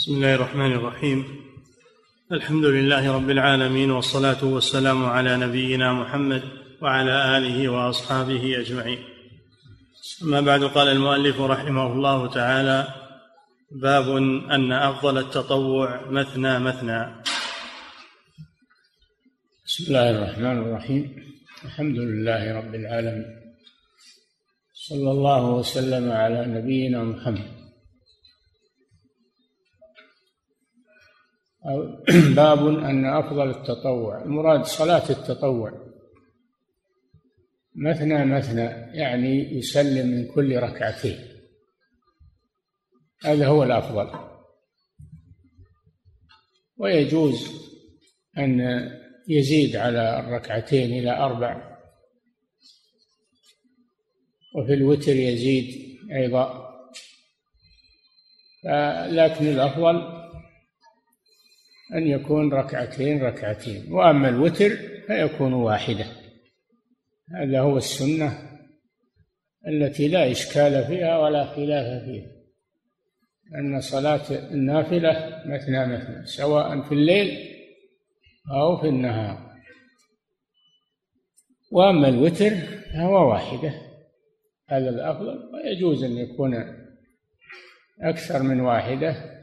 بسم 0.00 0.12
الله 0.14 0.34
الرحمن 0.34 0.72
الرحيم. 0.72 1.24
الحمد 2.32 2.64
لله 2.64 3.12
رب 3.12 3.30
العالمين 3.30 3.90
والصلاة 3.90 4.44
والسلام 4.44 5.04
على 5.04 5.36
نبينا 5.36 5.92
محمد 5.92 6.42
وعلى 6.82 7.36
آله 7.36 7.68
وأصحابه 7.68 8.60
أجمعين. 8.60 8.98
أما 10.22 10.40
بعد 10.40 10.64
قال 10.64 10.88
المؤلف 10.88 11.40
رحمه 11.40 11.92
الله 11.92 12.30
تعالى 12.30 12.94
باب 13.70 14.16
أن 14.50 14.72
أفضل 14.72 15.18
التطوع 15.18 16.10
مثنى 16.10 16.58
مثنى. 16.58 17.22
بسم 19.66 19.84
الله 19.88 20.10
الرحمن 20.10 20.58
الرحيم. 20.62 21.04
الحمد 21.64 21.96
لله 21.96 22.58
رب 22.58 22.74
العالمين. 22.74 23.52
صلى 24.74 25.10
الله 25.10 25.44
وسلم 25.44 26.12
على 26.12 26.46
نبينا 26.46 27.04
محمد. 27.04 27.59
باب 32.36 32.66
أن 32.66 33.04
أفضل 33.04 33.50
التطوع 33.50 34.22
المراد 34.22 34.64
صلاة 34.64 35.10
التطوع. 35.10 35.90
مثنى 37.74 38.24
مثنى 38.24 38.96
يعني 38.98 39.58
يسلم 39.58 40.06
من 40.06 40.26
كل 40.34 40.56
ركعتين. 40.56 41.18
هذا 43.24 43.46
هو 43.46 43.62
الأفضل. 43.62 44.10
ويجوز 46.76 47.48
أن 48.38 48.60
يزيد 49.28 49.76
على 49.76 50.20
الركعتين 50.20 50.98
إلى 50.98 51.10
أربع. 51.10 51.78
وفي 54.56 54.74
الوتر 54.74 55.16
يزيد 55.16 55.98
أيضا. 56.12 56.70
لكن 59.10 59.46
الأفضل 59.46 60.19
أن 61.94 62.06
يكون 62.06 62.52
ركعتين 62.52 63.22
ركعتين 63.22 63.92
وأما 63.92 64.28
الوتر 64.28 64.70
فيكون 65.06 65.52
واحدة. 65.52 66.06
هذا 67.34 67.60
هو 67.60 67.76
السنة 67.76 68.50
التي 69.68 70.08
لا 70.08 70.30
إشكال 70.30 70.84
فيها 70.84 71.18
ولا 71.18 71.44
خلاف 71.44 72.04
فيها. 72.04 72.26
أن 73.54 73.80
صلاة 73.80 74.30
النافلة 74.30 75.42
مثنى 75.46 75.86
مثنى 75.86 76.26
سواء 76.26 76.82
في 76.82 76.92
الليل 76.92 77.38
أو 78.52 78.76
في 78.76 78.88
النهار. 78.88 79.50
وأما 81.72 82.08
الوتر 82.08 82.50
فهو 82.94 83.30
واحدة 83.30 83.74
هذا 84.68 84.88
الأفضل 84.88 85.50
ويجوز 85.54 86.04
أن 86.04 86.16
يكون 86.16 86.54
أكثر 88.00 88.42
من 88.42 88.60
واحدة. 88.60 89.39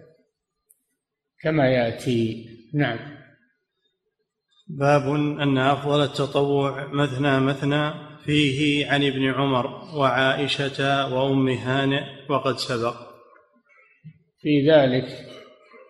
كما 1.42 1.70
يأتي. 1.70 2.50
نعم. 2.74 3.00
باب 4.68 5.16
أن 5.16 5.58
أفضل 5.58 6.04
التطوع 6.04 6.88
مثنى 6.94 7.40
مثنى 7.40 7.94
فيه 8.26 8.92
عن 8.92 9.04
ابن 9.04 9.34
عمر 9.34 9.68
وعائشة 9.96 11.14
وأم 11.14 11.48
هانئ 11.48 12.04
وقد 12.30 12.58
سبق. 12.58 12.96
في 14.42 14.72
ذلك 14.72 15.06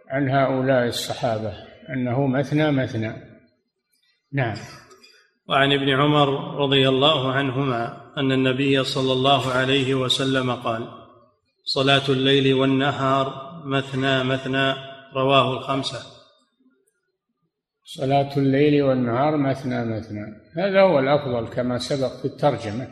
عن 0.09 0.29
هؤلاء 0.29 0.87
الصحابة 0.87 1.53
أنه 1.89 2.27
مثنى 2.27 2.71
مثنى. 2.71 3.13
نعم. 4.33 4.55
وعن 5.49 5.73
ابن 5.73 5.89
عمر 5.89 6.57
رضي 6.57 6.89
الله 6.89 7.31
عنهما 7.31 8.11
أن 8.17 8.31
النبي 8.31 8.83
صلى 8.83 9.13
الله 9.13 9.51
عليه 9.51 9.95
وسلم 9.95 10.51
قال 10.51 10.87
صلاة 11.65 12.03
الليل 12.09 12.53
والنهار 12.53 13.47
مثنى 13.65 14.23
مثنى 14.23 14.86
رواه 15.15 15.53
الخمسة. 15.53 15.99
صلاة 17.83 18.37
الليل 18.37 18.83
والنهار 18.83 19.37
مثنى 19.37 19.85
مثنى. 19.85 20.25
هذا 20.55 20.81
هو 20.81 20.99
الأفضل 20.99 21.47
كما 21.47 21.77
سبق 21.77 22.11
في 22.21 22.25
الترجمة. 22.25 22.87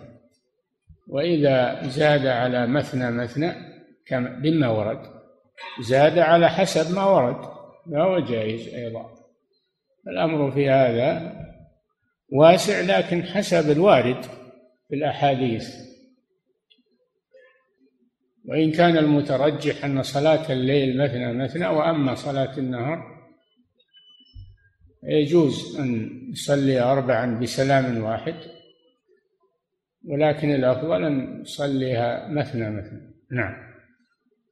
وإذا 1.08 1.88
زاد 1.88 2.26
على 2.28 2.68
مثنى 2.68 3.12
مثنى 3.12 3.54
كما 4.08 4.30
بما 4.30 4.68
ورد. 4.68 5.00
زاد 5.82 6.18
على 6.18 6.50
حسب 6.50 6.96
ما 6.96 7.06
ورد. 7.06 7.46
فهو 7.92 8.20
جائز 8.20 8.74
أيضا. 8.74 9.16
الأمر 10.08 10.52
في 10.52 10.70
هذا 10.70 11.34
واسع 12.32 12.82
لكن 12.82 13.24
حسب 13.24 13.72
الوارد 13.72 14.22
في 14.90 14.96
الأحاديث. 14.96 15.95
وإن 18.48 18.72
كان 18.72 18.98
المترجح 18.98 19.86
أن 19.86 20.04
صلاة 20.04 20.52
الليل 20.54 20.98
مثنى 20.98 21.34
مثنى 21.34 21.68
وأما 21.68 22.16
صلاة 22.16 22.58
النهار 22.58 23.16
يجوز 25.04 25.80
أن 25.80 26.10
يصلي 26.32 26.82
أربعا 26.82 27.40
بسلام 27.40 28.04
واحد 28.04 28.36
ولكن 30.08 30.56
الأفضل 30.56 31.04
أن 31.04 31.42
يصليها 31.42 32.28
مثنى 32.30 32.70
مثنى. 32.70 33.16
نعم. 33.32 33.54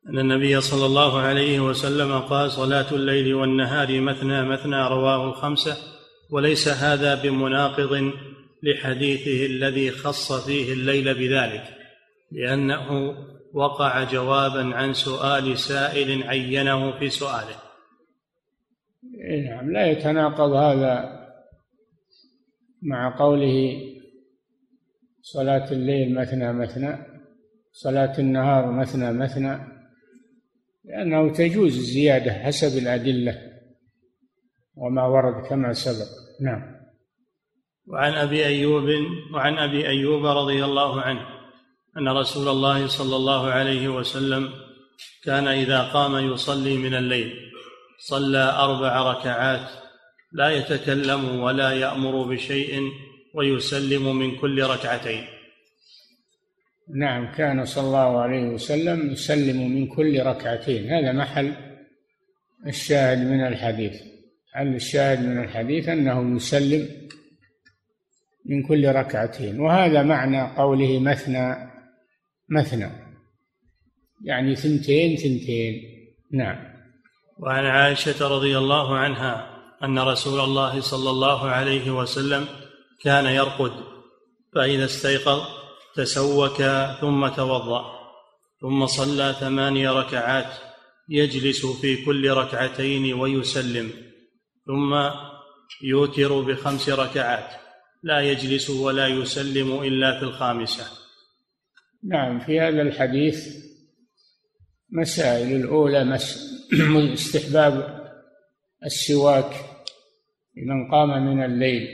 أن 0.09 0.19
النبي 0.19 0.61
صلى 0.61 0.85
الله 0.85 1.19
عليه 1.19 1.59
وسلم 1.59 2.19
قال 2.19 2.51
صلاة 2.51 2.91
الليل 2.91 3.33
والنهار 3.33 4.01
مثنى 4.01 4.43
مثنى 4.43 4.87
رواه 4.87 5.29
الخمسة 5.29 5.77
وليس 6.31 6.67
هذا 6.67 7.21
بمناقض 7.21 8.11
لحديثه 8.63 9.45
الذي 9.45 9.91
خص 9.91 10.45
فيه 10.45 10.73
الليل 10.73 11.13
بذلك 11.13 11.63
لأنه 12.31 13.15
وقع 13.53 14.03
جوابا 14.03 14.75
عن 14.75 14.93
سؤال 14.93 15.57
سائل 15.59 16.23
عينه 16.23 16.99
في 16.99 17.09
سؤاله. 17.09 17.55
نعم 19.49 19.71
لا 19.71 19.91
يتناقض 19.91 20.51
هذا 20.51 21.23
مع 22.81 23.17
قوله 23.19 23.81
صلاة 25.21 25.71
الليل 25.71 26.15
مثنى 26.15 26.53
مثنى 26.53 26.97
صلاة 27.71 28.19
النهار 28.19 28.71
مثنى 28.71 29.13
مثنى 29.13 29.59
لأنه 30.85 31.33
تجوز 31.33 31.77
الزيادة 31.77 32.33
حسب 32.33 32.77
الأدلة 32.77 33.53
وما 34.75 35.05
ورد 35.07 35.47
كما 35.47 35.73
سبق. 35.73 36.07
نعم. 36.41 36.73
وعن 37.87 38.13
أبي 38.13 38.45
أيوب 38.45 38.83
وعن 39.33 39.57
أبي 39.57 39.87
أيوب 39.87 40.25
رضي 40.25 40.65
الله 40.65 41.01
عنه. 41.01 41.42
أن 41.97 42.07
رسول 42.07 42.47
الله 42.47 42.87
صلى 42.87 43.15
الله 43.15 43.51
عليه 43.51 43.87
وسلم 43.87 44.49
كان 45.23 45.47
إذا 45.47 45.81
قام 45.81 46.33
يصلي 46.33 46.77
من 46.77 46.95
الليل 46.95 47.33
صلى 47.99 48.37
أربع 48.37 49.11
ركعات 49.11 49.69
لا 50.33 50.49
يتكلم 50.49 51.39
ولا 51.39 51.71
يأمر 51.71 52.23
بشيء 52.23 52.81
ويسلم 53.33 54.15
من 54.15 54.35
كل 54.35 54.63
ركعتين. 54.63 55.25
نعم 56.95 57.31
كان 57.31 57.65
صلى 57.65 57.85
الله 57.85 58.21
عليه 58.21 58.43
وسلم 58.43 59.11
يسلم 59.11 59.71
من 59.75 59.87
كل 59.87 60.23
ركعتين. 60.23 60.89
هذا 60.89 61.11
محل 61.11 61.53
الشاهد 62.67 63.17
من 63.17 63.47
الحديث. 63.47 64.01
محل 64.55 64.75
الشاهد 64.75 65.19
من 65.25 65.43
الحديث 65.43 65.89
أنه 65.89 66.35
يسلم 66.35 66.87
من 68.45 68.63
كل 68.63 68.87
ركعتين. 68.87 69.59
وهذا 69.59 70.03
معنى 70.03 70.55
قوله 70.57 70.99
مثنى 70.99 71.72
مثنى. 72.53 72.89
يعني 74.23 74.55
ثنتين 74.55 75.17
ثنتين. 75.17 75.81
نعم. 76.31 76.73
وعن 77.39 77.65
عائشة 77.65 78.27
رضي 78.27 78.57
الله 78.57 78.97
عنها 78.97 79.49
أن 79.83 79.99
رسول 79.99 80.39
الله 80.39 80.81
صلى 80.81 81.09
الله 81.09 81.49
عليه 81.49 81.91
وسلم 81.91 82.45
كان 83.01 83.25
يرقد 83.25 83.71
فإذا 84.55 84.85
استيقظ 84.85 85.41
تسوك 85.95 86.61
ثم 87.01 87.27
توضأ 87.27 87.93
ثم 88.61 88.85
صلى 88.85 89.35
ثماني 89.39 89.87
ركعات 89.87 90.53
يجلس 91.09 91.65
في 91.65 92.05
كل 92.05 92.29
ركعتين 92.29 93.13
ويسلم 93.13 93.91
ثم 94.65 95.09
يوتر 95.83 96.41
بخمس 96.41 96.89
ركعات 96.89 97.49
لا 98.03 98.19
يجلس 98.19 98.69
ولا 98.69 99.07
يسلم 99.07 99.83
إلا 99.83 100.19
في 100.19 100.25
الخامسة. 100.25 101.02
نعم 102.03 102.39
في 102.39 102.59
هذا 102.59 102.81
الحديث 102.81 103.63
مسائل. 104.89 105.55
الأولى 105.55 106.15
استحباب 107.13 108.03
السواك 108.85 109.53
لمن 110.57 110.91
قام 110.91 111.27
من 111.27 111.43
الليل. 111.43 111.87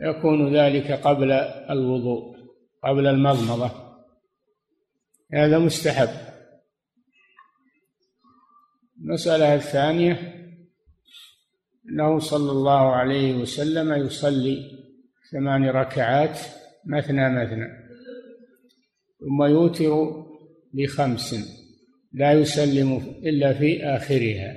يكون 0.00 0.56
ذلك 0.56 0.92
قبل 0.92 1.32
الوضوء 1.70 2.36
قبل 2.84 3.06
المضمضة. 3.06 3.70
هذا 5.32 5.58
مستحب. 5.58 6.08
المسألة 9.00 9.54
الثانية 9.54 10.32
أنه 11.88 12.18
صلى 12.18 12.50
الله 12.50 12.94
عليه 12.94 13.34
وسلم 13.34 14.06
يصلي 14.06 14.86
ثمان 15.32 15.68
ركعات 15.68 16.38
مثنى 16.86 17.30
مثنى. 17.30 17.85
ثم 19.26 19.42
يوتر 19.42 20.24
بخمس 20.72 21.34
لا 22.12 22.32
يسلم 22.32 22.96
إلا 23.22 23.52
في 23.52 23.84
آخرها. 23.84 24.56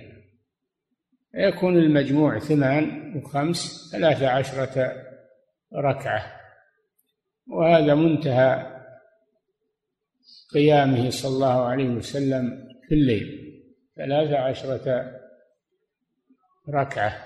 يكون 1.36 1.78
المجموع 1.78 2.40
ثمان 2.40 3.16
وخمس 3.18 3.90
ثلاث 3.92 4.24
عشرة 4.24 4.94
ركعة. 5.76 6.40
وهذا 7.48 7.96
منتهى 7.96 8.80
قيامه 10.54 11.10
صلى 11.10 11.36
الله 11.36 11.66
عليه 11.66 11.90
وسلم 11.90 12.68
في 12.88 12.96
الليل 12.96 13.54
ثلاث 13.96 14.32
عشرة 14.32 15.12
ركعة. 16.70 17.18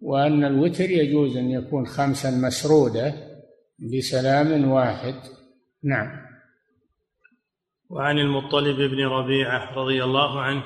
وأن 0.00 0.44
الوتر 0.44 0.90
يجوز 0.90 1.36
أن 1.36 1.50
يكون 1.50 1.86
خمسا 1.86 2.30
مسرودة 2.30 3.29
بسلام 3.80 4.68
واحد. 4.68 5.14
نعم. 5.84 6.08
وعن 7.90 8.18
المطلب 8.18 8.76
بن 8.76 9.06
ربيعة 9.06 9.74
رضي 9.74 10.04
الله 10.04 10.40
عنه 10.40 10.62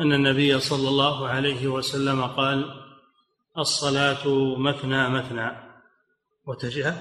أن 0.00 0.12
النبي 0.12 0.58
صلى 0.58 0.88
الله 0.88 1.28
عليه 1.28 1.68
وسلم 1.68 2.22
قال 2.22 2.64
الصلاة 3.58 4.28
مثنى 4.58 5.08
مثنى 5.08 5.50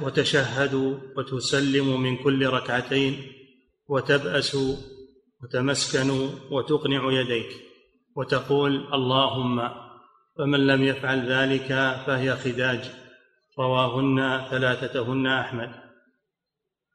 وتشهد 0.02 0.74
وتسلم 1.18 2.02
من 2.02 2.18
كل 2.18 2.48
ركعتين 2.48 3.32
وتبأس 3.88 4.58
وتمسكن 5.44 6.30
وتقنع 6.52 7.12
يديك 7.12 7.50
وتقول 8.16 8.94
اللهم 8.94 9.70
فمن 10.38 10.68
لم 10.68 10.84
يفعل 10.84 11.32
ذلك 11.32 11.68
فهي 12.08 12.36
خداج. 12.36 13.07
رواهن 13.60 14.42
ثلاثتهن 14.50 15.28
أحمد. 15.28 15.70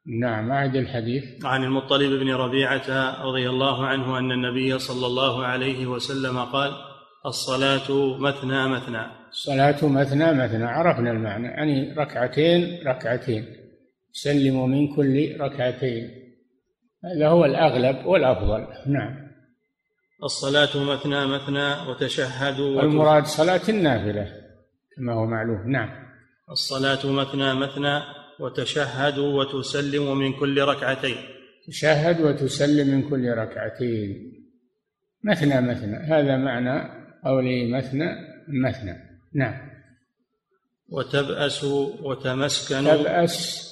نعم 0.05 0.51
أعد 0.51 0.75
الحديث. 0.75 1.45
عن 1.45 1.63
المطلب 1.63 2.19
بن 2.19 2.33
ربيعة 2.33 3.21
رضي 3.23 3.49
الله 3.49 3.87
عنه 3.87 4.19
أن 4.19 4.31
النبي 4.31 4.79
صلى 4.79 5.05
الله 5.05 5.45
عليه 5.45 5.87
وسلم 5.87 6.39
قال 6.39 6.71
الصلاة 7.25 8.17
مثنى 8.19 8.67
مثنى. 8.67 9.05
الصلاة 9.29 9.87
مثنى 9.87 10.33
مثنى 10.33 10.63
عرفنا 10.63 11.11
المعنى. 11.11 11.47
يعني 11.47 11.93
ركعتين 11.93 12.87
ركعتين. 12.87 13.45
سلموا 14.11 14.67
من 14.67 14.95
كل 14.95 15.37
ركعتين. 15.39 16.09
هذا 17.05 17.27
هو 17.27 17.45
الأغلب 17.45 18.05
والأفضل. 18.05 18.67
نعم. 18.87 19.23
الصلاة 20.23 20.93
مثنى 20.93 21.25
مثنى 21.27 21.89
وتشهد 21.89 22.59
المراد 22.59 23.25
صلاة 23.25 23.61
النافلة 23.69 24.27
كما 24.97 25.13
هو 25.13 25.25
معلوم. 25.25 25.71
نعم. 25.71 26.02
الصلاة 26.53 27.05
مثنى 27.05 27.53
مثنى 27.53 28.01
وتشهد 28.39 29.17
وتسلم 29.17 30.17
من 30.17 30.33
كل 30.39 30.61
ركعتين. 30.61 31.17
تشهد 31.67 32.21
وتسلم 32.21 32.87
من 32.87 33.09
كل 33.09 33.29
ركعتين. 33.29 34.33
مثنى 35.23 35.61
مثنى 35.61 35.95
هذا 35.95 36.37
معنى 36.37 37.03
قوله 37.25 37.77
مثنى 37.77 38.09
مثنى. 38.47 38.95
نعم. 39.33 39.69
وتبأس 40.89 41.63
وتمسكن. 42.03 42.83
تبأس 42.83 43.63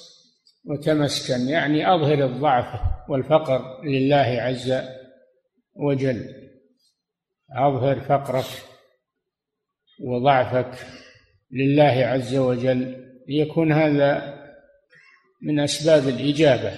وتمسكن 0.66 1.48
يعني 1.48 1.96
أظهر 1.96 2.26
الضعف 2.26 2.82
والفقر 3.10 3.84
لله 3.86 4.42
عز 4.42 4.74
وجل. 5.76 6.26
أظهر 7.56 8.00
فقرك 8.00 8.46
وضعفك. 10.00 11.01
لله 11.54 12.06
عز 12.06 12.36
وجل 12.36 13.08
ليكون 13.28 13.72
هذا 13.72 14.42
من 15.42 15.60
أسباب 15.60 16.08
الإجابة. 16.08 16.72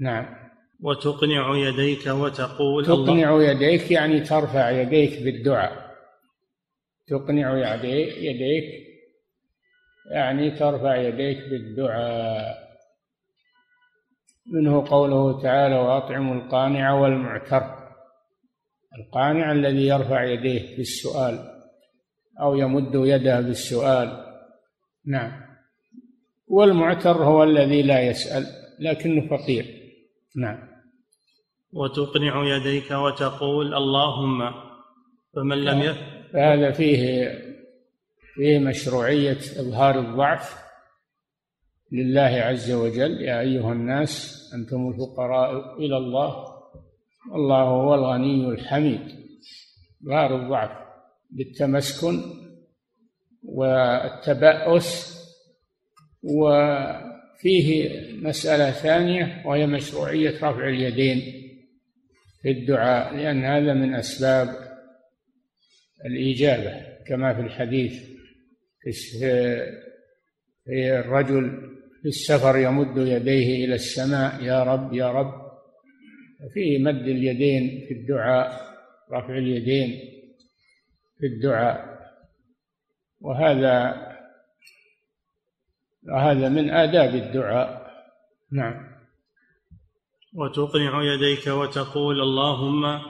نعم. 0.00 0.42
وتقنع 0.80 1.56
يديك 1.56 2.06
وتقول 2.06 2.86
تقنع 2.86 3.42
يديك 3.42 3.90
يعني 3.90 4.20
ترفع 4.20 4.70
يديك 4.70 5.22
بالدعاء. 5.22 5.96
تقنع 7.06 7.56
يديك 8.18 8.64
يعني 10.10 10.50
ترفع 10.50 10.96
يديك 10.96 11.38
بالدعاء. 11.48 12.62
منه 14.46 14.84
قوله 14.88 15.42
تعالى 15.42 15.76
وأطعموا 15.76 16.34
القانع 16.34 16.92
والمعتر. 16.92 17.82
القانع 18.98 19.52
الذي 19.52 19.86
يرفع 19.86 20.24
يديه 20.24 20.76
بالسؤال 20.76 21.51
أو 22.40 22.54
يمد 22.54 22.94
يده 22.94 23.40
بالسؤال. 23.40 24.24
نعم. 25.06 25.32
والمعتر 26.46 27.24
هو 27.24 27.42
الذي 27.42 27.82
لا 27.82 28.00
يسأل 28.00 28.46
لكنه 28.80 29.36
فقير. 29.36 29.64
نعم. 30.36 30.68
وتقنع 31.72 32.56
يديك 32.56 32.90
وتقول 32.90 33.74
اللهم 33.74 34.50
فمن 35.34 35.64
لم 35.64 35.78
يفعل 35.78 36.22
فهذا 36.32 36.72
فيه 36.72 37.28
فيه 38.34 38.58
مشروعية 38.58 39.38
إظهار 39.56 39.98
الضعف 39.98 40.62
لله 41.92 42.20
عز 42.20 42.70
وجل. 42.72 43.20
يا 43.20 43.40
أيها 43.40 43.72
الناس 43.72 44.42
أنتم 44.54 44.88
الفقراء 44.88 45.78
إلى 45.78 45.96
الله 45.96 46.52
والله 47.32 47.62
هو 47.62 47.94
الغني 47.94 48.48
الحميد. 48.48 49.00
إظهار 50.04 50.36
الضعف. 50.36 50.91
بالتمسكن 51.32 52.22
والتبأس 53.42 55.18
وفيه 56.22 57.90
مسألة 58.16 58.70
ثانية 58.70 59.42
وهي 59.46 59.66
مشروعية 59.66 60.36
رفع 60.36 60.68
اليدين 60.68 61.22
في 62.42 62.50
الدعاء 62.50 63.16
لأن 63.16 63.44
هذا 63.44 63.74
من 63.74 63.94
أسباب 63.94 64.48
الإجابة 66.06 66.92
كما 67.06 67.34
في 67.34 67.40
الحديث 67.40 67.92
في 70.64 70.98
الرجل 70.98 71.72
في 72.02 72.08
السفر 72.08 72.58
يمد 72.58 72.96
يديه 72.96 73.64
إلى 73.64 73.74
السماء 73.74 74.44
يا 74.44 74.62
رب 74.62 74.94
يا 74.94 75.12
رب. 75.12 75.42
فيه 76.54 76.78
مد 76.78 77.08
اليدين 77.08 77.84
في 77.88 77.94
الدعاء 77.94 78.60
رفع 79.12 79.38
اليدين. 79.38 80.00
في 81.22 81.28
الدعاء. 81.28 81.98
وهذا 83.20 83.94
وهذا 86.08 86.48
من 86.48 86.70
آداب 86.70 87.14
الدعاء. 87.14 87.92
نعم. 88.52 88.74
وتقنع 90.34 91.02
يديك 91.14 91.46
وتقول 91.46 92.20
اللهم 92.22 93.00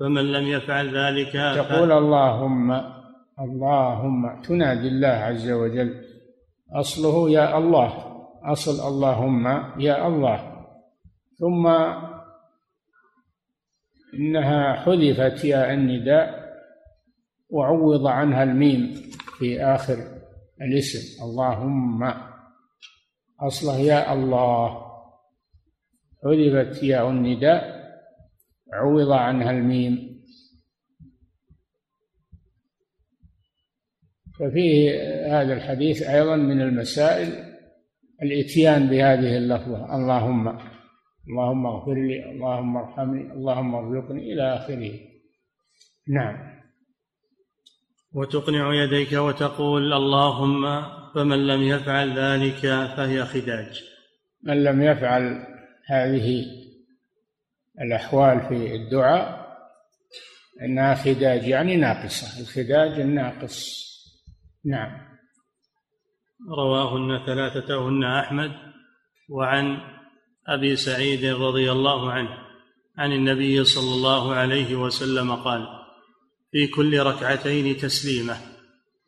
فمن 0.00 0.32
لم 0.32 0.46
يفعل 0.46 0.96
ذلك 0.98 1.32
تقول 1.32 1.92
اللهم 1.92 2.72
اللهم. 3.40 4.42
تنادي 4.42 4.88
الله 4.88 5.08
عز 5.08 5.50
وجل. 5.50 6.04
أصله 6.72 7.30
يا 7.30 7.58
الله. 7.58 8.20
أصل 8.44 8.88
اللهم 8.88 9.46
يا 9.80 10.06
الله. 10.06 10.66
ثم 11.38 11.66
إنها 14.14 14.72
حذفت 14.72 15.44
يا 15.44 15.72
النداء. 15.72 16.37
وعوض 17.50 18.06
عنها 18.06 18.42
الميم 18.42 18.94
في 19.38 19.62
آخر 19.62 19.98
الاسم. 20.62 21.24
اللهم 21.24 22.14
أصله 23.40 23.76
يا 23.76 24.12
الله 24.12 24.88
حذفت 26.24 26.82
ياء 26.82 27.10
النداء 27.10 27.78
عوض 28.72 29.10
عنها 29.10 29.50
الميم. 29.50 30.18
ففيه 34.40 34.90
هذا 35.26 35.52
الحديث 35.54 36.02
أيضا 36.02 36.36
من 36.36 36.60
المسائل 36.60 37.54
الإتيان 38.22 38.88
بهذه 38.88 39.36
اللفظة. 39.36 39.96
اللهم 39.96 40.48
اللهم 41.28 41.66
اغفر 41.66 41.94
لي 41.94 42.30
اللهم 42.30 42.76
ارحمني 42.76 43.32
اللهم 43.32 43.74
ارزقني 43.74 44.32
إلى 44.32 44.54
آخره. 44.54 44.92
نعم. 46.08 46.57
وتقنع 48.18 48.74
يديك 48.74 49.12
وتقول 49.12 49.92
اللهم 49.92 50.82
فمن 51.14 51.46
لم 51.46 51.62
يفعل 51.62 52.18
ذلك 52.18 52.60
فهي 52.96 53.24
خداج. 53.24 53.82
من 54.42 54.64
لم 54.64 54.82
يفعل 54.82 55.46
هذه 55.86 56.44
الأحوال 57.80 58.40
في 58.40 58.74
الدعاء 58.74 59.48
أنها 60.62 60.94
خداج 60.94 61.48
يعني 61.48 61.76
ناقصة. 61.76 62.40
الخداج 62.40 63.00
الناقص. 63.00 63.88
نعم. 64.64 65.08
رواهن 66.58 67.26
ثلاثتهن 67.26 68.04
أحمد 68.04 68.52
وعن 69.28 69.78
أبي 70.46 70.76
سعيد 70.76 71.24
رضي 71.24 71.72
الله 71.72 72.12
عنه 72.12 72.38
عن 72.98 73.12
النبي 73.12 73.64
صلى 73.64 73.94
الله 73.94 74.34
عليه 74.34 74.76
وسلم 74.76 75.34
قال 75.34 75.77
في 76.50 76.66
كل 76.66 76.98
ركعتين 76.98 77.76
تسليمة. 77.76 78.36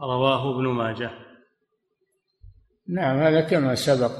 رواه 0.00 0.54
ابن 0.54 0.68
ماجه. 0.68 1.10
نعم 2.88 3.18
هذا 3.18 3.40
كما 3.40 3.74
سبق. 3.74 4.12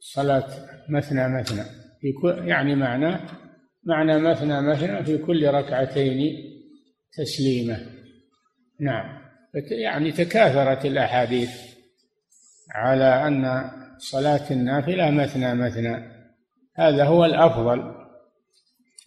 صلاة 0.00 0.48
مثنى 0.88 1.40
مثنى. 1.40 1.64
في 2.00 2.12
يعني 2.24 2.76
معنى 2.76 3.20
معنى 3.84 4.18
مثنى 4.18 4.62
مثنى 4.62 5.04
في 5.04 5.18
كل 5.18 5.46
ركعتين 5.46 6.36
تسليمة. 7.12 7.86
نعم. 8.80 9.26
يعني 9.70 10.12
تكاثرت 10.12 10.84
الأحاديث 10.84 11.50
على 12.70 13.28
أن 13.28 13.70
صلاة 13.98 14.50
النافلة 14.50 15.10
مثنى 15.10 15.54
مثنى. 15.54 16.16
هذا 16.74 17.04
هو 17.04 17.24
الأفضل. 17.24 17.94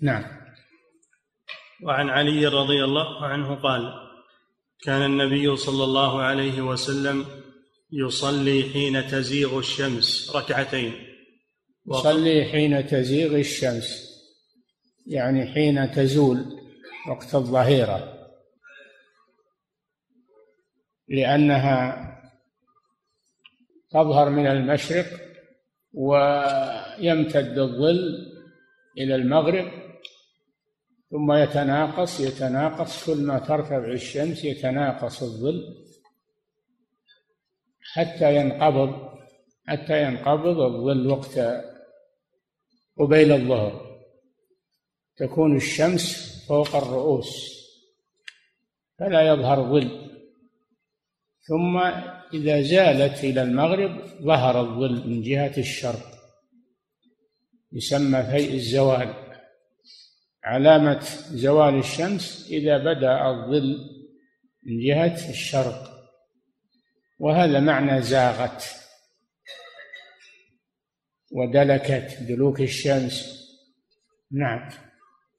نعم. 0.01 0.38
وعن 1.83 2.09
علي 2.09 2.47
رضي 2.47 2.83
الله 2.83 3.25
عنه 3.25 3.55
قال 3.55 3.93
كان 4.83 5.01
النبي 5.01 5.55
صلى 5.55 5.83
الله 5.83 6.21
عليه 6.21 6.61
وسلم 6.61 7.25
يصلي 7.91 8.63
حين 8.73 9.07
تزيغ 9.07 9.59
الشمس 9.59 10.35
ركعتين. 10.35 10.93
يصلي 11.87 12.45
حين 12.45 12.87
تزيغ 12.87 13.35
الشمس 13.35 14.09
يعني 15.07 15.45
حين 15.45 15.91
تزول 15.91 16.45
وقت 17.09 17.35
الظهيرة 17.35 18.19
لأنها 21.07 22.05
تظهر 23.91 24.29
من 24.29 24.47
المشرق 24.47 25.05
ويمتد 25.93 27.57
الظل 27.57 27.99
إلى 28.97 29.15
المغرب 29.15 29.88
ثم 31.11 31.31
يتناقص 31.31 32.19
يتناقص 32.19 33.05
كل 33.05 33.21
ما 33.21 33.39
ترتفع 33.39 33.91
الشمس 33.91 34.43
يتناقص 34.43 35.23
الظل 35.23 35.85
حتى 37.93 38.35
ينقبض 38.35 39.09
حتى 39.67 40.03
ينقبض 40.03 40.59
الظل 40.59 41.07
وقت 41.07 41.39
قبيل 42.97 43.31
الظهر. 43.31 43.99
تكون 45.17 45.55
الشمس 45.55 46.05
فوق 46.47 46.75
الرؤوس 46.75 47.59
فلا 48.99 49.27
يظهر 49.27 49.63
ظل. 49.63 50.09
ثم 51.41 51.77
إذا 52.33 52.61
زالت 52.61 53.23
إلى 53.23 53.41
المغرب 53.41 54.01
ظهر 54.21 54.61
الظل 54.61 55.09
من 55.09 55.21
جهة 55.21 55.57
الشرق 55.57 56.05
يسمى 57.71 58.23
فيء 58.23 58.53
الزوال. 58.53 59.28
علامة 60.43 60.99
زوال 61.31 61.75
الشمس 61.79 62.47
إذا 62.51 62.77
بدأ 62.77 63.29
الظل 63.29 63.77
من 64.63 64.79
جهة 64.79 65.29
الشرق 65.29 65.89
وهذا 67.19 67.59
معنى 67.59 68.01
زاغت 68.01 68.63
ودلكت 71.31 72.17
دلوك 72.21 72.61
الشمس. 72.61 73.39
نعم. 74.31 74.69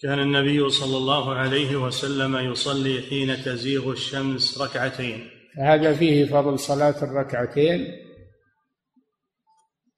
كان 0.01 0.19
النبي 0.19 0.71
صلى 0.71 0.97
الله 0.97 1.35
عليه 1.35 1.77
وسلم 1.77 2.37
يصلي 2.37 3.03
حين 3.03 3.43
تزيغ 3.43 3.93
الشمس 3.93 4.59
ركعتين. 4.59 5.31
هذا 5.59 5.95
فيه 5.95 6.25
فضل 6.25 6.59
صلاة 6.59 7.05
الركعتين 7.05 7.97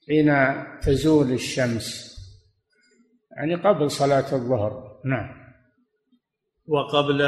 حين 0.09 0.35
تزول 0.80 1.32
الشمس 1.32 2.12
يعني 3.37 3.54
قبل 3.54 3.90
صلاة 3.90 4.35
الظهر. 4.35 4.91
نعم. 5.04 5.42
وقبل 6.66 7.23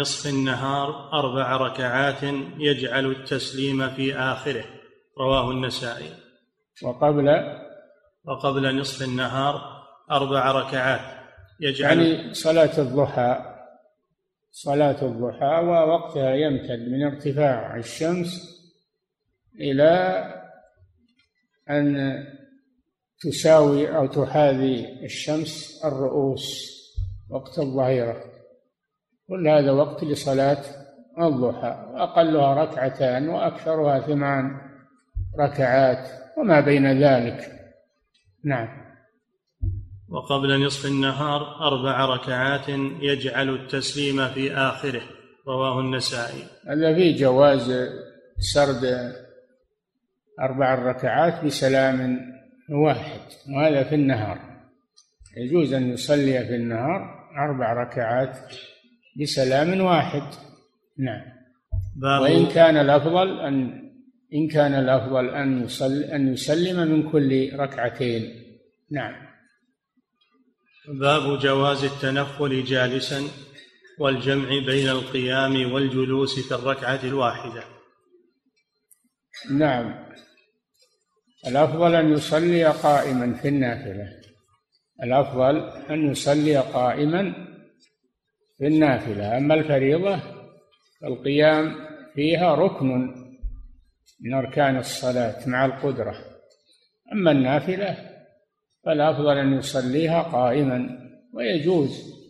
نصف 0.00 0.30
النهار 0.30 1.12
أربع 1.12 1.56
ركعات 1.56 2.22
يجعل 2.58 3.06
التسليم 3.06 3.90
في 3.90 4.14
آخره. 4.14 4.64
رواه 5.18 5.50
النسائي. 5.50 6.14
وقبل؟ 6.82 7.28
وقبل 8.24 8.80
نصف 8.80 9.08
النهار 9.08 9.80
أربع 10.10 10.52
ركعات 10.52 11.20
يجعل 11.60 11.98
يعني 11.98 12.34
صلاة 12.34 12.78
الضحى 12.78 13.56
صلاة 14.52 15.02
الضحى 15.02 15.64
ووقتها 15.64 16.34
يمتد 16.34 16.88
من 16.88 17.02
ارتفاع 17.02 17.76
الشمس 17.76 18.60
إلى 19.60 20.24
أن 21.70 22.16
تساوي 23.20 23.96
أو 23.96 24.06
تحاذي 24.06 25.04
الشمس 25.04 25.84
الرؤوس. 25.84 26.79
وقت 27.30 27.58
الظهيرة 27.58 28.24
كل 29.28 29.48
هذا 29.48 29.70
وقت 29.70 30.04
لصلاة 30.04 30.62
الضحى. 31.18 31.92
أقلها 31.94 32.54
ركعتان 32.54 33.28
وأكثرها 33.28 34.00
ثمان 34.00 34.60
ركعات 35.38 36.08
وما 36.38 36.60
بين 36.60 37.02
ذلك. 37.02 37.52
نعم. 38.44 38.68
وقبل 40.08 40.66
نصف 40.66 40.86
النهار 40.86 41.40
أربع 41.60 42.04
ركعات 42.04 42.68
يجعل 43.00 43.48
التسليم 43.48 44.28
في 44.28 44.54
آخره 44.54 45.02
رواه 45.48 45.80
النسائي. 45.80 46.42
هذا 46.68 46.94
في 46.94 47.12
جواز 47.12 47.72
سرد 48.38 49.12
أربع 50.40 50.74
ركعات 50.74 51.44
بسلام 51.44 52.20
واحد 52.70 53.20
وهذا 53.56 53.82
في 53.82 53.94
النهار. 53.94 54.38
يجوز 55.36 55.72
أن 55.72 55.90
يصلي 55.90 56.44
في 56.46 56.54
النهار 56.54 57.19
أربع 57.38 57.72
ركعات 57.72 58.38
بسلام 59.20 59.80
واحد. 59.80 60.22
نعم. 60.98 61.22
باب 61.96 62.22
وإن 62.22 62.46
كان 62.46 62.76
الأفضل 62.76 63.40
أن 63.40 63.90
إن 64.34 64.48
كان 64.48 64.74
الأفضل 64.74 65.28
أن 65.28 65.64
يصلي 65.64 66.16
أن 66.16 66.32
يسلم 66.32 66.88
من 66.88 67.10
كل 67.12 67.50
ركعتين. 67.54 68.44
نعم. 68.90 69.14
باب 70.88 71.38
جواز 71.38 71.84
التنفل 71.84 72.64
جالسا 72.64 73.22
والجمع 73.98 74.48
بين 74.66 74.88
القيام 74.88 75.72
والجلوس 75.72 76.48
في 76.48 76.54
الركعة 76.54 77.00
الواحدة. 77.04 77.62
نعم. 79.50 80.06
الأفضل 81.46 81.94
أن 81.94 82.12
يصلي 82.12 82.64
قائما 82.64 83.34
في 83.34 83.48
النافلة. 83.48 84.19
الأفضل 85.02 85.70
أن 85.90 86.10
يصلي 86.10 86.56
قائما 86.56 87.32
في 88.58 88.66
النافلة 88.66 89.38
أما 89.38 89.54
الفريضة 89.54 90.20
فالقيام 91.00 91.74
فيها 92.14 92.54
ركن 92.54 93.14
من 94.20 94.34
أركان 94.34 94.76
الصلاة 94.76 95.48
مع 95.48 95.64
القدرة 95.64 96.14
أما 97.12 97.30
النافلة 97.30 98.10
فالأفضل 98.84 99.38
أن 99.38 99.52
يصليها 99.52 100.22
قائما 100.22 100.98
ويجوز 101.32 102.20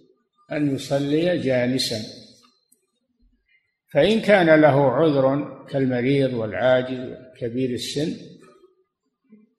أن 0.53 0.75
يصلي 0.75 1.39
جالسا. 1.39 2.21
فإن 3.93 4.21
كان 4.21 4.61
له 4.61 4.91
عذر 4.91 5.59
كالمريض 5.71 6.35
والعاجز 6.35 6.99
وكبير 7.01 7.71
السن 7.71 8.17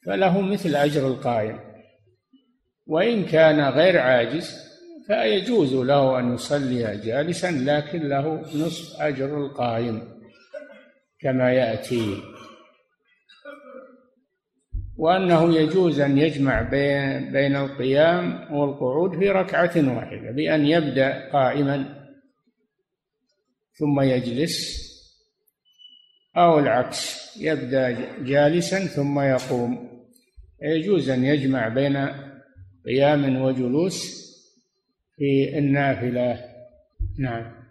فله 0.05 0.41
مثل 0.41 0.75
أجر 0.75 1.07
القائم. 1.07 1.70
وإن 2.87 3.25
كان 3.25 3.59
غير 3.59 3.99
عاجز 3.99 4.71
فيجوز 5.07 5.73
له 5.73 6.19
أن 6.19 6.33
يصلي 6.33 6.97
جالسا 6.97 7.51
لكن 7.51 8.09
له 8.09 8.41
نصف 8.55 9.01
أجر 9.01 9.45
القائم 9.45 10.01
كما 11.19 11.53
يأتي. 11.53 12.17
وأنه 14.97 15.55
يجوز 15.55 15.99
أن 15.99 16.17
يجمع 16.17 16.61
بين 16.61 17.31
بين 17.31 17.55
القيام 17.55 18.53
والقعود 18.53 19.19
في 19.19 19.29
ركعة 19.29 19.95
واحدة 19.95 20.31
بأن 20.31 20.65
يبدأ 20.65 21.29
قائما 21.29 22.07
ثم 23.73 24.01
يجلس 24.01 24.81
أو 26.37 26.59
العكس 26.59 27.37
يبدأ 27.37 27.91
جالسا 28.23 28.79
ثم 28.85 29.19
يقوم. 29.19 29.91
يجوز 30.61 31.09
أن 31.09 31.25
يجمع 31.25 31.67
بين 31.67 32.07
قيام 32.85 33.41
وجلوس 33.41 34.21
في 35.17 35.57
النافلة. 35.57 36.39
نعم. 37.19 37.61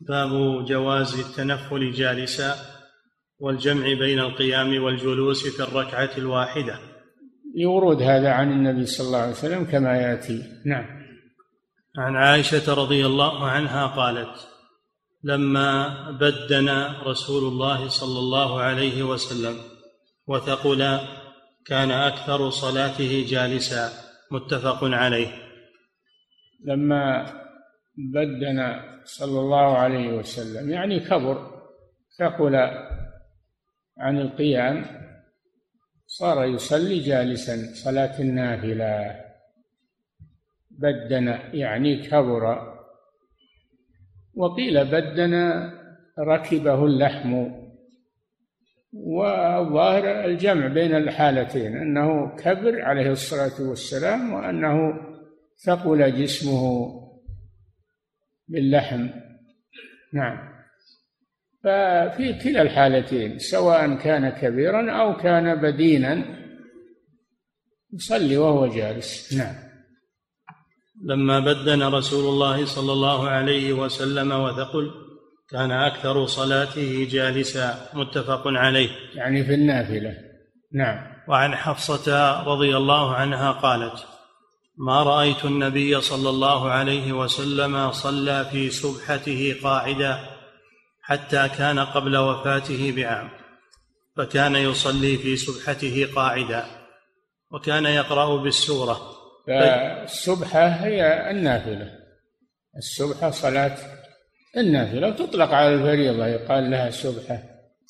باب 0.00 0.64
جواز 0.64 1.18
التنفل 1.18 1.92
جالسا 1.92 2.54
والجمع 3.38 3.86
بين 3.86 4.18
القيام 4.18 4.82
والجلوس 4.82 5.46
في 5.46 5.62
الركعة 5.62 6.10
الواحدة. 6.18 6.78
لورود 7.56 8.02
هذا 8.02 8.30
عن 8.30 8.52
النبي 8.52 8.86
صلى 8.86 9.06
الله 9.06 9.18
عليه 9.18 9.32
وسلم 9.32 9.64
كما 9.64 9.96
يأتي. 9.96 10.42
نعم. 10.66 10.86
عن 11.98 12.16
عائشة 12.16 12.74
رضي 12.74 13.06
الله 13.06 13.46
عنها 13.46 13.86
قالت 13.86 14.48
لما 15.24 16.10
بدن 16.10 16.68
رسول 17.06 17.52
الله 17.52 17.88
صلى 17.88 18.18
الله 18.18 18.60
عليه 18.60 19.02
وسلم 19.02 19.56
وثقل 20.26 20.98
كان 21.66 21.90
أكثر 21.90 22.50
صلاته 22.50 23.26
جالسا. 23.28 24.01
متفق 24.32 24.84
عليه. 24.84 25.28
لما 26.64 27.26
بدن 27.96 28.80
صلى 29.04 29.40
الله 29.40 29.78
عليه 29.78 30.08
وسلم 30.08 30.70
يعني 30.70 31.00
كبر 31.00 31.62
ثقل 32.18 32.54
عن 33.98 34.18
القيام 34.18 34.84
صار 36.06 36.44
يصلي 36.44 36.98
جالسا 36.98 37.74
صلاة 37.74 38.20
النافلة. 38.20 39.20
بدن 40.70 41.38
يعني 41.52 42.02
كبر. 42.02 42.72
وقيل 44.34 44.84
بدن 44.84 45.34
ركبه 46.18 46.84
اللحم. 46.84 47.61
والظاهر 48.92 50.24
الجمع 50.24 50.66
بين 50.66 50.94
الحالتين 50.96 51.76
أنه 51.76 52.36
كبر 52.36 52.82
عليه 52.82 53.10
الصلاة 53.10 53.68
والسلام 53.68 54.32
وأنه 54.32 54.94
ثقل 55.66 56.22
جسمه 56.22 56.88
باللحم. 58.48 59.08
نعم. 60.12 60.52
ففي 61.64 62.32
كلا 62.44 62.62
الحالتين 62.62 63.38
سواء 63.38 63.94
كان 63.94 64.28
كبيرا 64.28 64.90
أو 64.90 65.16
كان 65.16 65.60
بدينا 65.60 66.24
يصلي 67.92 68.36
وهو 68.36 68.66
جالس. 68.66 69.34
نعم. 69.34 69.54
لما 71.04 71.40
بدن 71.40 71.82
رسول 71.82 72.28
الله 72.28 72.64
صلى 72.64 72.92
الله 72.92 73.28
عليه 73.28 73.72
وسلم 73.72 74.32
وثقل 74.32 74.90
كان 75.52 75.72
أكثر 75.72 76.26
صلاته 76.26 77.08
جالسا 77.10 77.88
متفق 77.94 78.42
عليه. 78.46 78.90
يعني 79.14 79.44
في 79.44 79.54
النافلة. 79.54 80.14
نعم. 80.72 81.12
وعن 81.28 81.56
حفصة 81.56 82.42
رضي 82.42 82.76
الله 82.76 83.14
عنها 83.14 83.52
قالت 83.52 84.06
ما 84.76 85.02
رأيت 85.02 85.44
النبي 85.44 86.00
صلى 86.00 86.28
الله 86.30 86.70
عليه 86.70 87.12
وسلم 87.12 87.92
صلى 87.92 88.44
في 88.44 88.70
سبحته 88.70 89.56
قاعدا 89.62 90.18
حتى 91.02 91.48
كان 91.48 91.78
قبل 91.78 92.16
وفاته 92.16 92.92
بعام 92.96 93.30
فكان 94.16 94.56
يصلي 94.56 95.16
في 95.16 95.36
سبحته 95.36 96.08
قاعدا 96.16 96.64
وكان 97.50 97.84
يقرأ 97.84 98.42
بالسورة. 98.42 99.00
فالسبحه 99.46 100.66
هي 100.66 101.30
النافلة. 101.30 101.90
السبحه 102.76 103.30
صلاة 103.30 103.76
النافله 104.56 105.08
وتطلق 105.08 105.50
على 105.50 105.74
الفريضة 105.74 106.26
يقال 106.26 106.70
لها 106.70 106.90
سبحه 106.90 107.42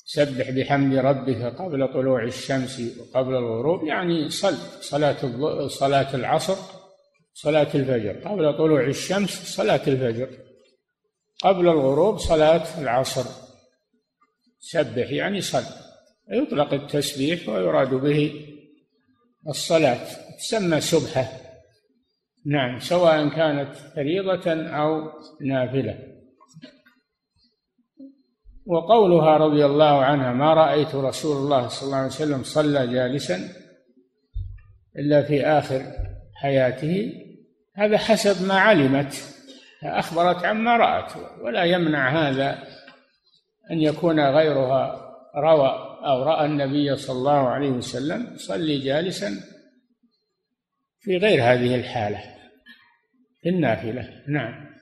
سبح 0.05 0.49
بحمد 0.49 0.95
ربك 0.95 1.41
قبل 1.41 1.93
طلوع 1.93 2.23
الشمس 2.23 2.81
وقبل 2.99 3.35
الغروب 3.35 3.83
يعني 3.83 4.29
صل 4.29 4.55
صلاة 4.81 5.67
صلاة 5.67 6.15
العصر 6.15 6.55
صلاة 7.33 7.67
الفجر. 7.75 8.29
قبل 8.29 8.57
طلوع 8.57 8.83
الشمس 8.83 9.55
صلاة 9.55 9.81
الفجر. 9.87 10.29
قبل 11.43 11.67
الغروب 11.67 12.17
صلاة 12.17 12.81
العصر. 12.81 13.25
سبح 14.59 15.11
يعني 15.11 15.41
صل. 15.41 15.63
يطلق 16.31 16.73
التسبيح 16.73 17.49
ويراد 17.49 17.89
به 17.93 18.45
الصلاة. 19.47 20.07
تسمى 20.37 20.81
سبحة 20.81 21.27
نعم 22.45 22.79
سواء 22.79 23.29
كانت 23.29 23.75
فريضة 23.95 24.53
أو 24.53 25.11
نافلة. 25.41 26.12
وقولها 28.65 29.37
رضي 29.37 29.65
الله 29.65 30.03
عنها 30.05 30.33
ما 30.33 30.53
رأيت 30.53 30.95
رسول 30.95 31.37
الله 31.37 31.67
صلى 31.67 31.85
الله 31.85 31.97
عليه 31.97 32.07
وسلم 32.07 32.43
صلى 32.43 32.87
جالسا 32.87 33.49
إلا 34.95 35.23
في 35.23 35.45
آخر 35.45 35.81
حياته. 36.35 37.13
هذا 37.75 37.97
حسب 37.97 38.47
ما 38.47 38.53
علمت 38.53 39.33
أخبرت 39.83 40.45
عما 40.45 40.77
رأت 40.77 41.11
ولا 41.41 41.63
يمنع 41.63 42.29
هذا 42.29 42.63
أن 43.71 43.81
يكون 43.81 44.19
غيرها 44.19 45.13
روى 45.35 45.69
أو 46.05 46.23
رأى 46.23 46.45
النبي 46.45 46.95
صلى 46.95 47.17
الله 47.17 47.49
عليه 47.49 47.69
وسلم 47.69 48.33
يصلي 48.33 48.79
جالسا 48.79 49.39
في 50.99 51.17
غير 51.17 51.43
هذه 51.43 51.75
الحالة 51.75 52.23
في 53.41 53.49
النافلة. 53.49 54.09
نعم. 54.27 54.73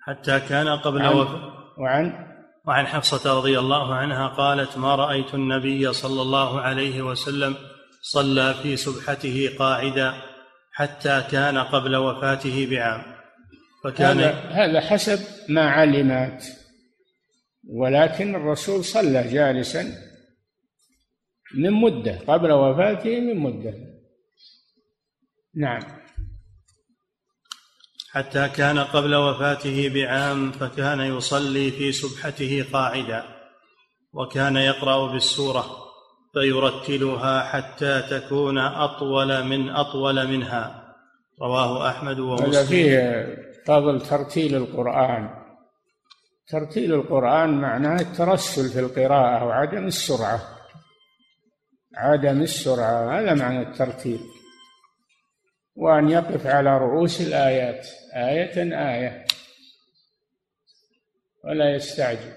حتى 0.00 0.40
كان 0.40 0.68
قبل 0.68 1.02
وعن, 1.02 1.59
وعن 1.80 2.30
وعن 2.66 2.86
حفصة 2.86 3.38
رضي 3.38 3.58
الله 3.58 3.94
عنها 3.94 4.28
قالت 4.28 4.78
ما 4.78 4.94
رأيت 4.94 5.34
النبي 5.34 5.92
صلى 5.92 6.22
الله 6.22 6.60
عليه 6.60 7.02
وسلم 7.02 7.54
صلى 8.02 8.54
في 8.54 8.76
سبحته 8.76 9.56
قاعدا 9.58 10.14
حتى 10.72 11.24
كان 11.30 11.58
قبل 11.58 11.96
وفاته 11.96 12.66
بعام. 12.70 13.02
فكان 13.84 14.18
هذا, 14.18 14.32
هذا 14.32 14.80
حسب 14.80 15.18
ما 15.48 15.70
علمت. 15.70 16.42
ولكن 17.68 18.34
الرسول 18.34 18.84
صلى 18.84 19.28
جالسا 19.28 19.82
من 21.54 21.70
مدة 21.72 22.18
قبل 22.28 22.52
وفاته 22.52 23.20
من 23.20 23.36
مدة. 23.36 23.74
نعم. 25.54 25.99
حتى 28.12 28.48
كان 28.48 28.78
قبل 28.78 29.14
وفاته 29.14 29.90
بعام 29.94 30.52
فكان 30.52 31.00
يصلي 31.00 31.70
في 31.70 31.92
سبحته 31.92 32.66
قاعدا 32.72 33.24
وكان 34.12 34.56
يقرأ 34.56 35.12
بالسورة 35.12 35.66
فيرتلها 36.32 37.42
حتى 37.42 38.02
تكون 38.10 38.58
أطول 38.58 39.44
من 39.44 39.70
أطول 39.70 40.28
منها. 40.28 40.94
رواه 41.42 41.88
أحمد 41.88 42.18
ومسلم. 42.18 42.48
هذا 42.48 42.64
فيه 42.64 43.26
فضل 43.66 44.00
ترتيل 44.00 44.54
القرآن. 44.56 45.30
ترتيل 46.48 46.94
القرآن 46.94 47.60
معناه 47.60 48.00
الترسل 48.00 48.68
في 48.68 48.80
القراءة 48.80 49.44
وعدم 49.44 49.86
السرعة. 49.86 50.40
عدم 51.96 52.40
السرعة 52.40 53.20
هذا 53.20 53.34
معنى 53.34 53.62
الترتيل. 53.62 54.20
وأن 55.80 56.10
يقف 56.10 56.46
على 56.46 56.78
رؤوس 56.78 57.20
الآيات. 57.20 57.86
آية 58.14 58.56
آية. 58.94 59.24
ولا 61.44 61.74
يستعجل. 61.74 62.32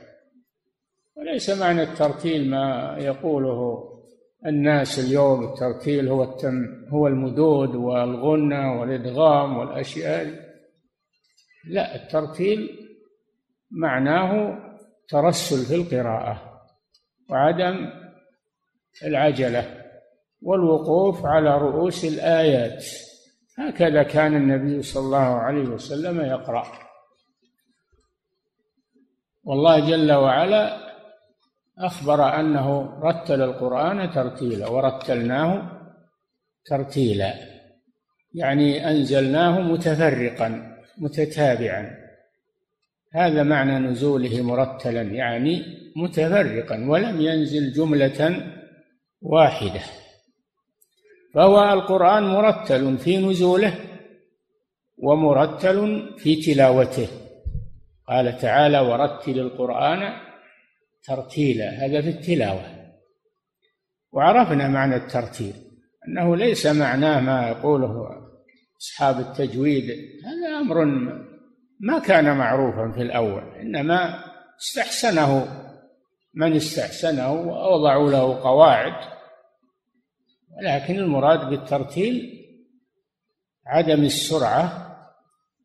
وليس 1.15 1.49
معنى 1.49 1.84
الترتيل 1.84 2.49
ما 2.49 2.97
يقوله 2.99 3.89
الناس 4.45 4.99
اليوم. 4.99 5.43
الترتيل 5.43 6.08
هو 6.08 6.23
التم 6.23 6.86
هو 6.89 7.08
المدود 7.08 7.75
والغنى 7.75 8.65
والإدغام 8.65 9.58
والأشياء. 9.58 10.53
لا 11.67 11.95
الترتيل 11.95 12.69
معناه 13.71 14.60
ترسل 15.10 15.65
في 15.65 15.75
القراءة 15.75 16.62
وعدم 17.29 17.89
العجلة 19.03 19.84
والوقوف 20.41 21.25
على 21.25 21.58
رؤوس 21.58 22.06
الآيات. 22.06 22.86
هكذا 23.58 24.04
كان 24.04 24.36
النبي 24.36 24.82
صلى 24.82 25.06
الله 25.06 25.18
عليه 25.18 25.63
وسلم 25.63 26.22
يقرأ. 26.22 26.66
والله 29.44 29.89
جل 29.89 30.12
وعلا 30.12 30.78
أخبر 31.80 32.39
أنه 32.39 33.00
رتل 33.04 33.42
القرآن 33.42 34.12
ترتيلا 34.12 34.68
ورتلناه 34.68 35.72
ترتيلا. 36.66 37.34
يعني 38.34 38.89
أنزلناه 38.89 39.60
متفرقا 39.62 40.78
متتابعا. 40.98 42.04
هذا 43.13 43.44
معنى 43.44 43.80
نزوله 43.80 44.42
مرتلا 44.42 45.02
يعني 45.02 45.63
متفرقا 45.96 46.86
ولم 46.89 47.22
ينزل 47.22 47.72
جملة 47.72 48.52
واحدة. 49.22 49.82
فهو 51.34 51.74
القرآن 51.74 52.24
مرتل 52.24 52.98
في 52.98 53.17
نزوله 53.17 53.76
ومرتل 54.98 56.10
في 56.17 56.36
تلاوته. 56.36 57.08
قال 58.08 58.38
تعالى 58.38 58.80
ورتل 58.80 59.39
القرآن 59.39 60.13
ترتيلا. 61.04 61.69
هذا 61.69 62.02
في 62.02 62.10
التلاوة. 62.10 62.65
وعرفنا 64.12 64.67
معنى 64.67 64.96
الترتيل 64.96 65.54
أنه 66.08 66.36
ليس 66.36 66.65
معناه 66.65 67.19
ما 67.19 67.50
يقوله 67.50 68.10
أصحاب 68.82 69.19
التجويد. 69.19 69.84
هذا 70.26 70.60
أمر 70.60 70.86
ما 71.80 72.00
كان 72.00 72.38
معروفا 72.38 72.91
في 72.96 73.02
الأول 73.02 73.43
إنما 73.62 74.24
استحسنه. 74.60 75.60
من 76.36 76.56
استحسنه 76.56 77.32
ووضعوا 77.32 78.12
له 78.12 78.41
قواعد 78.43 79.12
ولكن 80.58 80.96
المراد 80.96 81.50
بالترتيل 81.50 82.44
عدم 83.68 84.04
السرعة 84.04 84.94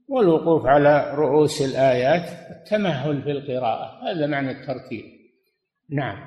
والوقوف 0.09 0.67
على 0.67 1.15
رؤوس 1.15 1.63
الآيات 1.63 2.29
التمهل 2.51 3.23
في 3.23 3.31
القراءة. 3.31 4.11
هذا 4.11 4.27
معنى 4.27 4.51
الترتيل. 4.51 5.05
نعم. 5.91 6.19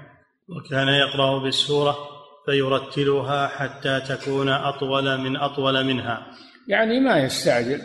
وكان 0.50 0.88
يقرأ 0.88 1.43
بالسورة 1.43 1.97
فيرتلها 2.45 3.47
حتى 3.47 4.00
تكون 4.00 4.50
أطول 4.50 5.17
من 5.17 5.36
أطول 5.36 5.86
منها. 5.86 6.28
يعني 6.67 7.00
ما 7.00 7.17
يستعجل 7.17 7.82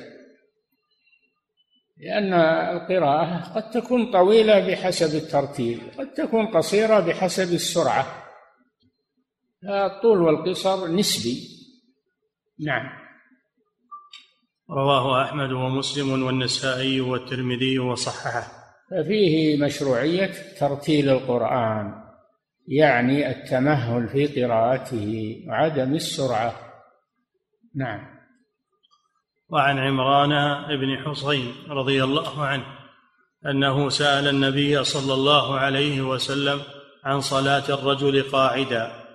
لأن 1.99 2.35
القراءة 2.77 3.53
قد 3.55 3.71
تكون 3.71 4.13
طويلة 4.13 4.69
بحسب 4.69 5.17
الترتيل 5.17 5.81
قد 5.99 6.13
تكون 6.15 6.47
قصيرة 6.47 7.01
بحسب 7.01 7.55
السرعة. 7.55 8.26
الطول 9.69 10.23
والقصر 10.23 10.89
نسبي. 10.89 11.39
نعم. 12.67 12.89
رواه 14.71 15.23
أحمد 15.23 15.53
ومسلم 15.53 16.23
والنسائي 16.23 17.01
والترمذي 17.01 17.79
وصححه. 17.79 18.53
ففيه 18.91 19.65
مشروعية 19.65 20.33
ترتيل 20.61 21.09
القرآن 21.09 21.95
يعني 22.69 23.31
التمهل 23.31 24.09
في 24.09 24.45
قراءته 24.45 25.37
وعدم 25.49 25.95
السرعة. 25.95 26.55
نعم. 27.75 28.17
وعن 29.49 29.79
عمران 29.79 30.63
بن 30.77 31.05
حصين 31.05 31.53
رضي 31.69 32.05
الله 32.05 32.45
عنه 32.45 32.65
أنه 33.47 33.89
سأل 33.89 34.29
النبي 34.29 34.85
صلى 34.85 35.15
الله 35.15 35.59
عليه 35.59 36.01
وسلم 36.01 36.63
عن 37.05 37.21
صلاة 37.21 37.65
الرجل 37.69 38.23
قاعدا. 38.23 39.06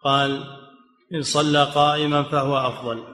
قال 0.00 0.44
إن 1.14 1.22
صلى 1.22 1.64
قائما 1.64 2.22
فهو 2.22 2.56
أفضل 2.56 3.04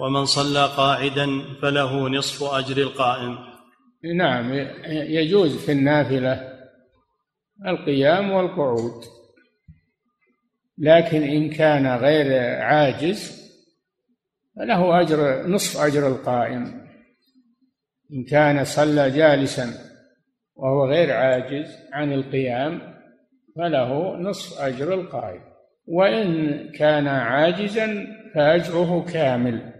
ومن 0.00 0.24
صلى 0.24 0.66
قاعدا 0.66 1.42
فله 1.62 2.08
نصف 2.08 2.42
أجر 2.42 2.76
القائم. 2.76 3.38
نعم 4.16 4.52
يجوز 4.86 5.56
في 5.56 5.72
النافلة 5.72 6.52
القيام 7.66 8.30
والقعود 8.30 9.04
لكن 10.78 11.22
إن 11.22 11.50
كان 11.50 11.86
غير 11.86 12.60
عاجز 12.62 13.42
فله 14.56 15.00
أجر 15.00 15.46
نصف 15.46 15.80
أجر 15.80 16.08
القائم. 16.08 16.88
إن 18.12 18.24
كان 18.24 18.64
صلى 18.64 19.10
جالسا 19.10 19.74
وهو 20.54 20.86
غير 20.90 21.12
عاجز 21.12 21.76
عن 21.92 22.12
القيام 22.12 22.96
فله 23.56 24.16
نصف 24.16 24.60
أجر 24.60 24.94
القائم. 24.94 25.51
وإن 25.92 26.56
كان 26.72 27.08
عاجزا 27.08 28.06
فأجره 28.34 29.04
كامل. 29.12 29.72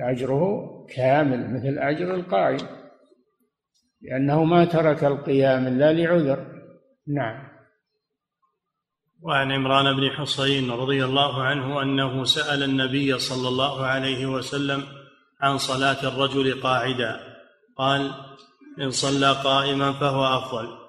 أجره 0.00 0.70
كامل 0.96 1.54
مثل 1.54 1.78
أجر 1.78 2.14
القائم 2.14 2.66
لأنه 4.02 4.44
ما 4.44 4.64
ترك 4.64 5.04
القيام 5.04 5.66
إلا 5.66 5.92
لعذر. 5.92 6.46
نعم. 7.08 7.48
وعن 9.22 9.52
عمران 9.52 9.96
بن 9.96 10.10
حصين 10.10 10.70
رضي 10.70 11.04
الله 11.04 11.42
عنه 11.42 11.82
أنه 11.82 12.24
سأل 12.24 12.62
النبي 12.62 13.18
صلى 13.18 13.48
الله 13.48 13.86
عليه 13.86 14.26
وسلم 14.26 14.82
عن 15.40 15.58
صلاة 15.58 16.08
الرجل 16.08 16.60
قاعدا. 16.60 17.20
قال 17.76 18.10
إن 18.80 18.90
صلى 18.90 19.32
قائما 19.32 19.92
فهو 19.92 20.24
أفضل. 20.24 20.83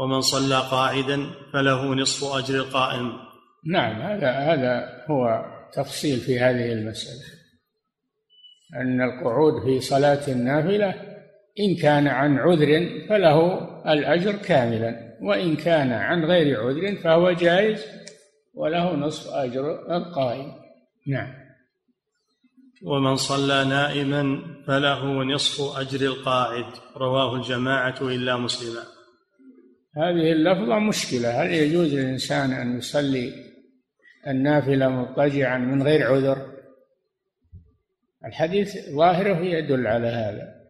ومن 0.00 0.20
صلى 0.20 0.58
قاعدا 0.70 1.30
فله 1.52 1.94
نصف 1.94 2.36
أجر 2.36 2.54
القائم. 2.54 3.12
نعم 3.66 4.02
هذا 4.02 4.30
هذا 4.30 5.04
هو 5.10 5.44
تفصيل 5.72 6.18
في 6.18 6.38
هذه 6.38 6.72
المسألة. 6.72 7.24
أن 8.76 9.02
القعود 9.02 9.62
في 9.64 9.80
صلاة 9.80 10.28
النافلة 10.28 10.94
إن 11.60 11.76
كان 11.82 12.08
عن 12.08 12.38
عذر 12.38 12.88
فله 13.08 13.68
الأجر 13.92 14.32
كاملا 14.32 15.18
وإن 15.22 15.56
كان 15.56 15.92
عن 15.92 16.24
غير 16.24 16.60
عذر 16.60 16.96
فهو 17.02 17.32
جائز 17.32 17.84
وله 18.54 18.96
نصف 18.96 19.34
أجر 19.34 19.96
القائم. 19.96 20.52
نعم. 21.08 21.34
ومن 22.84 23.16
صلى 23.16 23.64
نائما 23.64 24.40
فله 24.66 25.24
نصف 25.24 25.78
أجر 25.78 26.06
القاعد. 26.06 26.66
رواه 26.96 27.36
الجماعة 27.36 27.96
إلا 28.02 28.36
مسلما. 28.36 28.99
هذه 29.96 30.32
اللفظة 30.32 30.78
مشكلة. 30.78 31.42
هل 31.42 31.52
يجوز 31.52 31.94
للإنسان 31.94 32.52
أن 32.52 32.78
يصلي 32.78 33.32
النافلة 34.26 34.88
مضطجعا 34.88 35.58
من 35.58 35.82
غير 35.82 36.12
عذر؟ 36.12 36.50
الحديث 38.24 38.90
ظاهره 38.90 39.38
يدل 39.38 39.86
على 39.86 40.08
هذا. 40.08 40.60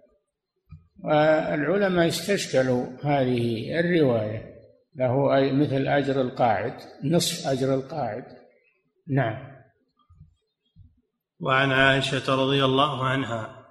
والعلماء 1.05 2.09
استشكلوا 2.09 2.87
هذه 3.03 3.81
الرواية. 3.81 4.51
له 4.97 5.29
مثل 5.53 5.89
أجر 5.89 6.21
القاعد 6.21 6.75
نصف 7.05 7.47
أجر 7.47 7.75
القاعد. 7.75 8.25
نعم. 9.09 9.51
وعن 11.41 11.73
عائشة 11.73 12.35
رضي 12.35 12.65
الله 12.65 13.05
عنها 13.05 13.67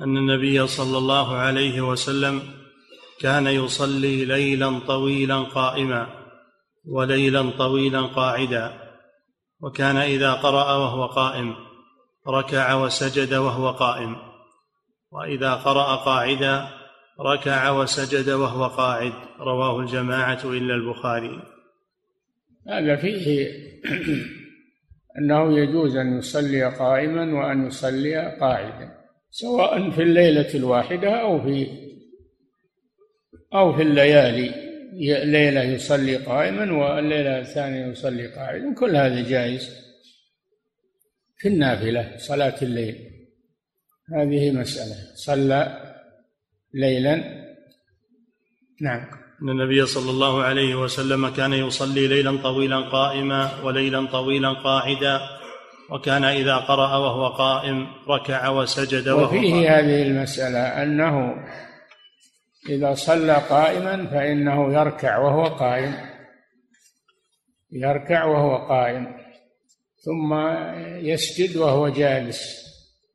أن 0.00 0.16
النبي 0.16 0.66
صلى 0.66 0.98
الله 0.98 1.36
عليه 1.36 1.80
وسلم 1.80 2.57
كان 3.20 3.46
يصلي 3.46 4.24
ليلا 4.24 4.78
طويلا 4.78 5.38
قائما 5.38 6.06
وليلا 6.84 7.50
طويلا 7.50 8.02
قاعدا 8.02 8.72
وكان 9.60 9.96
إذا 9.96 10.32
قرأ 10.32 10.76
وهو 10.76 11.06
قائم 11.06 11.54
ركع 12.28 12.74
وسجد 12.74 13.34
وهو 13.34 13.70
قائم 13.70 14.16
وإذا 15.12 15.54
قرأ 15.54 15.96
قاعدا 15.96 16.68
ركع 17.20 17.70
وسجد 17.70 18.30
وهو 18.30 18.66
قاعد. 18.66 19.12
رواه 19.40 19.80
الجماعة 19.80 20.40
إلا 20.44 20.74
البخاري. 20.74 21.42
هذا 22.68 22.96
فيه 22.96 23.48
أنه 25.18 25.58
يجوز 25.58 25.96
أن 25.96 26.18
يصلي 26.18 26.64
قائما 26.64 27.34
وأن 27.34 27.66
يصلي 27.66 28.36
قاعدا 28.40 28.98
سواء 29.30 29.90
في 29.90 30.02
الليلة 30.02 30.54
الواحدة 30.54 31.20
أو 31.22 31.42
في 31.42 31.87
أو 33.54 33.72
في 33.72 33.82
الليالي 33.82 34.68
ليله 35.24 35.62
يصلي 35.62 36.16
قائما 36.16 36.72
والليلة 36.72 37.38
الثانية 37.38 37.86
يصلي 37.86 38.26
قاعدا 38.26 38.74
كل 38.74 38.96
هذا 38.96 39.28
جائز 39.28 39.70
في 41.38 41.48
النافلة 41.48 42.16
صلاة 42.16 42.54
الليل. 42.62 42.96
هذه 44.16 44.50
مسألة. 44.50 44.96
صلى 45.14 45.82
ليلا. 46.74 47.14
نعم. 48.80 49.06
أن 49.42 49.48
النبي 49.48 49.86
صلى 49.86 50.10
الله 50.10 50.42
عليه 50.42 50.74
وسلم 50.74 51.28
كان 51.28 51.52
يصلي 51.52 52.06
ليلا 52.06 52.36
طويلا 52.42 52.80
قائما 52.80 53.62
وليلا 53.62 54.06
طويلا 54.06 54.52
قاعدا 54.52 55.20
وكان 55.90 56.24
إذا 56.24 56.56
قرأ 56.56 56.96
وهو 56.96 57.28
قائم 57.28 57.86
ركع 58.08 58.48
وسجد 58.48 59.08
وهو 59.08 59.24
وفيه 59.24 59.52
قائم. 59.52 59.72
هذه 59.72 60.02
المسألة 60.02 60.82
أنه 60.82 61.34
إذا 62.68 62.94
صلى 62.94 63.32
قائما 63.32 64.06
فإنه 64.06 64.74
يركع 64.74 65.18
وهو 65.18 65.44
قائم. 65.44 65.94
يركع 67.72 68.24
وهو 68.24 68.68
قائم. 68.68 69.06
ثم 70.04 70.34
يسجد 71.06 71.56
وهو 71.56 71.88
جالس. 71.88 72.68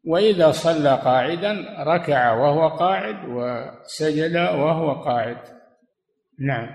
وإذا 0.06 0.52
صلى 0.52 1.00
قاعدا 1.06 1.66
ركع 1.80 2.34
وهو 2.34 2.68
قاعد 2.68 3.16
وسجد 3.30 4.36
وهو 4.36 4.94
قاعد. 4.94 5.38
نعم. 6.40 6.68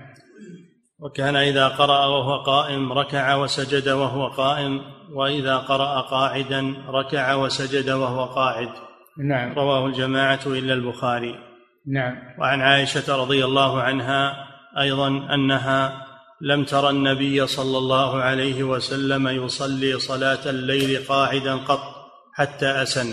وكان 0.99 1.35
إذا 1.35 1.67
قرأ 1.67 2.05
وهو 2.05 2.43
قائم 2.43 2.93
ركع 2.93 3.35
وسجد 3.35 3.89
وهو 3.89 4.27
قائم 4.27 4.81
وإذا 5.13 5.57
قرأ 5.57 6.01
قاعدا 6.01 6.73
ركع 6.87 7.33
وسجد 7.33 7.89
وهو 7.89 8.25
قاعد. 8.25 8.69
نعم. 9.17 9.53
رواه 9.53 9.85
الجماعة 9.85 10.39
إلا 10.45 10.73
البخاري. 10.73 11.48
نعم. 11.87 12.15
وعن 12.39 12.61
عائشة 12.61 13.15
رضي 13.15 13.45
الله 13.45 13.81
عنها 13.81 14.47
أيضا 14.79 15.07
أنها 15.07 16.05
لم 16.41 16.63
تر 16.63 16.89
النبي 16.89 17.47
صلى 17.47 17.77
الله 17.77 18.21
عليه 18.21 18.63
وسلم 18.63 19.27
يصلي 19.27 19.99
صلاة 19.99 20.49
الليل 20.49 21.07
قاعدا 21.07 21.55
قط 21.55 21.81
حتى 22.33 22.65
أسن 22.65 23.07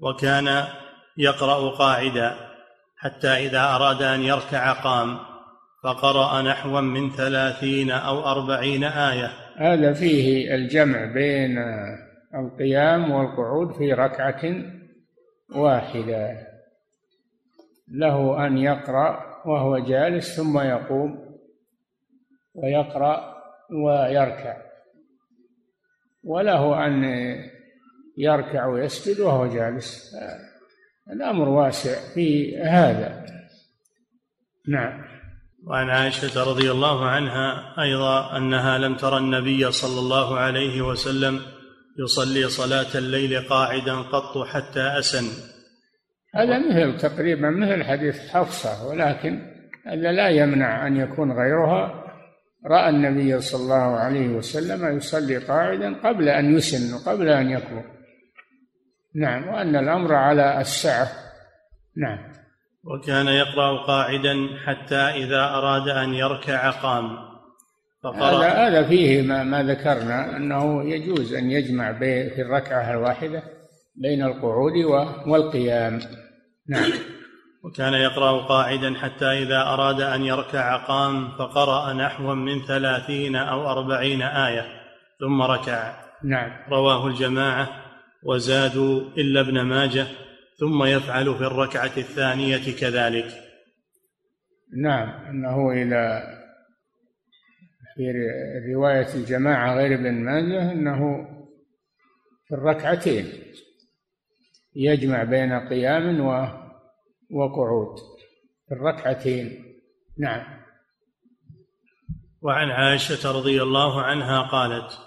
وكان 0.00 0.64
يقرأ 1.16 1.70
قاعدا 1.70 2.34
حتى 2.96 3.28
إذا 3.28 3.60
أراد 3.60 4.02
أن 4.02 4.22
يركع 4.22 4.72
قام 4.72 5.18
فقرأ 5.84 6.42
نحوا 6.42 6.80
من 6.80 7.10
ثلاثين 7.10 7.90
أو 7.90 8.26
أربعين 8.26 8.84
آية. 8.84 9.30
هذا 9.56 9.92
فيه 9.92 10.54
الجمع 10.54 11.12
بين 11.12 11.58
القيام 12.34 13.10
والقعود 13.10 13.72
في 13.78 13.92
ركعة 13.92 14.42
واحدة. 15.56 16.53
له 17.88 18.46
أن 18.46 18.58
يقرأ 18.58 19.34
وهو 19.46 19.78
جالس 19.78 20.36
ثم 20.36 20.58
يقوم 20.58 21.38
ويقرأ 22.54 23.34
ويركع. 23.70 24.56
وله 26.24 26.86
أن 26.86 27.04
يركع 28.18 28.66
ويسجد 28.66 29.20
وهو 29.20 29.46
جالس. 29.46 30.16
الأمر 31.10 31.48
واسع 31.48 32.14
في 32.14 32.58
هذا. 32.58 33.26
نعم. 34.68 35.04
وعن 35.66 35.90
عائشة 35.90 36.44
رضي 36.44 36.70
الله 36.70 37.08
عنها 37.08 37.74
أيضا 37.82 38.36
أنها 38.36 38.78
لم 38.78 38.96
ترى 38.96 39.18
النبي 39.18 39.72
صلى 39.72 40.00
الله 40.00 40.38
عليه 40.38 40.82
وسلم 40.82 41.40
يصلي 41.98 42.48
صلاة 42.48 42.98
الليل 42.98 43.48
قاعدا 43.48 43.94
قط 43.94 44.46
حتى 44.46 44.98
أسن. 44.98 45.53
هذا 46.34 46.58
مثل 46.58 46.96
تقريبا 46.96 47.50
مثل 47.50 47.84
حديث 47.84 48.30
حفصة 48.30 48.88
ولكن 48.88 49.54
هذا 49.86 50.12
لا 50.12 50.28
يمنع 50.28 50.86
أن 50.86 50.96
يكون 50.96 51.32
غيرها. 51.32 52.04
رأى 52.66 52.88
النبي 52.88 53.40
صلى 53.40 53.62
الله 53.62 53.96
عليه 53.96 54.28
وسلم 54.28 54.96
يصلي 54.96 55.36
قاعدا 55.36 55.94
قبل 55.94 56.28
أن 56.28 56.56
يسن 56.56 56.94
وقبل 56.94 57.28
أن 57.28 57.50
يكبر. 57.50 57.84
نعم 59.14 59.48
وأن 59.48 59.76
الأمر 59.76 60.14
على 60.14 60.60
السعة. 60.60 61.08
نعم. 61.96 62.18
وكان 62.84 63.26
يقرأ 63.26 63.86
قاعدا 63.86 64.34
حتى 64.66 64.96
إذا 64.96 65.44
أراد 65.44 65.88
أن 65.88 66.14
يركع 66.14 66.70
قام. 66.70 67.16
فقرأ. 68.04 68.44
هذا 68.44 68.48
هذا 68.48 68.88
فيه 68.88 69.22
ما, 69.22 69.42
ما 69.42 69.62
ذكرنا 69.62 70.36
أنه 70.36 70.84
يجوز 70.84 71.34
أن 71.34 71.50
يجمع 71.50 71.92
في 71.98 72.42
الركعة 72.42 72.90
الواحدة 72.90 73.42
بين 73.96 74.22
القعود 74.22 74.72
والقيام. 75.26 76.00
نعم. 76.68 76.92
وكان 77.64 77.94
يقرأ 77.94 78.46
قاعدا 78.46 78.94
حتى 78.94 79.24
إذا 79.24 79.62
أراد 79.62 80.00
أن 80.00 80.24
يركع 80.24 80.76
قام 80.76 81.30
فقرأ 81.38 81.92
نحوا 81.92 82.34
من 82.34 82.62
ثلاثين 82.66 83.36
أو 83.36 83.70
أربعين 83.70 84.22
آية 84.22 84.66
ثم 85.20 85.42
ركع. 85.42 86.04
نعم. 86.24 86.50
رواه 86.70 87.06
الجماعة 87.06 87.68
وزادوا 88.24 89.00
إلا 89.00 89.40
ابن 89.40 89.60
ماجه 89.60 90.06
ثم 90.60 90.84
يفعل 90.84 91.34
في 91.34 91.44
الركعة 91.46 91.92
الثانية 91.96 92.76
كذلك. 92.80 93.26
نعم. 94.82 95.08
أنه 95.08 95.72
إلى 95.72 96.22
في 97.96 98.12
رواية 98.74 99.14
الجماعة 99.14 99.76
غير 99.76 99.94
ابن 99.94 100.12
ماجه 100.12 100.72
أنه 100.72 101.26
في 102.48 102.54
الركعتين. 102.54 103.32
يجمع 104.76 105.24
بين 105.24 105.52
قيام 105.52 106.20
وقعود 107.30 107.96
في 108.68 108.74
الركعتين. 108.74 109.64
نعم. 110.18 110.42
وعن 112.42 112.70
عائشة 112.70 113.32
رضي 113.32 113.62
الله 113.62 114.02
عنها 114.02 114.42
قالت 114.42 114.98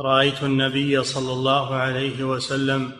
رأيت 0.00 0.42
النبي 0.42 1.02
صلى 1.02 1.32
الله 1.32 1.74
عليه 1.74 2.24
وسلم 2.24 2.92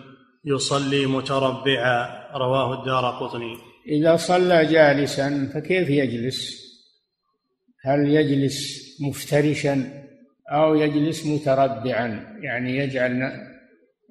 يصلي 0.44 1.06
متربعا. 1.06 2.28
رواه 2.34 2.80
الدار 2.80 3.10
قطني. 3.10 3.56
إذا 3.88 4.16
صلى 4.16 4.66
جالسا 4.66 5.50
فكيف 5.54 5.90
يجلس؟ 5.90 6.62
هل 7.84 8.08
يجلس 8.08 8.56
مفترشا 9.00 10.04
أو 10.48 10.74
يجلس 10.74 11.26
متربعا؟ 11.26 12.38
يعني 12.42 12.76
يجعل 12.76 13.32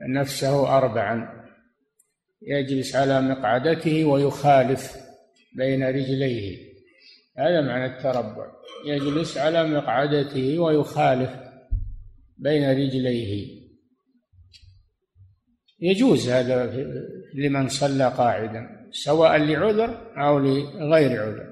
نفسه 0.09 0.77
أربعا. 0.77 1.40
يجلس 2.41 2.95
على 2.95 3.21
مقعدته 3.21 4.05
ويخالف 4.05 4.95
بين 5.55 5.83
رجليه. 5.83 6.57
هذا 7.37 7.61
معنى 7.61 7.85
التربع. 7.85 8.51
يجلس 8.85 9.37
على 9.37 9.67
مقعدته 9.67 10.59
ويخالف 10.59 11.29
بين 12.37 12.71
رجليه. 12.71 13.61
يجوز 15.79 16.29
هذا 16.29 16.73
لمن 17.35 17.67
صلى 17.67 18.07
قاعدا 18.17 18.89
سواء 18.91 19.37
لعذر 19.37 20.11
أو 20.17 20.39
لغير 20.39 21.21
عذر 21.21 21.51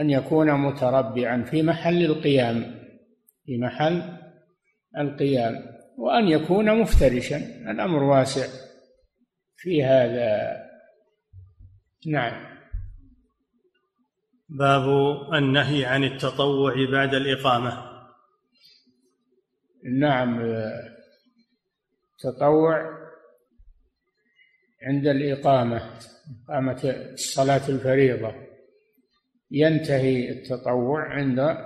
أن 0.00 0.10
يكون 0.10 0.52
متربعا 0.52 1.42
في 1.42 1.62
محل 1.62 2.04
القيام 2.04 2.84
في 3.46 3.58
محل 3.58 4.02
القيام 4.98 5.66
وأن 5.98 6.28
يكون 6.28 6.80
مفترشا. 6.80 7.36
الأمر 7.70 8.02
واسع. 8.02 8.63
في 9.64 9.84
هذا. 9.84 10.56
نعم. 12.06 12.56
باب 14.48 14.86
النهي 15.34 15.84
عن 15.84 16.04
التطوع 16.04 16.74
بعد 16.92 17.14
الإقامة. 17.14 17.90
نعم. 19.84 20.40
تطوع 22.18 22.90
عند 24.82 25.06
الإقامة 25.06 25.90
إقامة 26.48 26.82
الصلاة 27.12 27.68
الفريضة. 27.68 28.34
ينتهي 29.50 30.30
التطوع 30.30 31.08
عند 31.08 31.56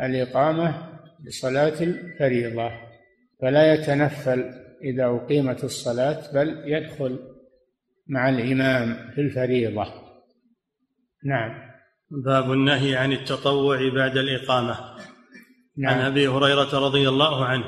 الإقامة 0.00 0.98
لصلاة 1.24 1.82
الفريضة 1.82 2.70
فلا 3.40 3.74
يتنفل 3.74 4.52
إذا 4.82 5.06
أقيمت 5.06 5.64
الصلاة 5.64 6.32
بل 6.32 6.62
يدخل 6.64 7.29
مع 8.10 8.28
الإمام 8.28 9.10
في 9.14 9.20
الفريضة. 9.20 9.86
نعم. 11.24 11.70
باب 12.10 12.52
النهي 12.52 12.96
عن 12.96 13.12
التطوع 13.12 13.88
بعد 13.88 14.16
الإقامة. 14.16 14.76
نعم. 15.78 15.94
عن 15.94 16.00
أبي 16.00 16.28
هريرة 16.28 16.78
رضي 16.78 17.08
الله 17.08 17.44
عنه 17.44 17.64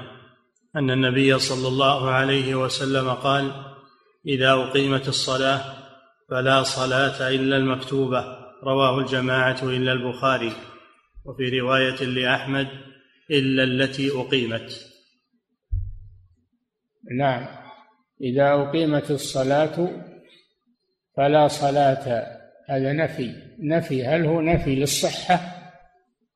أن 0.77 0.91
النبي 0.91 1.39
صلى 1.39 1.69
الله 1.69 2.11
عليه 2.11 2.55
وسلم 2.55 3.11
قال 3.11 3.53
إذا 4.27 4.53
أقيمت 4.53 5.09
الصلاة 5.09 5.61
فلا 6.31 6.63
صلاة 6.63 7.29
إلا 7.29 7.57
المكتوبة 7.57 8.25
رواه 8.65 8.99
الجماعة 8.99 9.63
إلا 9.63 9.93
البخاري 9.93 10.53
وفي 11.25 11.61
رواية 11.61 12.05
لأحمد 12.05 12.69
إلا 13.31 13.63
التي 13.63 14.11
أقيمت 14.11 14.87
نعم. 17.19 17.47
إذا 18.21 18.53
أقيمت 18.55 19.11
الصلاة 19.11 19.91
فلا 21.17 21.49
صلاة. 21.49 22.27
هذا 22.69 22.93
نفي. 22.93 23.35
نفي. 23.59 24.07
هل 24.07 24.27
هو 24.27 24.41
نفي 24.41 24.75
للصحة 24.75 25.41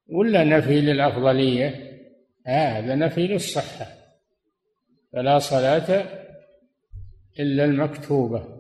ولا 0.08 0.44
نفي 0.44 0.80
للأفضلية؟ 0.80 1.98
هذا 2.46 2.94
نفي 2.94 3.26
للصحة. 3.26 3.86
فلا 5.12 5.38
صلاة 5.38 6.06
إلا 7.40 7.64
المكتوبة. 7.64 8.56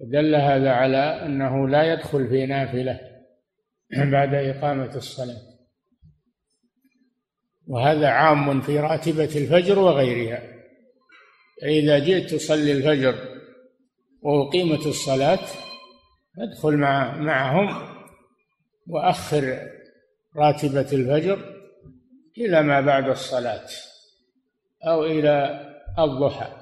دل 0.00 0.34
هذا 0.34 0.70
على 0.70 1.26
أنه 1.26 1.68
لا 1.68 1.92
يدخل 1.92 2.28
في 2.28 2.46
نافلة 2.46 3.00
بعد 4.12 4.34
إقامة 4.34 4.96
الصلاة. 4.96 5.48
وهذا 7.66 8.08
عام 8.08 8.60
في 8.60 8.80
راتبة 8.80 9.24
الفجر 9.24 9.78
وغيرها. 9.78 10.42
إذا 11.62 11.98
جئت 11.98 12.30
تصلي 12.30 12.72
الفجر 12.72 13.27
وأقيمت 14.22 14.86
الصلاة 14.86 15.46
أدخل 16.38 16.76
مع 16.76 17.16
معهم 17.16 17.88
وأخر 18.86 19.68
راتبة 20.36 20.92
الفجر 20.92 21.58
إلى 22.38 22.62
ما 22.62 22.80
بعد 22.80 23.08
الصلاة 23.08 23.66
أو 24.86 25.04
إلى 25.04 25.64
الضحى. 25.98 26.58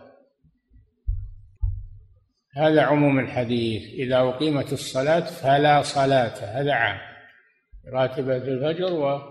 هذا 2.56 2.82
عموم 2.82 3.18
الحديث. 3.18 3.82
إذا 3.82 4.18
أقيمت 4.18 4.72
الصلاة 4.72 5.20
فلا 5.20 5.82
صلاة 5.82 6.60
هذا 6.60 6.72
عام. 6.72 6.98
راتبة 7.92 8.36
الفجر 8.36 9.22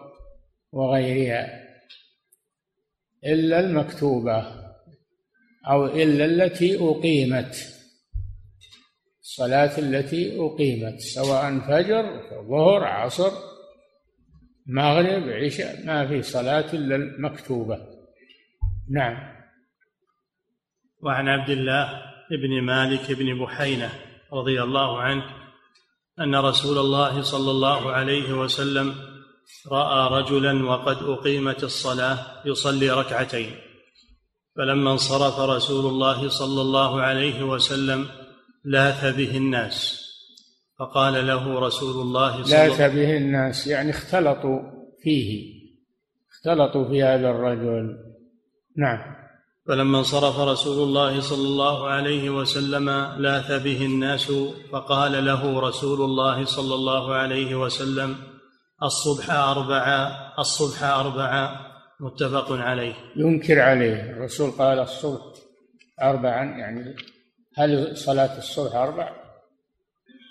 وغيرها. 0.72 1.66
إلا 3.26 3.60
المكتوبة 3.60 4.46
أو 5.68 5.86
إلا 5.86 6.26
التي 6.26 6.78
أقيمت. 6.80 7.75
الصلاة 9.36 9.80
التي 9.80 10.40
أقيمت 10.40 11.00
سواء 11.00 11.60
فجر 11.60 12.04
ظهر 12.50 12.84
عصر 12.84 13.32
مغرب 14.68 15.30
عشاء 15.30 15.86
ما 15.86 16.08
في 16.08 16.22
صلاة 16.22 16.74
إلا 16.74 16.96
المكتوبة. 16.96 17.78
نعم. 18.92 19.18
وعن 21.04 21.28
عبد 21.28 21.50
الله 21.50 22.02
بن 22.32 22.62
مالك 22.62 23.12
بن 23.12 23.44
بحينة 23.44 23.90
رضي 24.34 24.64
الله 24.64 25.02
عنه 25.02 25.24
أن 26.20 26.36
رسول 26.36 26.78
الله 26.78 27.22
صلى 27.22 27.52
الله 27.52 27.92
عليه 27.92 28.34
وسلم 28.34 28.96
رأى 29.72 30.22
رجلا 30.22 30.66
وقد 30.66 30.98
أقيمت 31.04 31.64
الصلاة 31.64 32.18
يصلي 32.46 32.90
ركعتين. 32.90 33.52
فلما 34.58 34.92
انصرف 34.92 35.40
رسول 35.40 35.86
الله 35.86 36.30
صلى 36.30 36.62
الله 36.62 37.02
عليه 37.02 37.44
وسلم 37.44 38.25
لاث 38.66 39.16
به 39.16 39.38
الناس 39.38 40.06
فقال 40.80 41.28
له 41.28 41.60
رسول 41.60 42.02
الله 42.02 42.44
صلى 42.44 42.58
لاث 42.58 42.82
به 42.82 43.18
الناس 43.18 43.68
يعني 43.68 43.90
اختلطوا 43.90 44.60
فيه 45.04 45.56
اختلطوا 46.32 46.90
في 46.90 47.04
هذا 47.04 47.30
الرجل. 47.30 47.98
نعم. 48.78 49.16
فلما 49.68 49.98
انصرف 49.98 50.40
رسول 50.40 50.88
الله 50.88 51.20
صلى 51.20 51.48
الله 51.48 51.88
عليه 51.88 52.30
وسلم 52.30 52.90
لاث 53.18 53.64
به 53.64 53.86
الناس 53.86 54.32
فقال 54.72 55.26
له 55.26 55.60
رسول 55.60 56.02
الله 56.02 56.46
صلى 56.46 56.76
الله 56.76 57.14
عليه 57.14 57.56
وسلم 57.56 58.16
الصبح 58.84 59.32
أربعة 59.32 60.34
الصبح 60.40 60.84
أربعة 60.84 61.62
متفق 62.00 62.52
عليه. 62.52 62.94
ينكر 63.16 63.60
عليه. 63.60 64.12
الرسول 64.12 64.52
قال 64.52 64.80
الصبح 64.80 65.22
أربعا 66.02 66.44
يعني 66.44 66.96
هل 67.58 67.98
صلاة 67.98 68.38
الصبح 68.38 68.76
أربع؟ 68.76 69.10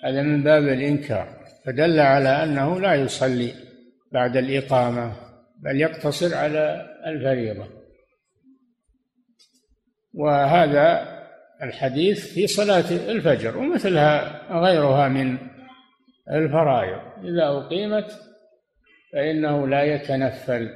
هذا 0.03 0.21
من 0.21 0.43
باب 0.43 0.63
الإنكار 0.63 1.45
فدل 1.65 1.99
على 1.99 2.29
أنه 2.29 2.79
لا 2.79 2.95
يصلي 2.95 3.53
بعد 4.11 4.37
الإقامة 4.37 5.15
بل 5.59 5.81
يقتصر 5.81 6.35
على 6.35 6.87
الفريضة. 7.05 7.67
وهذا 10.13 11.15
الحديث 11.63 12.33
في 12.33 12.47
صلاة 12.47 12.91
الفجر 12.91 13.57
ومثلها 13.57 14.41
غيرها 14.59 15.07
من 15.07 15.37
الفرائض. 16.31 16.99
إذا 17.23 17.47
أقيمت 17.47 18.19
فإنه 19.13 19.67
لا 19.67 19.83
يتنفل 19.83 20.69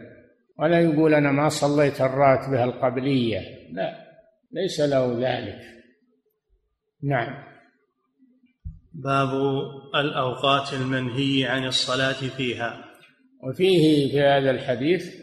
ولا 0.59 0.79
يقول 0.81 1.13
أنا 1.13 1.31
ما 1.31 1.49
صليت 1.49 2.01
الراتبة 2.01 2.63
القبلية 2.63 3.39
لا 3.73 3.95
ليس 4.51 4.79
له 4.79 5.17
ذلك. 5.21 5.78
نعم. 7.03 7.43
باب 8.93 9.29
الأوقات 9.95 10.73
المنهي 10.73 11.45
عن 11.45 11.65
الصلاة 11.65 12.13
فيها. 12.37 12.85
وفيه 13.43 14.11
في 14.11 14.21
هذا 14.21 14.51
الحديث 14.51 15.15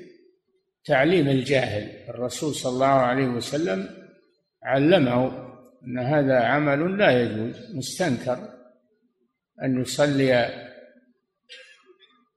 تعليم 0.85 1.29
الجاهل. 1.29 2.11
الرسول 2.11 2.55
صلى 2.55 2.73
الله 2.73 2.87
عليه 2.87 3.27
وسلم 3.27 3.89
علمه 4.63 5.47
أن 5.85 5.99
هذا 5.99 6.41
عمل 6.41 6.99
لا 6.99 7.23
يجوز 7.23 7.77
مستنكر. 7.77 8.49
أن 9.63 9.81
يصلي 9.81 10.49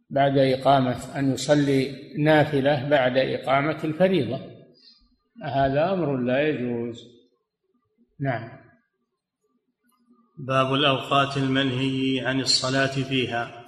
بعد 0.09 0.37
إقامة 0.37 1.19
أن 1.19 1.33
يصلي 1.33 2.13
نافلة 2.17 2.89
بعد 2.89 3.17
إقامة 3.17 3.83
الفريضة. 3.83 4.39
هذا 5.43 5.93
أمر 5.93 6.17
لا 6.17 6.47
يجوز. 6.49 7.03
نعم. 8.19 8.68
باب 10.41 10.73
الأوقات 10.73 11.37
المنهي 11.37 12.19
عن 12.19 12.39
الصلاة 12.39 13.03
فيها. 13.03 13.65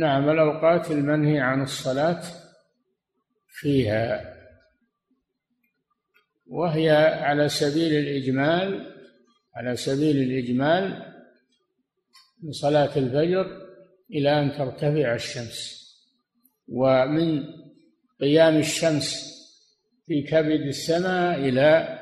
نعم 0.00 0.30
الأوقات 0.30 0.90
المنهي 0.90 1.40
عن 1.40 1.62
الصلاة 1.62 2.22
فيها 3.48 4.34
وهي 6.46 6.90
على 7.22 7.48
سبيل 7.48 7.92
الإجمال 7.92 8.94
على 9.56 9.76
سبيل 9.76 10.16
الإجمال 10.16 11.12
من 12.42 12.52
صلاة 12.52 12.98
الفجر 12.98 13.46
إلى 14.10 14.42
أن 14.42 14.52
ترتفع 14.52 15.14
الشمس 15.14 15.82
ومن 16.68 17.44
قيام 18.20 18.56
الشمس 18.56 19.32
في 20.06 20.22
كبد 20.22 20.60
السماء 20.60 21.38
إلى 21.38 21.98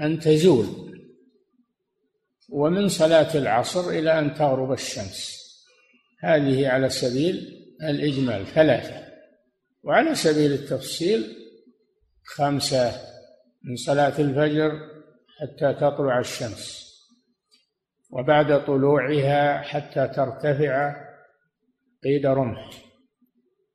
أن 0.00 0.18
تزول. 0.18 0.91
ومن 2.52 2.88
صلاة 2.88 3.38
العصر 3.38 3.90
إلى 3.90 4.18
أن 4.18 4.34
تغرب 4.34 4.72
الشمس. 4.72 5.42
هذه 6.20 6.68
على 6.68 6.88
سبيل 6.88 7.62
الإجمال 7.82 8.46
ثلاثة 8.46 9.12
وعلى 9.82 10.14
سبيل 10.14 10.52
التفصيل 10.52 11.36
خمسة 12.24 12.92
من 13.64 13.76
صلاة 13.76 14.20
الفجر 14.20 14.72
حتى 15.40 15.74
تطلع 15.74 16.18
الشمس 16.18 16.92
وبعد 18.10 18.64
طلوعها 18.64 19.60
حتى 19.62 20.08
ترتفع 20.08 20.94
قيد 22.04 22.26
رمح 22.26 22.70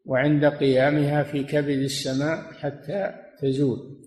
وعند 0.06 0.46
قيامها 0.46 1.24
في 1.24 1.44
كبد 1.44 1.80
السماء 1.80 2.54
حتى 2.54 3.14
تزول. 3.42 3.98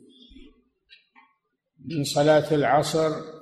من 1.85 2.05
صلاة 2.05 2.55
العصر 2.55 3.40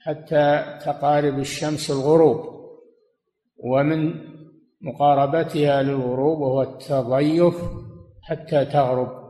حتى 0.00 0.78
تقارب 0.84 1.38
الشمس 1.38 1.90
الغروب. 1.90 2.60
ومن 3.56 4.14
مقاربتها 4.80 5.82
للغروب 5.82 6.40
وهو 6.40 6.62
التضيف 6.62 7.54
حتى 8.22 8.64
تغرب. 8.64 9.20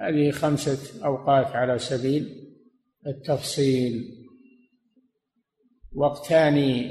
هذه 0.00 0.30
خمسة 0.30 1.04
أوقات 1.04 1.46
على 1.46 1.78
سبيل 1.78 2.52
التفصيل. 3.06 4.12
وقتان 5.94 6.90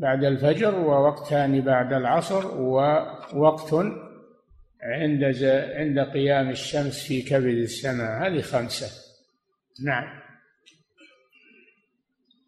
بعد 0.00 0.24
الفجر 0.24 0.74
ووقتان 0.74 1.60
بعد 1.60 1.92
العصر 1.92 2.60
ووقت 2.60 3.74
عند 4.82 5.24
عند 5.74 5.98
قيام 5.98 6.50
الشمس 6.50 7.04
في 7.04 7.22
كبد 7.22 7.44
السماء. 7.44 8.26
هذه 8.26 8.40
خمسة. 8.40 8.86
نعم. 9.84 10.27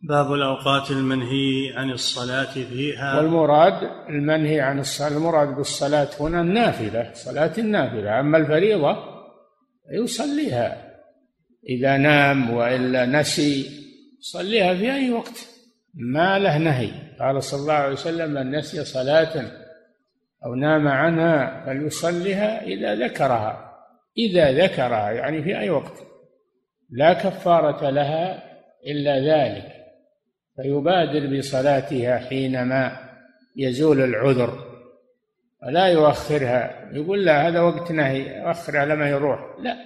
باب 0.02 0.32
الأوقات 0.32 0.90
المنهي 0.90 1.72
عن 1.76 1.90
الصلاة 1.90 2.52
فيها. 2.52 3.16
والمراد 3.16 3.90
المنهي 4.08 4.60
عن 4.60 4.78
الصلاة 4.78 5.08
المراد 5.08 5.56
بالصلاة 5.56 6.08
هنا 6.20 6.40
النافلة 6.40 7.10
صلاة 7.12 7.52
النافلة. 7.58 8.20
أما 8.20 8.38
الفريضة 8.38 8.96
يصليها. 9.92 10.90
إذا 11.68 11.96
نام 11.96 12.50
وإلا 12.50 13.06
نسي 13.06 13.66
صليها 14.20 14.74
في 14.74 14.92
أي 14.92 15.10
وقت. 15.10 15.48
ما 15.94 16.38
له 16.38 16.58
نهي. 16.58 16.90
قال 17.20 17.42
صلى 17.42 17.60
الله 17.60 17.72
عليه 17.72 17.92
وسلم 17.92 18.30
من 18.30 18.50
نسي 18.50 18.84
صلاة 18.84 19.52
أو 20.44 20.54
نام 20.54 20.88
عنها 20.88 21.64
فليصليها 21.66 22.62
إذا 22.62 22.94
ذكرها. 22.94 23.70
إذا 24.18 24.52
ذكرها 24.52 25.10
يعني 25.10 25.42
في 25.42 25.58
أي 25.58 25.70
وقت. 25.70 26.02
لا 26.90 27.12
كفارة 27.12 27.90
لها 27.90 28.42
إلا 28.86 29.18
ذلك. 29.18 29.79
فيبادر 30.56 31.38
بصلاتها 31.38 32.18
حينما 32.18 33.10
يزول 33.56 34.00
العذر 34.00 34.70
ولا 35.62 35.86
يؤخرها. 35.86 36.90
يقول 36.92 37.24
لا 37.24 37.48
هذا 37.48 37.60
وقت 37.60 37.92
نهي 37.92 38.50
أخر 38.50 38.76
على 38.76 38.96
ما 38.96 39.10
يروح. 39.10 39.40
لا 39.60 39.76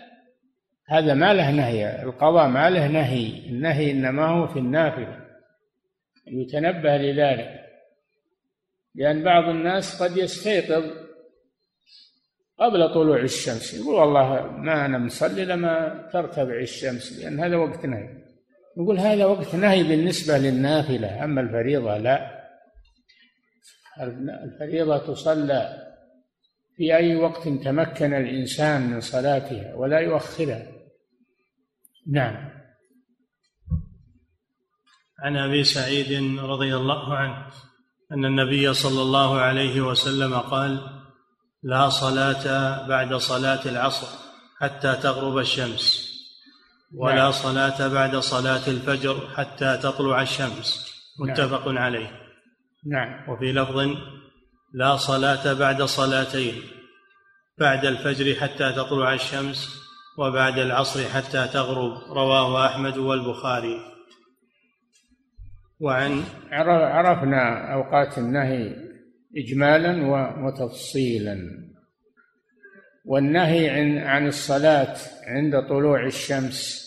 هذا 0.89 1.15
ما 1.15 1.35
له 1.35 1.51
نهي 1.51 2.03
القضاء 2.03 2.49
ما 2.49 2.71
له 2.71 2.89
نهي. 2.89 3.47
النهي 3.47 3.91
إنما 3.91 4.27
هو 4.27 4.47
في 4.47 4.59
النافلة. 4.59 5.21
يتنبه 6.27 6.97
لذلك 6.97 7.61
لأن 8.95 9.25
بعض 9.25 9.49
الناس 9.49 10.03
قد 10.03 10.17
يستيقظ 10.17 10.85
قبل 12.59 12.95
طلوع 12.95 13.21
الشمس. 13.21 13.75
يقول 13.75 13.95
والله 13.95 14.47
ما 14.47 14.87
أنا 14.87 14.99
مصلي 14.99 15.45
لما 15.45 16.09
ترتفع 16.13 16.61
الشمس 16.61 17.19
لأن 17.19 17.41
هذا 17.41 17.57
وقت 17.57 17.87
نهي. 17.87 18.24
نقول 18.77 18.99
هذا 18.99 19.25
وقت 19.25 19.55
نهي 19.55 19.83
بالنسبة 19.83 20.39
للنافلة 20.39 21.25
أما 21.25 21.41
الفريضة 21.41 21.97
لا. 21.99 22.45
الفريضة 24.45 24.99
تصلى 24.99 25.85
في 26.77 26.97
أي 26.97 27.17
وقت 27.17 27.49
تمكن 27.49 28.15
الإنسان 28.15 28.91
من 28.91 29.01
صلاتها 29.01 29.75
ولا 29.75 30.01
يؤخرها. 30.01 30.67
نعم. 32.07 32.51
عن 35.19 35.37
أبي 35.37 35.65
سعيد 35.65 36.39
رضي 36.39 36.77
الله 36.77 37.15
عنه 37.15 37.47
أن 38.13 38.25
النبي 38.25 38.75
صلى 38.75 39.03
الله 39.03 39.41
عليه 39.41 39.81
وسلم 39.81 40.35
قال 40.35 40.81
لا 41.63 41.89
صلاة 41.89 42.87
بعد 42.89 43.15
صلاة 43.15 43.69
العصر 43.69 44.07
حتى 44.61 44.95
تغرب 45.03 45.39
الشمس. 45.39 46.04
ولا 46.97 47.15
نعم. 47.15 47.31
صلاة 47.31 47.89
بعد 47.89 48.17
صلاة 48.17 48.69
الفجر 48.69 49.29
حتى 49.37 49.77
تطلع 49.83 50.23
الشمس. 50.23 50.95
متفق 51.21 51.69
نعم. 51.69 51.79
عليه. 51.79 52.11
نعم. 52.87 53.31
وفي 53.31 53.53
لفظ 53.53 53.97
لا 54.75 54.97
صلاة 54.97 55.53
بعد 55.53 55.83
صلاتين 55.83 56.55
بعد 57.59 57.85
الفجر 57.85 58.35
حتى 58.41 58.73
تطلع 58.73 59.15
الشمس 59.15 59.85
وبعد 60.19 60.59
العصر 60.59 61.09
حتى 61.09 61.49
تغرب. 61.53 61.93
رواه 62.09 62.67
أحمد 62.67 62.99
والبخاري. 62.99 63.81
وعن 65.81 66.25
عرفنا 66.51 67.75
أوقات 67.75 68.19
النهي 68.19 68.77
إجمالا 69.37 70.07
وتفصيلا. 70.45 71.37
والنهي 73.05 73.71
عن 73.71 73.99
عن 73.99 74.27
الصلاة 74.27 74.97
عند 75.27 75.69
طلوع 75.69 76.07
الشمس 76.07 76.84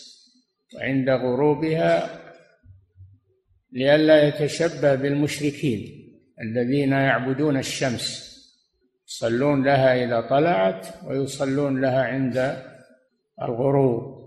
وعند 0.74 1.10
غروبها 1.10 2.20
لئلا 3.72 4.28
يتشبه 4.28 4.94
بالمشركين 4.94 6.08
الذين 6.42 6.92
يعبدون 6.92 7.56
الشمس. 7.56 8.28
يصلون 9.08 9.64
لها 9.64 10.04
إذا 10.04 10.20
طلعت 10.20 10.86
ويصلون 11.04 11.80
لها 11.80 12.02
عند 12.02 12.62
الغروب. 13.42 14.18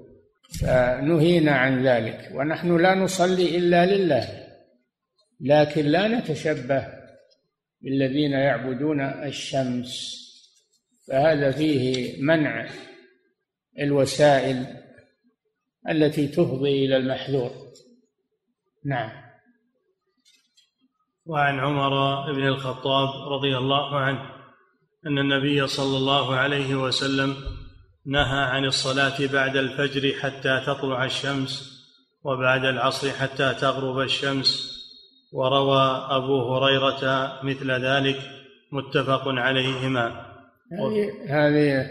فنهينا 0.60 1.52
عن 1.52 1.88
ذلك. 1.88 2.30
ونحن 2.34 2.78
لا 2.78 2.96
نصلي 2.96 3.58
إلا 3.58 3.86
لله 3.86 4.48
لكن 5.40 5.86
لا 5.86 6.08
نتشبه 6.08 6.88
بالذين 7.82 8.32
يعبدون 8.32 9.02
الشمس. 9.02 10.22
فهذا 11.08 11.52
فيه 11.52 12.16
منع 12.22 12.70
الوسائل 13.80 14.81
التي 15.90 16.28
تفضي 16.28 16.86
إلى 16.86 16.98
المحذور. 16.98 17.52
نعم. 18.86 19.12
وعن 21.26 21.60
عمر 21.60 22.26
بن 22.34 22.48
الخطاب 22.48 23.10
رضي 23.34 23.58
الله 23.58 24.00
عنه 24.00 24.20
أن 25.08 25.18
النبي 25.18 25.68
صلى 25.68 25.98
الله 25.98 26.36
عليه 26.36 26.76
وسلم 26.76 27.36
نهى 28.06 28.44
عن 28.44 28.66
الصلاة 28.66 29.28
بعد 29.34 29.58
الفجر 29.58 30.14
حتى 30.20 30.64
تطلع 30.68 31.06
الشمس 31.06 31.72
وبعد 32.24 32.66
العصر 32.66 33.10
حتى 33.10 33.54
تغرب 33.54 34.00
الشمس 34.00 34.82
وروى 35.34 36.08
أبو 36.10 36.56
هريرة 36.56 37.40
مثل 37.44 37.72
ذلك 37.72 38.20
متفق 38.72 39.28
عليهما. 39.28 40.26
هذه 40.72 41.12
هذه 41.30 41.88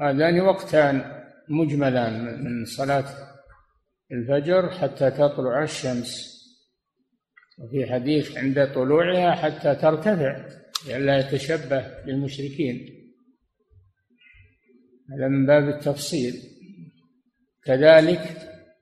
هذان 0.00 0.40
وقتان. 0.40 1.21
مجملان 1.48 2.44
من 2.44 2.64
صلاة 2.64 3.04
الفجر 4.12 4.70
حتى 4.70 5.10
تطلع 5.10 5.62
الشمس. 5.62 6.32
وفي 7.58 7.92
حديث 7.92 8.38
عند 8.38 8.72
طلوعها 8.74 9.34
حتى 9.34 9.74
ترتفع 9.74 10.46
لئلا 10.86 11.18
يتشبه 11.18 12.04
بالمشركين 12.06 12.88
هذا 15.10 15.28
من 15.28 15.46
باب 15.46 15.68
التفصيل. 15.68 16.34
كذلك 17.64 18.20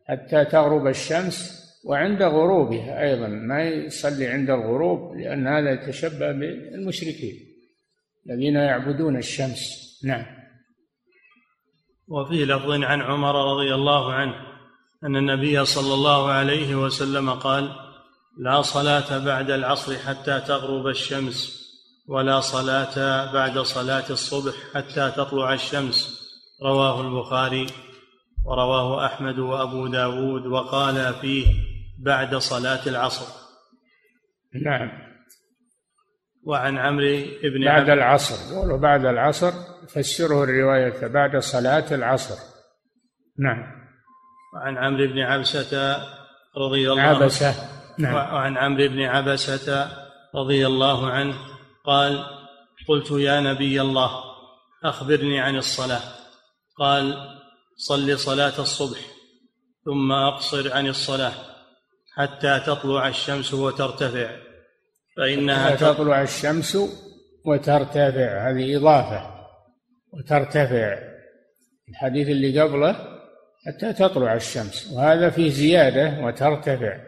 حتى 0.08 0.44
تغرب 0.44 0.86
الشمس 0.86 1.60
وعند 1.84 2.22
غروبها 2.22 3.02
أيضا 3.02 3.28
ما 3.28 3.68
يصلي 3.68 4.26
عند 4.26 4.50
الغروب 4.50 5.16
لأن 5.16 5.46
هذا 5.46 5.70
يتشبه 5.70 6.32
بالمشركين 6.32 7.34
الذين 8.26 8.54
يعبدون 8.54 9.16
الشمس. 9.16 9.60
نعم. 10.04 10.39
وفي 12.10 12.44
لفظ 12.44 12.70
عن 12.70 13.02
عمر 13.02 13.52
رضي 13.52 13.74
الله 13.74 14.12
عنه 14.12 14.34
أن 15.04 15.16
النبي 15.16 15.64
صلى 15.64 15.94
الله 15.94 16.30
عليه 16.30 16.74
وسلم 16.74 17.30
قال 17.30 17.70
لا 18.38 18.62
صلاة 18.62 19.18
بعد 19.18 19.50
العصر 19.50 19.98
حتى 19.98 20.40
تغرب 20.40 20.86
الشمس 20.86 21.60
ولا 22.08 22.40
صلاة 22.40 23.32
بعد 23.32 23.58
صلاة 23.58 24.10
الصبح 24.10 24.54
حتى 24.74 25.12
تطلع 25.16 25.54
الشمس. 25.54 26.20
رواه 26.62 27.00
البخاري 27.00 27.66
ورواه 28.46 29.06
أحمد 29.06 29.38
وأبو 29.38 29.86
داود 29.86 30.46
وقال 30.46 31.14
فيه 31.14 31.46
بعد 31.98 32.34
صلاة 32.36 32.88
العصر. 32.88 33.26
نعم. 34.64 35.09
وعن 36.44 36.78
عمرو 36.78 37.24
بن 37.42 37.64
بعد 37.64 37.90
العصر 37.90 38.54
قولوا 38.54 38.78
بعد 38.78 39.04
العصر 39.04 39.52
فسره 39.88 40.44
الرواية 40.44 41.06
بعد 41.06 41.36
صلاة 41.36 41.94
العصر. 41.94 42.34
نعم. 43.38 43.80
وعن 44.54 44.78
عمرو 44.78 45.06
بن 45.06 45.18
عبسة 45.18 45.96
رضي 46.56 46.92
الله 46.92 47.02
عنه. 47.02 47.22
عبسة 47.22 47.54
نعم. 47.98 48.14
وعن 48.14 48.56
عمرو 48.56 48.88
بن 48.88 49.02
عبسة 49.02 49.88
رضي 50.34 50.66
الله 50.66 51.10
عنه 51.10 51.34
قال 51.84 52.24
قلت 52.88 53.10
يا 53.10 53.40
نبي 53.40 53.80
الله 53.80 54.10
أخبرني 54.84 55.40
عن 55.40 55.56
الصلاة. 55.56 56.02
قال 56.78 57.14
صل 57.76 58.18
صلاة 58.18 58.58
الصبح 58.58 58.98
ثم 59.84 60.12
أقصر 60.12 60.72
عن 60.72 60.86
الصلاة 60.86 61.32
حتى 62.16 62.60
تطلع 62.66 63.08
الشمس 63.08 63.54
وترتفع. 63.54 64.49
فإنها 65.16 65.76
تطلع 65.76 66.22
الشمس 66.22 66.78
وترتفع. 67.44 68.50
هذه 68.50 68.76
إضافة. 68.76 69.40
وترتفع. 70.12 70.98
الحديث 71.88 72.28
اللي 72.28 72.60
قبله 72.60 73.20
حتى 73.66 73.92
تطلع 73.92 74.34
الشمس. 74.34 74.92
وهذا 74.92 75.30
فيه 75.30 75.50
زيادة 75.50 76.24
وترتفع. 76.24 77.00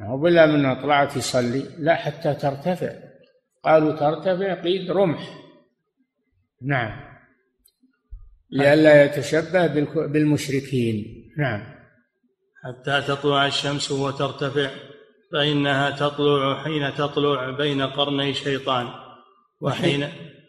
هو 0.00 0.18
بلا 0.18 0.46
من 0.46 0.82
طلعت 0.82 1.16
يصلي 1.16 1.62
لا 1.78 1.94
حتى 1.94 2.34
ترتفع. 2.34 2.92
قالوا 3.64 3.96
ترتفع 3.96 4.54
قيد 4.54 4.90
رمح. 4.90 5.38
نعم. 6.62 7.16
لئلا 8.50 9.04
يتشبه 9.04 9.66
بالمشركين. 10.06 11.04
نعم. 11.38 11.76
حتى 12.64 13.02
تطلع 13.08 13.46
الشمس 13.46 13.90
وترتفع. 13.90 14.70
فإنها 15.32 15.90
تطلع 15.90 16.64
حين 16.64 16.94
تطلع 16.94 17.50
بين 17.50 17.82
قرني 17.82 18.34
شيطان 18.34 18.88
وحين 19.60 20.08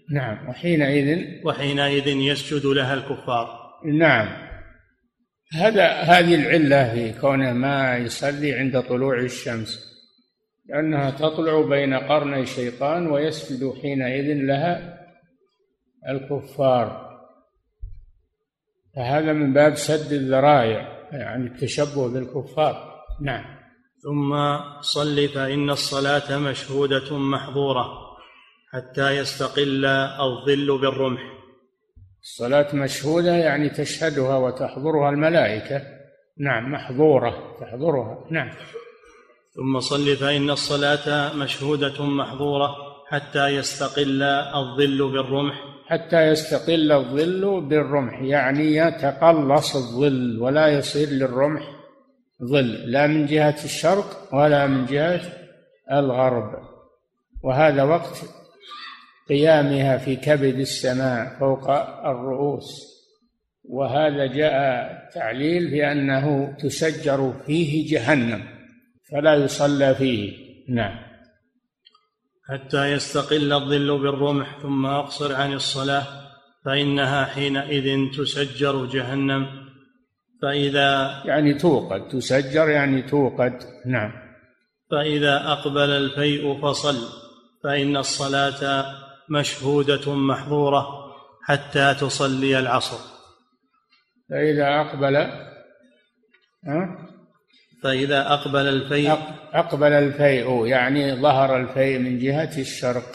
نعم 0.09 0.49
وحينئذ 0.49 1.25
وحينئذ 1.45 2.07
يسجد 2.07 2.65
لها 2.65 2.93
الكفار. 2.93 3.79
نعم. 3.85 4.47
هذا 5.53 5.91
هذه 5.91 6.35
العلة 6.35 6.93
في 6.93 7.19
كونه 7.19 7.53
ما 7.53 7.97
يصلي 7.97 8.53
عند 8.53 8.81
طلوع 8.81 9.19
الشمس 9.19 9.97
لأنها 10.65 11.11
تطلع 11.11 11.61
بين 11.61 11.93
قرني 11.93 12.45
شيطان 12.45 13.07
ويسجد 13.07 13.73
حينئذ 13.81 14.33
لها 14.33 14.97
الكفار. 16.09 17.07
فهذا 18.95 19.33
من 19.33 19.53
باب 19.53 19.75
سد 19.75 20.13
الذرائع 20.13 21.07
يعني 21.11 21.47
التشبه 21.47 22.07
بالكفار. 22.07 23.03
نعم. 23.21 23.56
ثم 24.03 24.35
صل 24.81 25.27
فإن 25.27 25.69
الصلاة 25.69 26.37
مشهودة 26.37 27.17
محظورة 27.17 28.07
حتى 28.73 29.11
يستقل 29.11 29.85
الظل 29.85 30.77
بالرمح. 30.81 31.21
الصلاة 32.21 32.75
مشهودة 32.75 33.31
يعني 33.31 33.69
تشهدها 33.69 34.37
وتحضرها 34.37 35.09
الملائكة. 35.09 35.81
نعم 36.39 36.71
محظورة 36.71 37.57
تحضرها. 37.59 38.27
نعم. 38.31 38.49
ثم 39.55 39.79
صل 39.79 40.15
فإن 40.15 40.49
الصلاة 40.49 41.35
مشهودة 41.35 42.05
محظورة 42.05 42.75
حتى 43.07 43.47
يستقل 43.47 44.23
الظل 44.55 45.11
بالرمح. 45.11 45.55
حتى 45.87 46.27
يستقل 46.27 46.91
الظل 46.91 47.61
بالرمح 47.61 48.21
يعني 48.21 48.75
يتقلص 48.75 49.75
الظل 49.75 50.39
ولا 50.41 50.67
يصير 50.67 51.07
للرمح. 51.07 51.76
ظل 52.43 52.91
لا 52.91 53.07
من 53.07 53.25
جهة 53.25 53.63
الشرق 53.63 54.33
ولا 54.33 54.67
من 54.67 54.85
جهة 54.85 55.21
الغرب. 55.91 56.51
وهذا 57.43 57.83
وقت 57.83 58.17
قيامها 59.29 59.97
في 59.97 60.15
كبد 60.15 60.59
السماء 60.59 61.39
فوق 61.39 61.69
الرؤوس. 62.05 62.97
وهذا 63.63 64.25
جاء 64.25 65.09
تعليل 65.13 65.71
بأنه 65.71 66.55
تسجر 66.59 67.33
فيه 67.45 67.91
جهنم 67.91 68.43
فلا 69.11 69.35
يصلى 69.35 69.95
فيه. 69.95 70.33
نعم. 70.69 71.07
حتى 72.49 72.91
يستقل 72.91 73.53
الظل 73.53 73.99
بالرمح 73.99 74.59
ثم 74.61 74.85
أقصر 74.85 75.35
عن 75.35 75.53
الصلاة 75.53 76.05
فإنها 76.65 77.25
حينئذ 77.25 78.11
تسجر 78.17 78.85
جهنم. 78.85 79.66
فإذا 80.41 81.21
يعني 81.25 81.53
توقد 81.53 82.07
تسجر 82.07 82.69
يعني 82.69 83.01
توقد. 83.01 83.59
نعم. 83.85 84.11
فإذا 84.91 85.51
أقبل 85.51 85.89
الفيء 85.89 86.61
فصل 86.61 86.95
فإن 87.63 87.97
الصلاة 87.97 88.85
مشهودة 89.29 90.15
محظورة 90.15 90.87
حتى 91.43 91.93
تصلي 91.93 92.59
العصر. 92.59 92.97
فإذا 94.29 94.81
أقبل 94.81 95.15
ها؟ 96.65 97.07
فإذا 97.83 98.33
أقبل 98.33 98.67
الفيء 98.67 99.11
أقبل 99.53 99.91
الفيء 99.91 100.65
يعني 100.65 101.15
ظهر 101.21 101.57
الفيء 101.57 101.99
من 101.99 102.19
جهة 102.19 102.57
الشرق. 102.57 103.11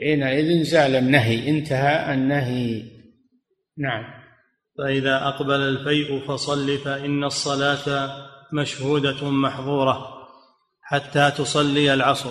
حينئذ 0.00 0.62
زال 0.62 0.96
النهي 0.96 1.50
انتهى 1.50 2.14
النهي. 2.14 2.82
نعم. 3.78 4.17
فإذا 4.78 5.28
أقبل 5.28 5.60
الفيء 5.60 6.20
فصل 6.20 6.78
فإن 6.78 7.24
الصلاة 7.24 8.10
مشهودة 8.52 9.30
محظورة 9.30 10.18
حتى 10.82 11.30
تصلي 11.38 11.94
العصر 11.94 12.30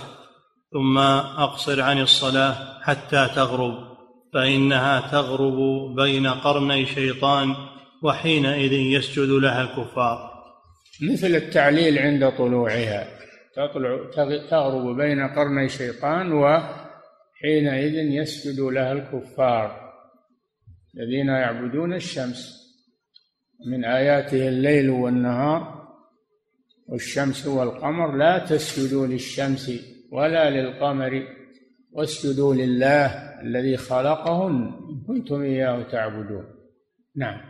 ثم 0.72 0.98
أقصر 0.98 1.82
عن 1.82 2.02
الصلاة 2.02 2.56
حتى 2.82 3.30
تغرب 3.36 3.98
فإنها 4.34 5.12
تغرب 5.12 5.56
بين 5.95 6.28
قرني 6.28 6.86
شيطان 6.86 7.56
وحينئذ 8.04 8.74
يسجد 8.74 9.30
لها 9.30 9.62
الكفار. 9.62 10.34
مثل 11.02 11.28
التعليل 11.28 12.00
عند 12.00 12.32
طلوعها 12.38 13.08
تطلع 13.56 14.00
تغرب 14.50 14.98
بين 14.98 15.28
قرني 15.28 15.70
شيطان 15.70 16.32
وحينئذ 16.32 17.93
يسجد 17.93 18.60
لها 18.60 18.91
الكفار. 18.91 19.87
الذين 20.98 21.28
يعبدون 21.28 21.93
الشمس. 21.93 22.68
من 23.68 23.86
آياته 23.86 24.48
الليل 24.48 24.89
والنهار 24.89 25.88
والشمس 26.88 27.48
والقمر. 27.48 28.18
لا 28.18 28.39
تسجدوا 28.39 29.08
للشمس 29.08 29.72
ولا 30.12 30.50
للقمر 30.50 31.28
واسجدوا 31.91 32.56
لله 32.56 33.06
الذي 33.41 33.78
خلقهن 33.78 34.72
كنتم 35.08 35.41
إياه 35.41 35.84
تعبدون. 35.84 36.45
نعم. 37.16 37.41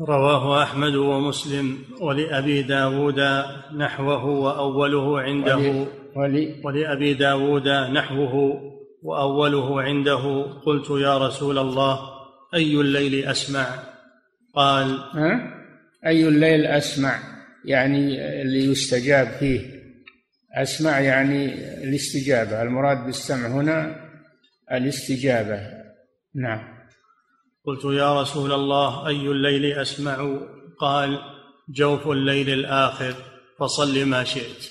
رواه 0.00 0.62
أحمد 0.62 0.94
ومسلم 0.94 1.78
ولأبي 2.00 2.62
داود 2.62 3.20
نحوه 3.76 4.24
وأوله 4.24 5.20
عنده. 5.20 5.86
ولي 6.16 6.60
ولأبي 6.64 7.14
داود 7.14 7.68
نحوه. 7.68 8.75
وأوله 9.06 9.82
عنده 9.82 10.42
قلت 10.42 10.90
يا 10.90 11.18
رسول 11.18 11.58
الله 11.58 11.98
أي 12.54 12.74
الليل 12.80 13.24
أسمع؟ 13.24 13.66
قال 14.54 14.98
ها؟ 15.12 15.54
أي 16.06 16.28
الليل 16.28 16.66
أسمع؟ 16.66 17.18
يعني 17.64 18.26
اللي 18.42 18.64
يستجاب 18.64 19.26
فيه. 19.26 19.60
أسمع 20.54 21.00
يعني 21.00 21.54
الاستجابة. 21.84 22.62
المراد 22.62 23.06
بالسمع 23.06 23.46
هنا 23.48 23.96
الاستجابة. 24.72 25.60
نعم. 26.34 26.76
قلت 27.64 27.84
يا 27.84 28.20
رسول 28.20 28.52
الله 28.52 29.08
أي 29.08 29.26
الليل 29.26 29.72
أسمع؟ 29.78 30.38
قال 30.78 31.18
جوف 31.68 32.08
الليل 32.08 32.50
الآخر 32.50 33.14
فصل 33.58 34.04
ما 34.04 34.24
شئت. 34.24 34.70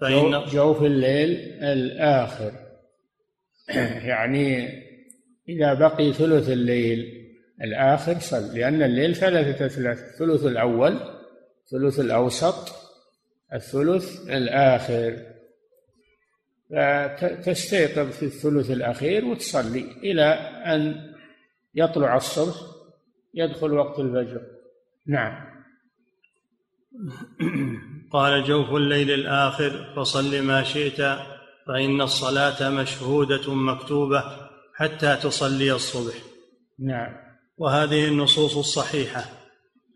فإن 0.00 0.44
جوف 0.52 0.82
الليل 0.82 1.30
الآخر. 1.62 2.63
يعني 4.12 4.68
إذا 5.48 5.74
بقي 5.74 6.12
ثلث 6.12 6.48
الليل 6.48 7.24
الآخر 7.62 8.18
صل 8.18 8.58
لأن 8.58 8.82
الليل 8.82 9.14
ثلاثة 9.14 9.66
أثلاث 9.66 9.98
الثلث 9.98 10.44
الأول 10.44 11.00
الثلث 11.64 12.00
الأوسط 12.00 12.84
الثلث 13.52 14.28
الآخر. 14.28 15.34
فتستيقظ 16.70 18.10
في 18.10 18.22
الثلث 18.22 18.70
الأخير 18.70 19.24
وتصلي 19.24 19.92
إلى 20.02 20.24
أن 20.66 21.12
يطلع 21.74 22.16
الصبح 22.16 22.54
يدخل 23.34 23.72
وقت 23.72 23.98
الفجر. 23.98 24.42
نعم. 25.06 25.54
قال 28.10 28.44
جوف 28.44 28.70
الليل 28.70 29.10
الآخر 29.10 29.94
فصل 29.96 30.42
ما 30.42 30.62
شئت. 30.62 31.00
فإن 31.66 32.00
الصلاة 32.00 32.70
مشهودة 32.70 33.54
مكتوبة 33.54 34.24
حتى 34.74 35.16
تصلي 35.16 35.72
الصبح. 35.72 36.14
نعم. 36.78 37.12
وهذه 37.56 38.08
النصوص 38.08 38.56
الصحيحة 38.56 39.24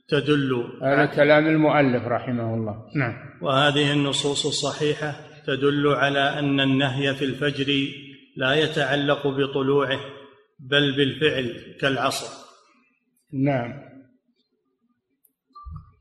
تدل 0.08 0.78
هذا 0.82 1.06
كلام 1.06 1.46
المؤلف 1.46 2.04
رحمه 2.04 2.54
الله. 2.54 2.90
نعم. 2.96 3.14
وهذه 3.42 3.92
النصوص 3.92 4.46
الصحيحة 4.46 5.20
تدل 5.46 5.88
على 5.88 6.38
أن 6.38 6.60
النهي 6.60 7.14
في 7.14 7.24
الفجر 7.24 7.88
لا 8.36 8.54
يتعلق 8.54 9.26
بطلوعه 9.26 10.00
بل 10.58 10.96
بالفعل 10.96 11.76
كالعصر. 11.80 12.48
نعم. 13.32 13.88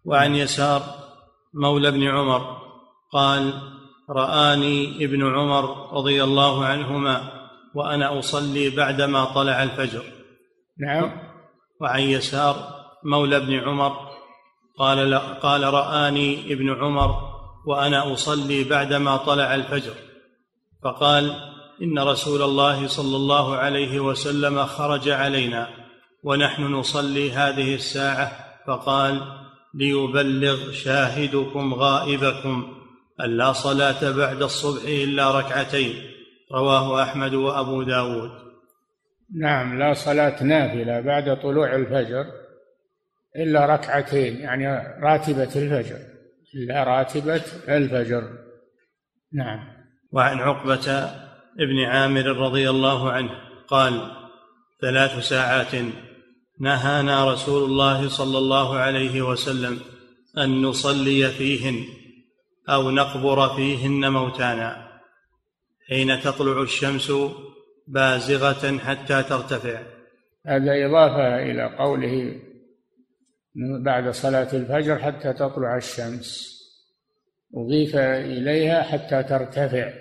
وعن 0.05 0.35
يسار 0.35 0.81
مولى 1.53 1.91
بن 1.91 2.03
عمر 2.03 2.57
قال 3.11 3.53
رآني 4.09 5.05
ابن 5.05 5.35
عمر 5.35 5.93
رضي 5.93 6.23
الله 6.23 6.65
عنهما 6.65 7.21
وأنا 7.75 8.19
أصلي 8.19 8.69
بعدما 8.69 9.25
طلع 9.25 9.63
الفجر. 9.63 10.03
نعم. 10.79 11.11
وعن 11.81 12.01
يسار 12.01 12.55
مولى 13.03 13.39
بن 13.39 13.53
عمر 13.53 13.97
قال 14.79 15.15
قال 15.15 15.63
رآني 15.63 16.53
ابن 16.53 16.69
عمر 16.69 17.15
وأنا 17.67 18.13
أصلي 18.13 18.63
بعدما 18.63 19.17
طلع 19.17 19.55
الفجر. 19.55 19.93
فقال 20.83 21.35
إن 21.81 21.99
رسول 21.99 22.41
الله 22.41 22.87
صلى 22.87 23.15
الله 23.15 23.55
عليه 23.55 23.99
وسلم 23.99 24.65
خرج 24.65 25.09
علينا 25.09 25.69
ونحن 26.23 26.63
نصلي 26.63 27.31
هذه 27.31 27.75
الساعة. 27.75 28.31
فقال 28.67 29.21
ليبلغ 29.73 30.71
شاهدكم 30.71 31.73
غائبكم. 31.73 32.76
أن 33.21 33.37
لا 33.37 33.53
صلاة 33.53 34.11
بعد 34.11 34.41
الصبح 34.41 34.81
إلا 34.87 35.39
ركعتين. 35.39 35.95
رواه 36.53 37.03
أحمد 37.03 37.33
وأبو 37.33 37.83
داود. 37.83 38.31
نعم 39.35 39.79
لا 39.79 39.93
صلاة 39.93 40.43
نافلة 40.43 40.99
بعد 40.99 41.41
طلوع 41.41 41.75
الفجر 41.75 42.25
إلا 43.35 43.65
ركعتين 43.65 44.37
يعني 44.37 44.67
راتبة 45.03 45.43
الفجر. 45.43 45.99
إلا 46.55 46.83
راتبة 46.83 47.43
الفجر. 47.69 48.23
نعم. 49.33 49.59
وعن 50.11 50.37
عقبة 50.39 51.11
ابن 51.59 51.83
عامر 51.85 52.25
رضي 52.25 52.69
الله 52.69 53.11
عنه 53.11 53.31
قال 53.67 54.11
ثلاث 54.81 55.27
ساعات 55.27 55.83
نهانا 56.59 57.33
رسول 57.33 57.63
الله 57.63 58.09
صلى 58.09 58.37
الله 58.37 58.77
عليه 58.77 59.21
وسلم 59.21 59.79
أن 60.37 60.61
نصلي 60.61 61.29
فيهن. 61.29 61.96
أو 62.69 62.91
نقبر 62.91 63.55
فيهن 63.55 64.11
موتانا 64.11 64.87
حين 65.89 66.21
تطلع 66.21 66.61
الشمس 66.61 67.11
بازغة 67.87 68.77
حتى 68.77 69.23
ترتفع. 69.23 69.81
هذا 70.45 70.85
إضافة 70.85 71.35
إلى 71.35 71.75
قوله 71.79 72.41
بعد 73.83 74.09
صلاة 74.09 74.47
الفجر 74.53 74.99
حتى 74.99 75.33
تطلع 75.33 75.77
الشمس 75.77 76.57
أضيف 77.55 77.95
إليها 77.95 78.83
حتى 78.83 79.23
ترتفع. 79.23 79.93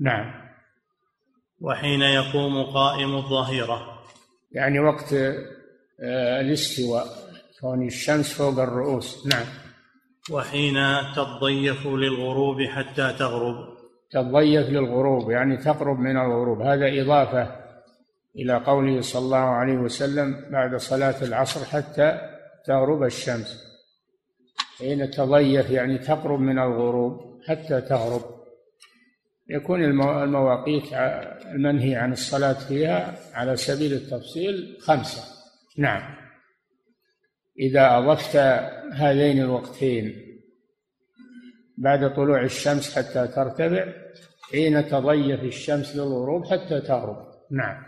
نعم. 0.00 0.42
وحين 1.60 2.00
يقوم 2.00 2.62
قائم 2.62 3.14
الظهيرة. 3.16 4.02
يعني 4.52 4.80
وقت 4.80 5.12
آه، 6.04 6.40
الاستواء 6.40 7.06
كون 7.60 7.86
الشمس 7.86 8.32
فوق 8.32 8.58
الرؤوس. 8.58 9.26
نعم. 9.26 9.61
وحين 10.30 10.76
تضيف 11.16 11.86
للغروب 11.86 12.62
حتى 12.62 13.12
تغرب. 13.18 13.54
تضيف 14.10 14.68
للغروب 14.70 15.30
يعني 15.30 15.56
تقرب 15.56 15.98
من 15.98 16.16
الغروب. 16.16 16.60
هذا 16.60 17.02
إضافة 17.02 17.56
إلى 18.36 18.54
قوله 18.54 19.00
صلى 19.00 19.22
الله 19.22 19.36
عليه 19.36 19.76
وسلم 19.78 20.44
بعد 20.50 20.76
صلاة 20.76 21.22
العصر 21.22 21.64
حتى 21.64 22.20
تغرب 22.66 23.02
الشمس. 23.02 23.64
حين 24.78 25.10
تضيف 25.10 25.70
يعني 25.70 25.98
تقرب 25.98 26.40
من 26.40 26.58
الغروب 26.58 27.40
حتى 27.48 27.80
تغرب. 27.80 28.22
يكون 29.50 29.84
المواقيت 29.84 30.92
المنهي 31.54 31.96
عن 31.96 32.12
الصلاة 32.12 32.52
فيها 32.52 33.14
على 33.34 33.56
سبيل 33.56 33.92
التفصيل 33.92 34.78
خمسة. 34.80 35.22
نعم. 35.78 36.21
إذا 37.58 37.98
أضفت 37.98 38.36
هذين 38.92 39.42
الوقتين 39.42 40.14
بعد 41.78 42.14
طلوع 42.14 42.42
الشمس 42.42 42.98
حتى 42.98 43.28
ترتفع 43.28 43.86
حين 44.50 44.88
تضيف 44.88 45.42
الشمس 45.42 45.96
للغروب 45.96 46.44
حتى 46.44 46.80
تغرب. 46.80 47.16
نعم. 47.50 47.82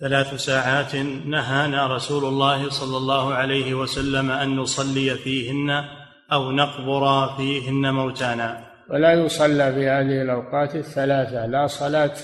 ثلاث 0.00 0.34
ساعات 0.34 0.96
نهانا 1.26 1.96
رسول 1.96 2.24
الله 2.24 2.70
صلى 2.70 2.96
الله 2.96 3.34
عليه 3.34 3.74
وسلم 3.74 4.30
أن 4.30 4.56
نصلي 4.56 5.14
فيهن 5.14 5.84
أو 6.32 6.50
نقبر 6.50 7.36
فيهن 7.36 7.94
موتانا. 7.94 8.72
ولا 8.90 9.12
يصلى 9.12 9.72
في 9.72 9.88
هذه 9.88 10.22
الأوقات 10.22 10.76
الثلاثة 10.76 11.46
لا 11.46 11.66
صلاة 11.66 12.14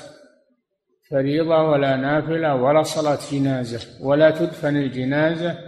فريضة 1.10 1.62
ولا 1.62 1.96
نافلة 1.96 2.54
ولا 2.54 2.82
صلاة 2.82 3.18
جنازة 3.32 3.80
ولا 4.00 4.30
تدفن 4.30 4.76
الجنازة 4.76 5.67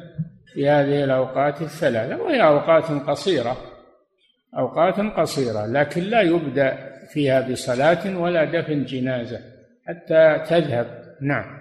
في 0.54 0.68
هذه 0.68 1.04
الأوقات 1.04 1.62
الثلاثة 1.62 2.22
وهي 2.22 2.42
أوقات 2.42 2.84
قصيرة 2.84 3.56
أوقات 4.58 5.00
قصيرة 5.00 5.66
لكن 5.66 6.02
لا 6.02 6.20
يبدأ 6.20 6.90
فيها 7.12 7.40
بصلاة 7.40 8.18
ولا 8.18 8.44
دفن 8.44 8.84
جنازة 8.84 9.40
حتى 9.86 10.44
تذهب. 10.48 10.86
نعم. 11.22 11.60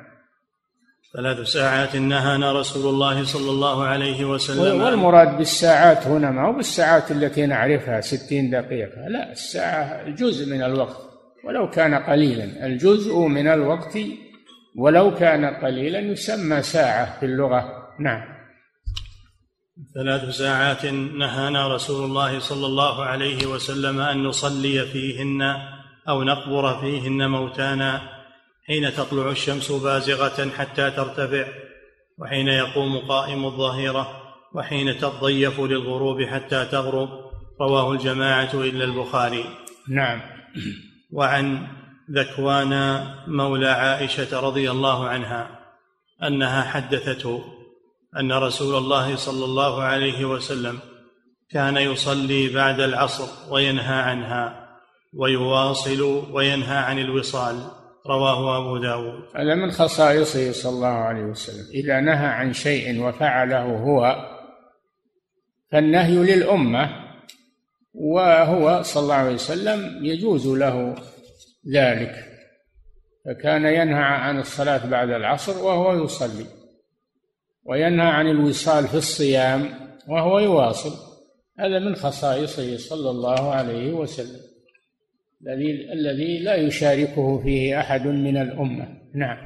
ثلاث 1.13 1.47
ساعات 1.47 1.95
نهانا 1.95 2.59
رسول 2.59 2.93
الله 2.93 3.23
صلى 3.23 3.51
الله 3.51 3.83
عليه 3.83 4.25
وسلم 4.25 4.81
والمراد 4.81 5.37
بالساعات 5.37 6.07
هنا 6.07 6.31
ما 6.31 6.47
هو 6.47 6.53
بالساعات 6.53 7.11
التي 7.11 7.45
نعرفها 7.45 8.01
ستين 8.01 8.49
دقيقة 8.49 9.07
لا 9.07 9.31
الساعة 9.31 10.09
جزء 10.09 10.53
من 10.53 10.63
الوقت 10.63 10.97
ولو 11.43 11.69
كان 11.69 11.95
قليلا. 11.95 12.65
الجزء 12.65 13.17
من 13.17 13.47
الوقت 13.47 13.97
ولو 14.77 15.15
كان 15.15 15.45
قليلا 15.45 15.99
يسمى 15.99 16.61
ساعة 16.61 17.19
في 17.19 17.25
اللغة. 17.25 17.87
نعم. 17.99 18.38
ثلاث 19.93 20.29
ساعات 20.29 20.85
نهانا 20.85 21.75
رسول 21.75 22.05
الله 22.05 22.39
صلى 22.39 22.65
الله 22.65 23.03
عليه 23.03 23.45
وسلم 23.45 23.99
أن 23.99 24.23
نصلي 24.23 24.85
فيهن 24.85 25.55
أو 26.09 26.23
نقبر 26.23 26.79
فيهن 26.79 27.29
موتانا 27.29 28.01
حين 28.67 28.93
تطلع 28.93 29.31
الشمس 29.31 29.71
بازغة 29.71 30.49
حتى 30.49 30.91
ترتفع 30.91 31.47
وحين 32.19 32.47
يقوم 32.47 32.97
قائم 32.97 33.45
الظهيرة 33.45 34.21
وحين 34.53 34.97
تضيف 34.97 35.59
للغروب 35.59 36.23
حتى 36.23 36.65
تغرب. 36.65 37.09
رواه 37.61 37.91
الجماعة 37.91 38.49
إلا 38.53 38.83
البخاري. 38.83 39.45
نعم. 39.89 40.21
وعن 41.11 41.67
ذكوان 42.11 43.03
مولى 43.27 43.69
عائشة 43.69 44.39
رضي 44.39 44.71
الله 44.71 45.07
عنها 45.07 45.59
أنها 46.23 46.63
حدثته. 46.63 47.58
أن 48.17 48.31
رسول 48.31 48.75
الله 48.75 49.15
صلى 49.15 49.45
الله 49.45 49.83
عليه 49.83 50.25
وسلم 50.25 50.79
كان 51.51 51.77
يصلي 51.77 52.49
بعد 52.49 52.79
العصر 52.79 53.53
وينهى 53.53 53.95
عنها 54.01 54.69
ويواصل 55.13 56.01
وينهى 56.31 56.77
عن 56.77 56.99
الوصال. 56.99 57.55
رواه 58.07 58.57
أبو 58.57 58.77
داود. 58.77 59.23
هذا 59.35 59.55
من 59.55 59.71
خصائصه 59.71 60.51
صلى 60.51 60.71
الله 60.71 60.87
عليه 60.87 61.23
وسلم. 61.23 61.65
إذا 61.73 61.99
نهى 61.99 62.27
عن 62.27 62.53
شيء 62.53 63.03
وفعله 63.03 63.63
هو 63.63 64.15
فالنهي 65.71 66.15
للأمة 66.15 66.89
وهو 67.93 68.81
صلى 68.83 69.03
الله 69.03 69.15
عليه 69.15 69.33
وسلم 69.33 70.05
يجوز 70.05 70.47
له 70.47 70.95
ذلك. 71.73 72.15
فكان 73.25 73.65
ينهى 73.65 74.03
عن 74.03 74.39
الصلاة 74.39 74.85
بعد 74.85 75.09
العصر 75.09 75.63
وهو 75.63 76.03
يصلي. 76.03 76.45
وينهى 77.69 78.07
عن 78.07 78.27
الوصال 78.27 78.87
في 78.87 78.93
الصيام 78.93 79.89
وهو 80.07 80.39
يواصل. 80.39 80.93
هذا 81.59 81.79
من 81.79 81.95
خصائصه 81.95 82.77
صلى 82.77 83.09
الله 83.09 83.51
عليه 83.51 83.93
وسلم. 83.93 84.39
الذي 85.41 85.93
الذي 85.93 86.39
لا 86.39 86.55
يشاركه 86.55 87.43
فيه 87.43 87.79
أحد 87.79 88.07
من 88.07 88.37
الأمة. 88.37 89.01
نعم. 89.15 89.37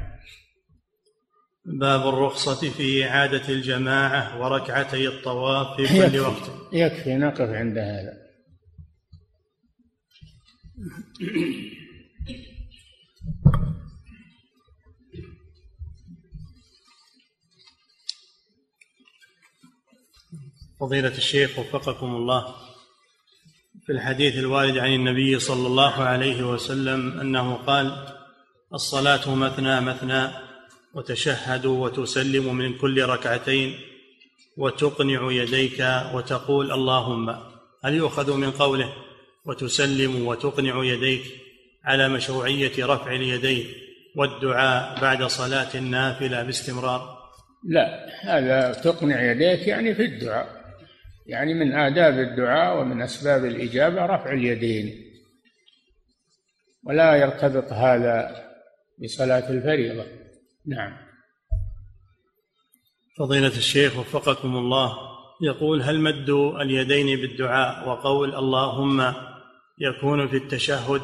باب 1.66 2.08
الرخصة 2.08 2.70
في 2.70 3.06
إعادة 3.06 3.50
الجماعة 3.50 4.42
وركعتي 4.42 5.08
الطواف 5.08 5.78
في 5.78 5.88
كل 5.88 6.04
يكفي. 6.04 6.20
وقت. 6.20 6.52
يكفي. 6.74 7.16
نقف 7.16 7.50
عند 7.50 7.78
هذا. 7.78 8.24
فضيلة 20.84 21.18
الشيخ 21.18 21.60
وفقكم 21.60 22.16
الله 22.16 22.56
في 23.86 23.92
الحديث 23.92 24.38
الوارد 24.38 24.78
عن 24.78 24.94
النبي 24.94 25.40
صلى 25.40 25.68
الله 25.68 26.04
عليه 26.04 26.44
وسلم 26.44 27.20
أنه 27.20 27.54
قال 27.56 28.08
الصلاة 28.74 29.36
مثنى 29.36 29.82
مثنى 29.82 30.28
وتشهد 30.94 31.66
وتسلم 31.66 32.56
من 32.56 32.78
كل 32.78 33.04
ركعتين 33.04 33.76
وتقنع 34.58 35.32
يديك 35.32 35.86
وتقول 36.14 36.72
اللهم. 36.72 37.30
هل 37.84 37.94
يؤخذ 37.94 38.38
من 38.38 38.52
قوله 38.52 38.94
وتسلم 39.46 40.28
وتقنع 40.28 40.84
يديك 40.84 41.24
على 41.86 42.10
مشروعية 42.10 42.86
رفع 42.86 43.16
اليدين 43.16 43.66
والدعاء 44.16 45.02
بعد 45.02 45.24
صلاة 45.24 45.70
النافلة 45.76 46.44
باستمرار؟ 46.44 47.24
لا 47.64 48.10
هذا 48.22 48.74
تقنع 48.74 49.32
يديك 49.32 49.68
يعني 49.68 49.96
في 49.96 50.06
الدعاء. 50.06 50.63
يعني 51.26 51.54
من 51.54 51.74
آداب 51.74 52.20
الدعاء 52.20 52.82
ومن 52.82 53.02
أسباب 53.02 53.46
الإجابة 53.46 54.06
رفع 54.06 54.34
اليدين. 54.34 55.14
ولا 56.84 57.16
يرتبط 57.16 57.74
هذا 57.74 58.46
بصلاة 59.04 59.50
الفريضة. 59.50 60.06
نعم. 60.68 60.98
فضيلة 63.20 63.48
الشيخ 63.48 64.00
وفقكم 64.00 64.56
الله 64.56 64.94
يقول 65.42 65.82
هل 65.82 66.00
مد 66.00 66.30
اليدين 66.62 67.22
بالدعاء 67.22 67.90
وقول 67.90 68.36
اللهم 68.36 69.14
يكون 69.80 70.28
في 70.28 70.38
التشهد 70.38 71.02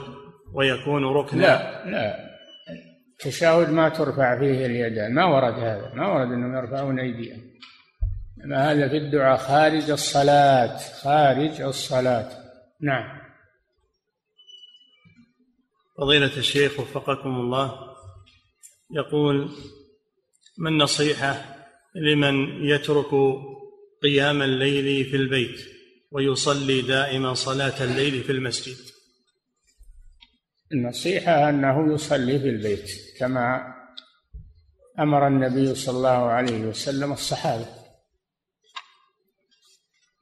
ويكون 0.54 1.06
ركنا؟ 1.06 1.42
لا 1.42 1.86
لا. 1.92 2.30
التشهد 3.12 3.70
ما 3.70 3.90
ترفع 3.90 4.40
فيه 4.40 4.66
اليدان. 4.66 5.14
ما 5.14 5.26
ورد 5.26 5.54
هذا. 5.54 5.92
ما 5.94 6.08
ورد 6.08 6.28
أنهم 6.28 6.58
يرفعون 6.58 7.00
أيديهم. 7.00 7.42
هذا 8.46 8.90
في 8.90 8.98
الدعاء. 8.98 9.38
خارج 9.38 9.90
الصلاة. 9.90 10.78
خارج 10.78 11.62
الصلاة. 11.62 12.30
نعم. 12.82 13.20
فضيلة 15.98 16.38
الشيخ 16.38 16.80
وفقكم 16.80 17.30
الله. 17.30 17.96
يقول 18.92 19.52
ما 20.58 20.70
النصيحة 20.70 21.56
لمن 21.96 22.66
يترك 22.66 23.12
قيام 24.04 24.42
الليل 24.42 25.06
في 25.06 25.16
البيت 25.16 25.60
ويصلي 26.12 26.82
دائما 26.82 27.34
صلاة 27.34 27.84
الليل 27.84 28.24
في 28.24 28.32
المسجد؟ 28.32 28.78
النصيحة 30.72 31.50
أنه 31.50 31.94
يصلي 31.94 32.40
في 32.40 32.50
البيت 32.50 32.90
كما 33.20 33.74
أمر 35.00 35.28
النبي 35.28 35.76
صلى 35.76 35.98
الله 35.98 36.30
عليه 36.30 36.62
وسلم 36.62 37.14
الصحابة. 37.14 37.79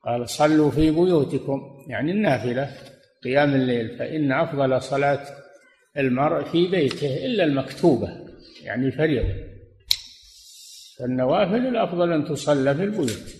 قال 0.08 0.30
صلوا 0.30 0.72
في 0.72 0.92
بيوتكم 0.92 1.86
يعني 1.88 2.12
النافلة 2.12 2.78
قيام 3.24 3.56
الليل 3.56 3.98
فإن 3.98 4.32
أفضل 4.32 4.82
صلاة 4.82 5.28
المرء 5.98 6.44
في 6.44 6.68
بيته 6.68 7.26
إلا 7.26 7.44
المكتوبة 7.44 8.10
يعني 8.64 8.86
الفريضة. 8.86 9.34
فالنوافل 11.00 11.68
الأفضل 11.68 12.12
أن 12.12 12.26
تصلى 12.26 12.76
في 12.76 12.84
البيوت. 12.84 13.36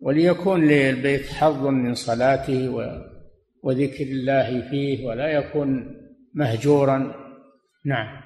وليكون 0.00 0.68
للبيت 0.68 1.26
حظ 1.26 1.66
من 1.66 1.94
صلاته 1.94 2.68
وذكر 3.62 4.04
الله 4.04 4.70
فيه 4.70 5.06
ولا 5.06 5.28
يكون 5.28 5.96
مهجورا. 6.34 7.14
نعم. 7.84 8.22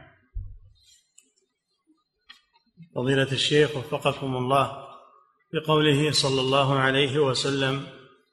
فضيلة 2.94 3.32
الشيخ 3.32 3.76
وفقكم 3.76 4.36
الله. 4.36 4.81
بقوله 5.52 6.10
صلى 6.10 6.40
الله 6.40 6.78
عليه 6.78 7.18
وسلم 7.18 7.86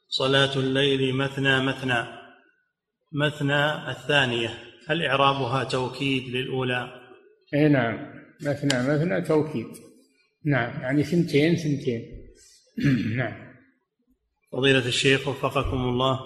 صلاة 0.07 0.55
الليل 0.55 1.15
مثنى 1.15 1.65
مثنى. 1.65 2.05
مثنى 3.13 3.91
الثانية 3.91 4.63
هل 4.87 5.05
إعرابها 5.05 5.63
توكيد 5.63 6.35
للأولى؟ 6.35 7.01
أي 7.53 7.67
نعم 7.67 8.13
مثنى 8.41 8.83
مثنى 8.87 9.21
توكيد. 9.21 9.67
نعم 10.45 10.81
يعني 10.81 11.03
ثنتين 11.03 11.55
ثنتين. 11.55 12.01
نعم. 13.17 13.49
فضيلة 14.51 14.87
الشيخ 14.87 15.27
وفقكم 15.27 15.77
الله 15.77 16.19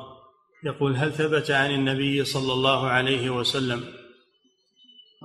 يقول 0.65 0.95
هل 0.95 1.13
ثبت 1.13 1.51
عن 1.51 1.71
النبي 1.71 2.25
صلى 2.25 2.53
الله 2.53 2.87
عليه 2.87 3.29
وسلم 3.29 3.83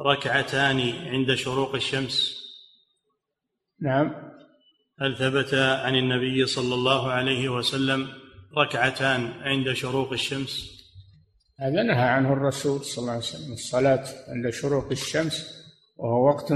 ركعتان 0.06 0.80
عند 1.06 1.34
شروق 1.34 1.74
الشمس؟ 1.74 2.38
نعم. 3.80 4.27
هل 5.00 5.16
ثبت 5.16 5.54
عن 5.54 5.96
النبي 5.96 6.46
صلى 6.46 6.74
الله 6.74 7.10
عليه 7.10 7.48
وسلم 7.48 8.08
ركعتان 8.58 9.32
عند 9.40 9.72
شروق 9.72 10.12
الشمس؟ 10.12 10.78
هذا 11.60 11.82
نهى 11.82 12.08
عنه 12.08 12.32
الرسول 12.32 12.80
صلى 12.84 13.02
الله 13.02 13.12
عليه 13.12 13.22
وسلم. 13.22 13.52
الصلاة 13.52 14.04
عند 14.28 14.50
شروق 14.50 14.90
الشمس 14.90 15.64
وهو 15.96 16.26
وقت 16.26 16.52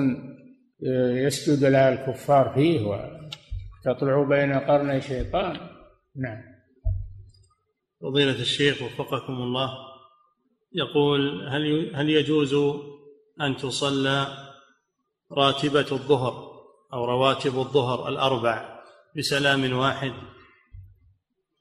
يسجد 1.26 1.64
لها 1.64 1.88
الكفار 1.92 2.52
فيه 2.54 2.80
وتطلع 2.80 4.22
بين 4.22 4.52
قرني 4.52 5.00
شيطان. 5.00 5.56
نعم. 6.16 6.42
فضيلة 8.02 8.40
الشيخ 8.40 8.82
وفقكم 8.82 9.32
الله 9.32 9.70
يقول 10.72 11.48
هل 11.48 11.96
هل 11.96 12.10
يجوز 12.10 12.54
أن 13.40 13.56
تصلى 13.56 14.26
راتبة 15.32 15.86
الظهر؟ 15.92 16.51
أو 16.92 17.04
رواتب 17.04 17.58
الظهر 17.58 18.08
الأربع 18.08 18.82
بسلام 19.16 19.72
واحد. 19.72 20.12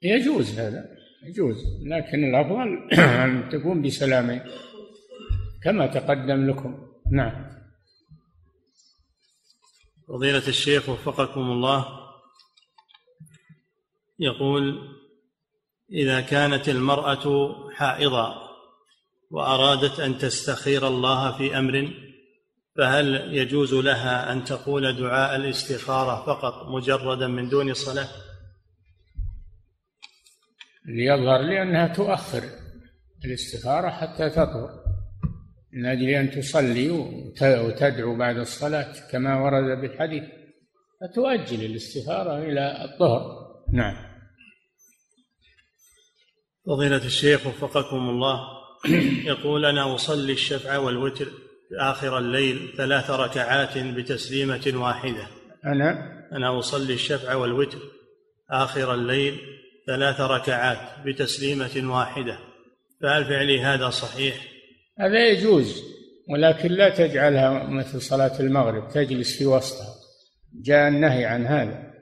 يجوز 0.02 0.58
هذا 0.58 0.84
يجوز 1.24 1.56
لكن 1.82 2.24
الأفضل 2.24 2.92
أن 3.00 3.48
تكون 3.48 3.82
بسلامين 3.82 4.42
كما 5.62 5.86
تقدم 5.86 6.50
لكم. 6.50 6.88
نعم. 7.12 7.52
فضيلة 10.08 10.48
الشيخ 10.48 10.88
وفقكم 10.88 11.40
الله 11.40 11.86
يقول 14.18 14.78
إذا 15.92 16.20
كانت 16.20 16.68
المرأة 16.68 17.54
حائضة 17.70 18.34
وأرادت 19.30 20.00
أن 20.00 20.18
تستخير 20.18 20.86
الله 20.86 21.38
في 21.38 21.58
أمر 21.58 21.92
فهل 22.76 23.34
يجوز 23.34 23.74
لها 23.74 24.32
أن 24.32 24.44
تقول 24.44 24.96
دعاء 24.96 25.36
الاستخارة 25.36 26.26
فقط 26.26 26.68
مجردا 26.68 27.26
من 27.26 27.48
دون 27.48 27.74
صلاة؟ 27.74 28.08
ليظهر 30.86 31.42
لي 31.42 31.62
أنها 31.62 31.86
تؤخر 31.86 32.42
الاستخارة 33.24 33.90
حتى 33.90 34.30
تطهر. 34.30 34.82
من 35.72 35.86
أجل 35.86 36.08
أن 36.08 36.30
تصلي 36.30 36.90
وتدعو 37.42 38.16
بعد 38.16 38.36
الصلاة 38.36 39.10
كما 39.10 39.40
ورد 39.40 39.80
بالحديث 39.80 40.24
فتؤجل 41.00 41.64
الاستخارة 41.64 42.38
إلى 42.38 42.84
الظهر 42.84 43.22
نعم. 43.72 43.96
فضيلة 46.66 47.04
الشيخ 47.04 47.46
وفقكم 47.46 47.96
الله 47.96 48.40
يقول 49.32 49.64
أنا 49.64 49.94
أصلي 49.94 50.32
الشفع 50.32 50.78
والوتر 50.78 51.41
آخر 51.78 52.18
الليل 52.18 52.72
ثلاث 52.76 53.10
ركعات 53.10 53.78
بتسليمة 53.78 54.72
واحدة. 54.74 55.26
أنا 55.64 56.22
أنا 56.32 56.58
أصلي 56.58 56.94
الشفع 56.94 57.34
والوتر. 57.34 57.78
آخر 58.50 58.94
الليل 58.94 59.40
ثلاث 59.86 60.20
ركعات 60.20 61.06
بتسليمة 61.06 61.94
واحدة. 61.96 62.38
فهل 63.02 63.24
فعلي 63.24 63.62
هذا 63.62 63.90
صحيح؟ 63.90 64.34
هذا 64.98 65.28
يجوز 65.28 65.82
ولكن 66.28 66.68
لا 66.68 66.88
تجعلها 66.88 67.66
مثل 67.66 68.02
صلاة 68.02 68.40
المغرب 68.40 68.88
تجلس 68.88 69.38
في 69.38 69.46
وسطها. 69.46 69.94
جاء 70.62 70.88
النهي 70.88 71.24
عن 71.24 71.46
هذا. 71.46 71.92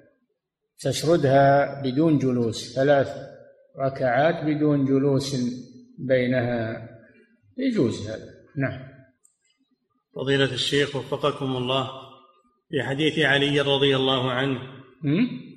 تسردها 0.81 1.83
بدون 1.83 2.19
جلوس 2.19 2.75
ثلاث 2.75 3.09
ركعات 3.79 4.45
بدون 4.45 4.85
جلوس 4.85 5.37
بينها. 5.99 6.89
يجوز 7.59 8.11
هذا. 8.11 8.29
نعم. 8.57 8.90
فضيلة 10.17 10.53
الشيخ 10.55 10.97
وفقكم 10.97 11.57
الله. 11.57 11.91
في 12.71 12.83
حديث 12.83 13.19
علي 13.19 13.61
رضي 13.61 13.97
الله 13.97 14.31
عنه 14.31 14.61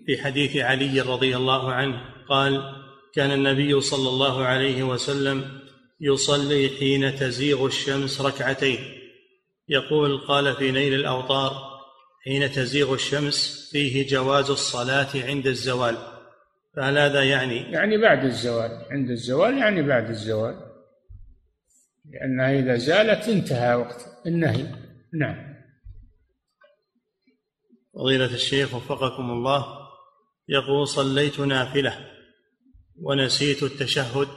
في 0.06 0.24
حديث 0.24 0.58
علي 0.58 1.02
رضي 1.02 1.38
الله 1.38 1.72
عنه 1.72 2.02
قال 2.30 2.74
كان 3.16 3.32
النبي 3.32 3.82
صلى 3.82 4.10
الله 4.10 4.46
عليه 4.46 4.84
وسلم 4.84 5.60
يصلي 6.02 6.70
حين 6.80 7.16
تزيغ 7.16 7.66
الشمس 7.66 8.22
ركعتين. 8.22 8.80
يقول 9.70 10.18
قال 10.18 10.56
في 10.56 10.72
نيل 10.72 10.94
الأوطار 10.94 11.52
حين 12.26 12.52
تزيغ 12.52 12.94
الشمس 12.94 13.70
فيه 13.72 14.08
جواز 14.08 14.50
الصلاة 14.50 15.10
عند 15.16 15.48
الزوال. 15.48 15.98
فهل 16.76 16.98
هذا 16.98 17.24
يعني 17.24 17.58
يعني 17.58 17.98
بعد 17.98 18.26
الزوال 18.26 18.86
عند 18.92 19.10
الزوال 19.10 19.58
يعني 19.58 19.82
بعد 19.82 20.10
الزوال. 20.10 20.73
لأنها 22.14 22.60
إذا 22.60 22.76
زالت 22.76 23.28
انتهى 23.30 23.76
وقت 23.76 24.06
النهي. 24.28 24.68
نعم. 25.14 25.54
فضيلة 27.94 28.34
الشيخ 28.34 28.76
وفقكم 28.76 29.32
الله 29.32 29.66
يقول 30.50 30.88
صليت 30.88 31.40
نافلة 31.40 32.10
ونسيت 33.02 33.64
التشهد 33.64 34.28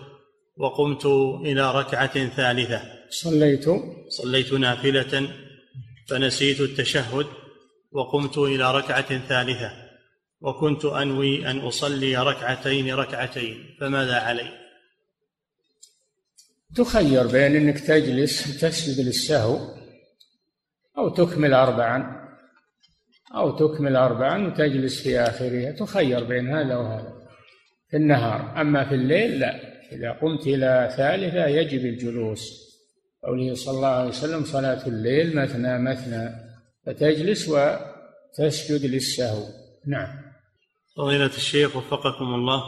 وقمت 0.57 1.07
إلى 1.47 1.73
ركعة 1.75 2.29
ثالثة. 2.29 2.83
صليت. 3.11 3.65
صليت 4.09 4.53
نافلة 4.53 5.29
فنسيت 6.09 6.61
التشهد 6.61 7.27
وقمت 7.93 8.39
إلى 8.39 8.75
ركعة 8.75 9.19
ثالثة 9.19 9.73
وكنت 10.41 10.85
أنوي 10.85 11.51
أن 11.51 11.59
أصلي 11.59 12.17
ركعتين 12.17 12.95
ركعتين 12.95 13.77
فماذا 13.81 14.15
علي؟ 14.15 14.66
تخير 16.75 17.27
بين 17.27 17.57
أنك 17.57 17.81
تجلس 17.81 18.61
تسجد 18.61 19.07
للسهو 19.07 19.59
أو 20.99 21.09
تكمل 21.09 21.55
أربعا 21.55 22.27
أو 23.35 23.57
تكمل 23.57 23.97
أربعا 23.97 24.47
وتجلس 24.47 25.03
في 25.03 25.21
آخرها 25.21 25.73
تخير 25.73 26.25
بين 26.25 26.49
هذا 26.49 26.77
وهذا. 26.77 27.13
في 27.91 27.97
النهار. 27.97 28.61
أما 28.61 28.89
في 28.89 28.95
الليل 28.95 29.41
لا. 29.41 29.77
إذا 29.93 30.13
قمت 30.13 30.47
إلى 30.47 30.95
ثالثة 30.97 31.47
يجب 31.47 31.87
الجلوس. 31.87 32.67
قوله 33.23 33.55
صلى 33.55 33.77
الله 33.77 33.89
عليه 33.89 34.09
وسلم 34.09 34.45
صلاة 34.45 34.87
الليل 34.87 35.37
مثنى 35.37 35.79
مثنى. 35.79 36.31
فتجلس 36.87 37.49
وتسجد 37.49 38.87
للسهو. 38.87 39.43
نعم. 39.87 40.09
فضيلة 40.97 41.27
الشيخ 41.27 41.77
وفقكم 41.77 42.25
الله. 42.25 42.63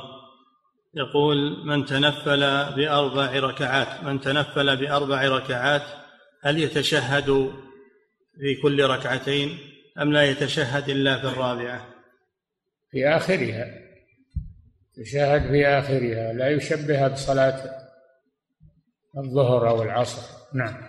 يقول 0.99 1.67
من 1.67 1.85
تنفل 1.85 2.41
بأربع 2.75 3.33
ركعات 3.33 4.05
من 4.05 4.21
تنفل 4.21 4.77
بأربع 4.77 5.29
ركعات 5.29 5.83
هل 6.43 6.59
يتشهد 6.59 7.53
في 8.41 8.55
كل 8.63 8.85
ركعتين 8.85 9.59
أم 10.03 10.13
لا 10.13 10.25
يتشهد 10.25 10.89
إلا 10.89 11.21
في 11.21 11.27
الرابعة؟ 11.27 11.95
في 12.91 13.09
آخرها 13.09 13.67
يشاهد 14.99 15.43
في 15.51 15.67
آخرها 15.67 16.33
لا 16.33 16.51
يشبهها 16.51 17.09
بصلاة 17.09 17.89
الظهر 19.19 19.69
أو 19.69 19.83
العصر. 19.83 20.23
نعم. 20.55 20.89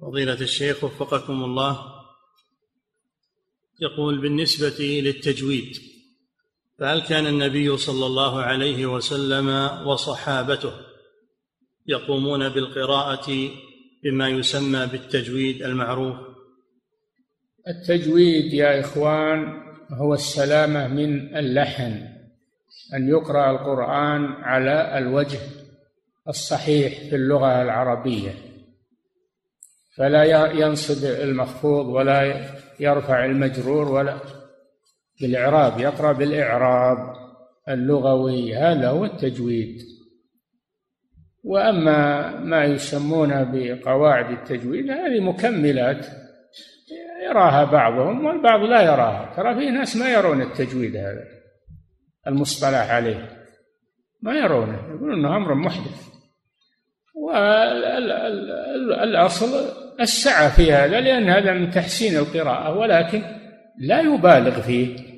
فضيلة 0.00 0.40
الشيخ 0.40 0.84
وفقكم 0.84 1.44
الله 1.44 2.00
يقول 3.80 4.20
بالنسبة 4.20 5.00
للتجويد 5.04 5.99
فهل 6.80 7.02
كان 7.02 7.26
النبي 7.26 7.76
صلى 7.76 8.06
الله 8.06 8.42
عليه 8.42 8.86
وسلم 8.86 9.48
وصحابته 9.86 10.72
يقومون 11.86 12.48
بالقراءة 12.48 13.50
بما 14.04 14.28
يسمى 14.28 14.86
بالتجويد 14.86 15.62
المعروف؟ 15.62 16.16
التجويد 17.68 18.52
يا 18.52 18.80
إخوان 18.80 19.62
هو 19.90 20.14
السلامة 20.14 20.88
من 20.88 21.36
اللحن 21.36 22.08
أن 22.94 23.08
يقرأ 23.08 23.50
القرآن 23.50 24.24
على 24.24 24.98
الوجه 24.98 25.38
الصحيح 26.28 27.08
في 27.10 27.16
اللغة 27.16 27.62
العربية. 27.62 28.34
فلا 29.96 30.52
ينصب 30.52 31.04
المخفوض 31.04 31.86
ولا 31.86 32.46
يرفع 32.80 33.24
المجرور 33.24 33.92
ولا 33.92 34.39
بالإعراب 35.20 35.80
يقرأ 35.80 36.12
بالإعراب 36.12 36.98
اللغوي. 37.68 38.54
هذا 38.54 38.88
هو 38.88 39.04
التجويد. 39.04 39.82
وأما 41.44 42.30
ما 42.36 42.64
يسمون 42.64 43.44
بقواعد 43.52 44.30
التجويد 44.30 44.90
هذه 44.90 45.20
مكملات 45.20 46.06
يراها 47.24 47.64
بعضهم 47.64 48.24
والبعض 48.24 48.60
لا 48.60 48.82
يراها. 48.82 49.34
ترى 49.36 49.54
في 49.54 49.70
ناس 49.70 49.96
ما 49.96 50.12
يرون 50.12 50.42
التجويد 50.42 50.96
هذا 50.96 51.24
المصطلح 52.26 52.90
عليه. 52.90 53.28
ما 54.22 54.34
يرونه 54.34 54.78
يقولون 54.88 55.18
إنه 55.18 55.36
أمر 55.36 55.54
محدث. 55.54 56.10
والأصل 58.90 59.46
السعة 60.00 60.56
في 60.56 60.72
هذا 60.72 61.00
لأن 61.00 61.28
هذا 61.28 61.52
من 61.52 61.70
تحسين 61.70 62.16
القراءة 62.16 62.78
ولكن 62.78 63.22
لا 63.78 64.00
يبالغ 64.00 64.60
فيه. 64.60 65.09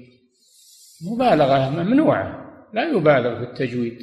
مبالغة 1.05 1.71
ممنوعة 1.71 2.43
لا 2.75 2.89
يبالغ 2.89 3.39
في 3.39 3.51
التجويد 3.51 3.99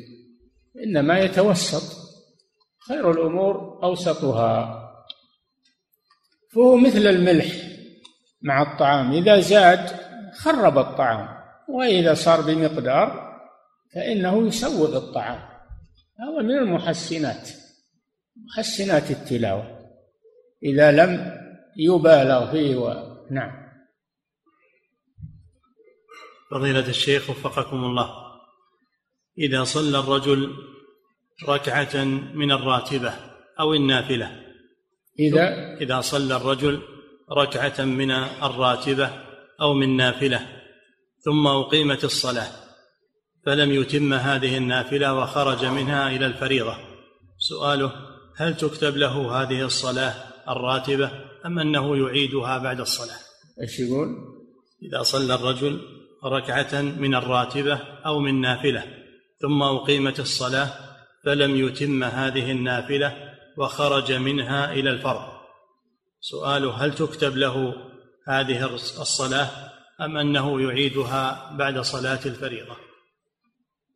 إنما 0.84 1.20
يتوسط 1.20 1.97
خير 2.88 3.12
الأمور 3.12 3.80
أوسطها. 3.84 4.86
فهو 6.54 6.78
مثل 6.78 7.08
الملح 7.08 7.45
مع 8.41 8.62
الطعام 8.62 9.12
إذا 9.12 9.39
زاد 9.39 9.89
خرب 10.34 10.78
الطعام 10.78 11.28
وإذا 11.70 12.14
صار 12.14 12.41
بمقدار 12.41 13.39
فإنه 13.93 14.47
يسوغ 14.47 14.97
الطعام. 14.97 15.39
هذا 16.20 16.41
من 16.41 16.52
المحسنات 16.52 17.50
محسنات 18.45 19.12
التلاوة 19.12 19.80
إذا 20.64 20.91
لم 20.91 21.39
يبالغ 21.78 22.52
فيه 22.52 22.76
و... 22.76 23.10
نعم. 23.32 23.59
فضيلة 26.52 26.88
الشيخ 26.89 27.30
وفقكم 27.30 27.84
الله. 27.84 28.30
إذا 29.38 29.64
صلى 29.64 30.00
الرجل 30.00 30.56
ركعة 31.47 32.04
من 32.34 32.52
الراتبة 32.52 33.14
أو 33.60 33.74
النافلة 33.74 34.50
إذا؟ 35.20 35.78
إذا 35.82 36.02
صلى 36.02 36.36
الرجل 36.36 36.82
ركعة 37.32 37.86
من 37.86 38.12
الراتبة 38.12 39.10
أو 39.62 39.74
من 39.74 39.97
نافلة 39.97 40.47
ثم 41.26 41.47
أقيمت 41.47 42.04
الصلاة 42.04 42.47
فلم 43.45 43.72
يتم 43.72 44.14
هذه 44.14 44.58
النافلة 44.58 45.14
وخرج 45.14 45.66
منها 45.66 46.10
إلى 46.10 46.26
الفريضة. 46.26 46.78
سؤاله 47.38 47.91
هل 48.36 48.58
تكتب 48.58 48.97
له 48.97 49.41
هذه 49.41 49.66
الصلاة 49.66 50.14
الراتبة 50.50 51.12
أم 51.45 51.60
أنه 51.60 51.97
يعيدها 51.97 52.58
بعد 52.58 52.80
الصلاة؟ 52.80 53.20
إيش 53.62 53.80
يقول؟ 53.80 54.08
إذا 54.84 55.04
صلى 55.04 55.36
الرجل 55.36 55.99
ركعة 56.26 56.82
من 56.82 57.15
الراتبة 57.15 57.80
أو 58.05 58.20
من 58.20 58.41
نافلة 58.41 58.84
ثم 59.41 59.63
أقيمت 59.63 60.20
الصلاة 60.20 60.70
فلم 61.26 61.55
يتم 61.55 62.03
هذه 62.03 62.51
النافلة 62.51 63.36
وخرج 63.57 64.11
منها 64.11 64.72
إلى 64.72 64.89
الفرض. 64.89 65.39
سؤاله 66.20 66.86
هل 66.86 66.95
تكتب 66.95 67.38
له 67.38 67.74
هذه 68.28 68.65
الصلاة 68.76 69.47
أم 70.01 70.17
أنه 70.17 70.61
يعيدها 70.61 71.55
بعد 71.57 71.80
صلاة 71.80 72.20
الفريضة؟ 72.26 72.76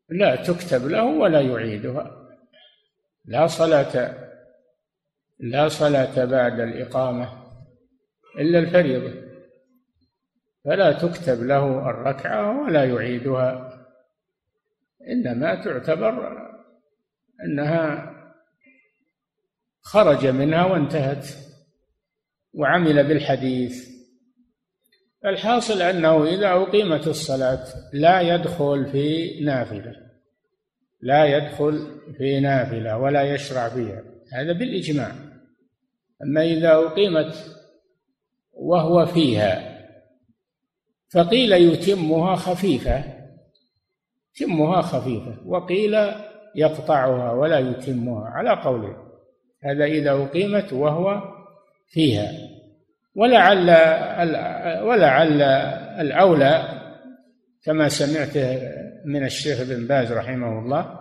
لا 0.10 0.36
تكتب 0.36 0.88
له 0.88 1.04
ولا 1.04 1.42
يعيدها. 1.42 2.12
لا 3.26 3.48
صلاة 3.48 4.16
لا 5.40 5.68
صلاة 5.68 6.26
بعد 6.26 6.60
الإقامة 6.60 7.44
إلا 8.40 8.60
الفريضة. 8.60 9.23
فلا 10.66 10.92
تكتب 10.92 11.44
له 11.44 11.90
الركعة 11.90 12.64
ولا 12.64 12.84
يعيدها. 12.84 13.80
إنما 15.10 15.64
تعتبر 15.64 16.38
أنها 17.46 18.14
خرج 19.82 20.28
منها 20.28 20.66
وانتهت 20.66 21.28
وعمل 22.54 23.08
بالحديث. 23.08 23.90
الحاصل 25.26 25.82
أنه 25.82 26.26
إذا 26.26 26.52
أقيمت 26.54 27.08
الصلاة 27.08 27.66
لا 27.94 28.22
يدخل 28.22 28.86
في 28.92 29.40
نافلة 29.44 29.96
لا 31.02 31.26
يدخل 31.26 32.02
في 32.18 32.40
نافلة 32.40 32.98
ولا 32.98 33.24
يشرع 33.24 33.70
فيها 33.70 34.04
هذا 34.34 34.54
بالإجماع. 34.54 35.12
أما 36.24 36.44
إذا 36.44 36.74
أقيمت 36.74 37.58
وهو 38.54 39.06
فيها 39.06 39.73
فقيل 41.14 41.52
يتمها 41.52 42.36
خفيفة. 42.36 43.04
يتمها 44.36 44.82
خفيفة 44.82 45.36
وقيل 45.46 45.96
يقطعها 46.56 47.32
ولا 47.32 47.60
يتمها 47.60 48.30
على 48.30 48.50
قوله. 48.50 48.96
هذا 49.64 49.86
إذا 49.86 50.12
أقيمت 50.12 50.74
وهو 50.74 51.22
فيها. 51.88 52.32
ولعل 53.16 53.70
ولعل 54.84 55.42
الأولى 56.02 56.82
كما 57.64 57.90
سمعت 57.90 58.38
من 59.06 59.24
الشيخ 59.24 59.62
ابن 59.62 59.88
باز 59.88 60.12
رحمه 60.12 60.60
الله 60.60 61.00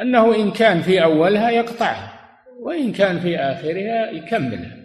أنه 0.00 0.34
إن 0.34 0.50
كان 0.50 0.80
في 0.80 1.02
أولها 1.02 1.50
يقطعها 1.50 2.20
وإن 2.60 2.92
كان 2.92 3.18
في 3.18 3.36
آخرها 3.36 4.10
يكملها. 4.10 4.76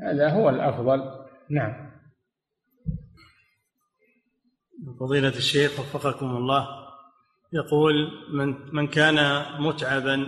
هذا 0.00 0.28
هو 0.28 0.50
الأفضل. 0.50 1.10
نعم. 1.50 1.85
فضيلة 5.00 5.28
الشيخ 5.28 5.80
وفقكم 5.80 6.36
الله. 6.36 6.86
يقول 7.52 8.10
من 8.32 8.54
من 8.72 8.86
كان 8.86 9.42
متعبا 9.58 10.26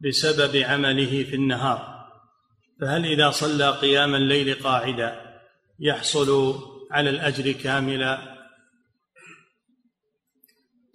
بسبب 0.00 0.56
عمله 0.56 1.24
في 1.24 1.34
النهار 1.34 2.00
فهل 2.80 3.06
إذا 3.06 3.30
صلى 3.30 3.70
قيام 3.70 4.14
الليل 4.14 4.54
قاعدا 4.54 5.20
يحصل 5.80 6.54
على 6.90 7.10
الأجر 7.10 7.52
كاملا؟ 7.52 8.18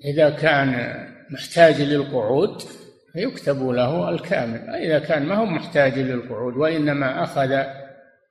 إذا 0.06 0.30
كان 0.30 0.96
محتاج 1.32 1.82
للقعود 1.82 2.62
فيكتب 3.14 3.70
له 3.70 4.10
الكامل 4.10 4.70
إذا 4.70 5.00
كان 5.00 5.26
ما 5.26 5.36
هو 5.36 5.46
محتاج 5.46 6.00
للقعود 6.00 6.54
وإنما 6.54 7.24
أخذ 7.24 7.50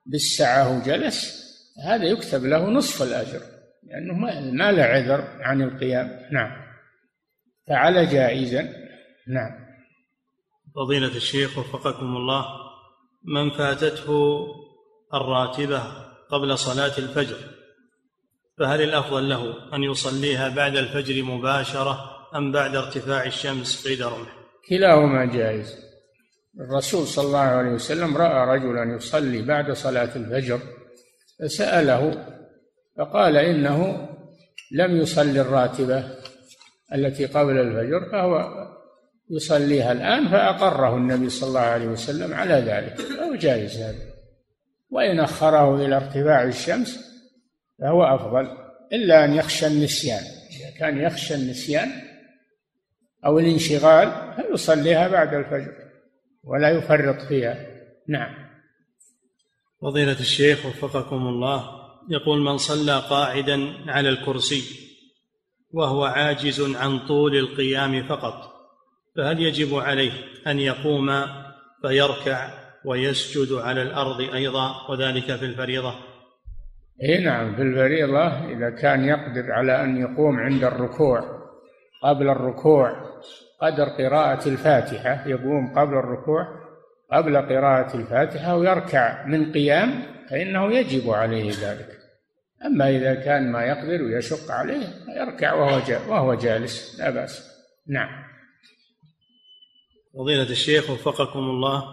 بالسعة 0.07 0.79
وجلس 0.79 1.45
هذا 1.87 2.05
يكتب 2.05 2.45
له 2.45 2.71
نصف 2.71 3.03
الأجر. 3.03 3.54
لأنه 3.87 4.15
ما 4.53 4.73
له 4.73 4.83
عذر 4.83 5.25
عن 5.41 5.63
القيام. 5.63 6.21
نعم. 6.33 6.65
فعل 7.69 8.09
جائزا. 8.09 8.63
نعم. 9.29 9.65
فضيلة 10.75 11.17
الشيخ 11.17 11.59
وفقكم 11.59 12.17
الله 12.17 12.47
من 13.25 13.51
فاتته 13.51 14.47
الراتبة 15.15 15.83
قبل 16.31 16.59
صلاة 16.59 16.99
الفجر 16.99 17.37
فهل 18.59 18.83
الأفضل 18.83 19.29
له 19.29 19.75
أن 19.77 19.83
يصليها 19.83 20.49
بعد 20.49 20.77
الفجر 20.77 21.23
مباشرة 21.23 21.99
أم 22.37 22.53
بعد 22.53 22.77
ارتفاع 22.77 23.25
الشمس 23.25 23.89
قيد 23.89 24.03
رمح؟ 24.03 24.37
كلاهما 24.69 25.25
جائز. 25.25 25.85
الرسول 26.61 27.07
صلى 27.07 27.27
الله 27.27 27.39
عليه 27.39 27.71
وسلم 27.71 28.17
رأى 28.17 28.57
رجلا 28.57 28.97
يصلي 28.97 29.43
بعد 29.43 29.73
صلاة 29.73 30.17
الفجر 30.17 30.61
فسأله 31.41 32.34
فقال 32.99 33.37
إنه 33.37 34.09
لم 34.73 34.97
يصلي 34.97 35.41
الراتبة 35.41 36.05
التي 36.95 37.27
قبل 37.27 37.59
الفجر 37.59 38.11
فهو 38.13 38.65
يصليها 39.31 39.93
الآن 39.93 40.29
فأقره 40.29 40.97
النبي 40.97 41.29
صلى 41.29 41.49
الله 41.49 41.61
عليه 41.61 41.87
وسلم 41.87 42.35
على 42.35 42.55
ذلك 42.55 43.01
فهو 43.01 43.35
جائز 43.35 43.77
هذا. 43.77 44.15
وإن 44.91 45.21
أخره 45.21 45.87
إلى 45.87 45.97
ارتفاع 45.97 46.45
الشمس 46.45 46.99
فهو 47.81 48.05
أفضل 48.05 48.57
إلا 48.93 49.25
أن 49.25 49.35
يخشى 49.35 49.67
النسيان. 49.67 50.23
إذا 50.61 50.79
كان 50.79 50.99
يخشى 50.99 51.35
النسيان 51.35 51.89
أو 53.27 53.39
الانشغال 53.39 54.35
فيصليها 54.37 55.09
بعد 55.09 55.35
الفجر 55.35 55.73
ولا 56.45 56.71
يفرط 56.71 57.21
فيها. 57.21 57.67
نعم. 58.09 58.35
فضيلة 59.83 60.21
الشيخ 60.21 60.67
وفقكم 60.67 61.17
الله. 61.17 61.84
يقول 62.09 62.41
من 62.41 62.57
صلى 62.57 63.03
قاعدا 63.11 63.73
على 63.89 64.09
الكرسي 64.09 64.63
وهو 65.73 66.05
عاجز 66.05 66.77
عن 66.77 66.99
طول 66.99 67.37
القيام 67.37 68.03
فقط 68.03 68.55
فهل 69.17 69.41
يجب 69.41 69.75
عليه 69.75 70.13
أن 70.47 70.61
يقوم 70.61 71.11
فيركع 71.83 72.49
ويسجد 72.85 73.53
على 73.53 73.83
الأرض 73.83 74.21
أيضا 74.21 74.91
وذلك 74.91 75.37
في 75.37 75.45
الفريضة؟ 75.45 75.95
إي 77.03 77.25
نعم 77.25 77.57
في 77.57 77.63
الفريضة 77.63 78.27
إذا 78.29 78.71
كان 78.71 79.05
يقدر 79.05 79.53
على 79.53 79.85
أن 79.85 79.97
يقوم 79.97 80.37
عند 80.37 80.65
الركوع 80.65 81.21
قبل 82.03 82.29
الركوع 82.29 82.93
قدر 83.61 83.85
قراءة 83.85 84.49
الفاتحة 84.49 85.29
يقوم 85.29 85.75
قبل 85.77 85.95
الركوع 85.95 86.47
قبل 87.13 87.37
قراءة 87.37 87.97
الفاتحة 87.97 88.57
ويركع 88.57 89.27
من 89.27 89.53
قيام 89.53 90.03
فإنه 90.31 90.73
يجب 90.73 91.11
عليه 91.11 91.51
ذلك. 91.51 91.94
أما 92.65 92.91
إذا 92.91 93.15
كان 93.15 93.53
ما 93.53 93.63
يقدر 93.63 94.03
ويشق 94.03 94.51
عليه 94.51 94.87
يركع 95.17 95.53
وهو 95.55 95.83
وهو 96.09 96.35
جالس 96.35 96.97
لا 96.99 97.11
بأس. 97.11 97.51
نعم. 97.89 98.25
فضيلة 100.15 100.51
الشيخ 100.51 100.91
وفقكم 100.91 101.39
الله 101.39 101.85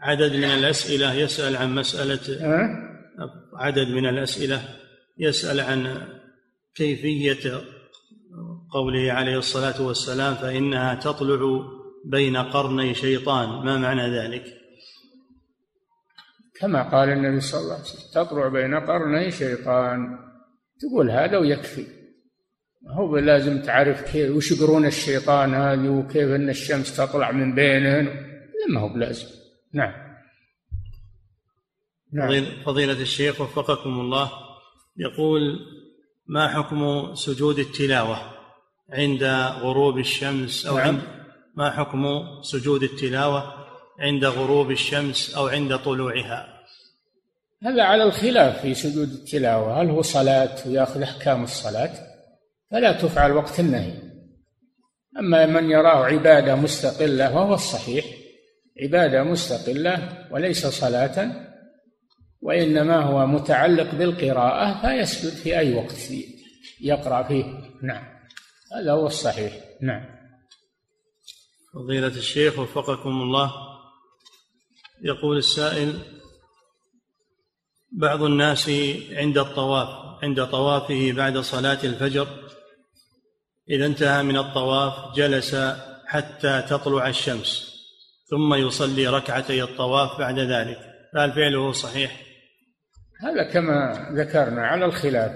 عدد 0.00 0.32
من 0.32 0.44
الأسئلة 0.44 1.14
يسأل 1.14 1.56
عن 1.56 1.74
مسألة 1.74 2.46
أه؟ 2.46 2.90
عدد 3.54 3.88
من 3.88 4.06
الأسئلة 4.06 4.62
يسأل 5.18 5.60
عن 5.60 6.08
كيفية 6.74 7.60
قوله 8.72 9.12
عليه 9.12 9.38
الصلاة 9.38 9.82
والسلام 9.82 10.34
فإنها 10.34 10.94
تطلع 10.94 11.62
بين 12.04 12.36
قرني 12.36 12.94
شيطان. 12.94 13.48
ما 13.48 13.78
معنى 13.78 14.18
ذلك؟ 14.18 14.59
كما 16.60 16.82
قال 16.82 17.08
النبي 17.08 17.40
صلى 17.40 17.60
الله 17.60 17.72
عليه 17.72 17.82
وسلم 17.82 18.24
تطلع 18.24 18.48
بين 18.48 18.74
قرني 18.74 19.30
شيطان. 19.30 20.18
تقول 20.80 21.10
هذا 21.10 21.38
ويكفي. 21.38 21.86
هو 22.88 23.18
لازم 23.18 23.62
تعرف 23.62 24.12
كيف 24.12 24.36
وش 24.36 24.52
يقرون 24.52 24.86
الشيطان 24.86 25.54
هذه 25.54 25.88
وكيف 25.88 26.30
أن 26.30 26.48
الشمس 26.48 26.96
تطلع 26.96 27.30
من 27.30 27.54
بينهن 27.54 28.04
ما 28.68 28.80
هو 28.80 28.88
بلازم. 28.88 29.28
نعم. 29.74 29.92
نعم. 32.12 32.44
فضيلة 32.64 32.92
الشيخ 32.92 33.40
وفقكم 33.40 34.00
الله. 34.00 34.30
يقول 34.96 35.58
ما 36.26 36.48
حكم 36.48 37.14
سجود 37.14 37.58
التلاوة 37.58 38.18
عند 38.90 39.22
غروب 39.60 39.98
الشمس؟ 39.98 40.66
أو 40.66 40.76
نعم. 40.76 40.86
عند 40.86 41.00
ما 41.56 41.70
حكم 41.70 42.04
سجود 42.42 42.82
التلاوة 42.82 43.59
عند 44.00 44.24
غروب 44.24 44.70
الشمس 44.70 45.34
أو 45.34 45.46
عند 45.46 45.76
طلوعها. 45.76 46.60
هذا 47.62 47.82
على 47.82 48.02
الخلاف 48.02 48.60
في 48.60 48.74
سجود 48.74 49.08
التلاوة. 49.08 49.82
هل 49.82 49.90
هو 49.90 50.02
صلاة 50.02 50.68
ويأخذ 50.68 51.02
أحكام 51.02 51.44
الصلاة؟ 51.44 51.90
فلا 52.70 52.92
تفعل 52.92 53.32
وقت 53.32 53.60
النهي. 53.60 53.92
أما 55.18 55.46
من 55.46 55.70
يراه 55.70 56.04
عبادة 56.04 56.56
مستقلة 56.56 57.36
وهو 57.36 57.54
الصحيح. 57.54 58.04
عبادة 58.82 59.22
مستقلة 59.22 60.26
وليس 60.30 60.66
صلاة 60.66 61.32
وإنما 62.42 62.96
هو 62.96 63.26
متعلق 63.26 63.94
بالقراءة 63.94 64.80
فيسجد 64.80 65.32
في 65.32 65.58
أي 65.58 65.74
وقت 65.74 65.96
يقرأ 66.80 67.22
فيه. 67.22 67.44
نعم. 67.82 68.04
هذا 68.76 68.92
هو 68.92 69.06
الصحيح. 69.06 69.52
نعم. 69.82 70.04
فضيلة 71.74 72.06
الشيخ 72.06 72.58
وفقكم 72.58 73.10
الله. 73.10 73.69
يقول 75.02 75.38
السائل 75.38 75.98
بعض 77.92 78.22
الناس 78.22 78.70
عند 79.12 79.38
الطواف 79.38 79.88
عند 80.22 80.46
طوافه 80.46 81.12
بعد 81.12 81.38
صلاة 81.38 81.78
الفجر 81.84 82.28
إذا 83.70 83.86
انتهى 83.86 84.22
من 84.22 84.36
الطواف 84.36 85.16
جلس 85.16 85.56
حتى 86.06 86.62
تطلع 86.68 87.08
الشمس 87.08 87.70
ثم 88.30 88.54
يصلي 88.54 89.06
ركعتي 89.06 89.62
الطواف 89.62 90.18
بعد 90.18 90.38
ذلك. 90.38 90.78
فهل 91.14 91.32
فعله 91.32 91.72
صحيح؟ 91.72 92.20
هذا 93.20 93.52
كما 93.52 94.08
ذكرنا 94.12 94.66
على 94.66 94.84
الخلاف. 94.84 95.32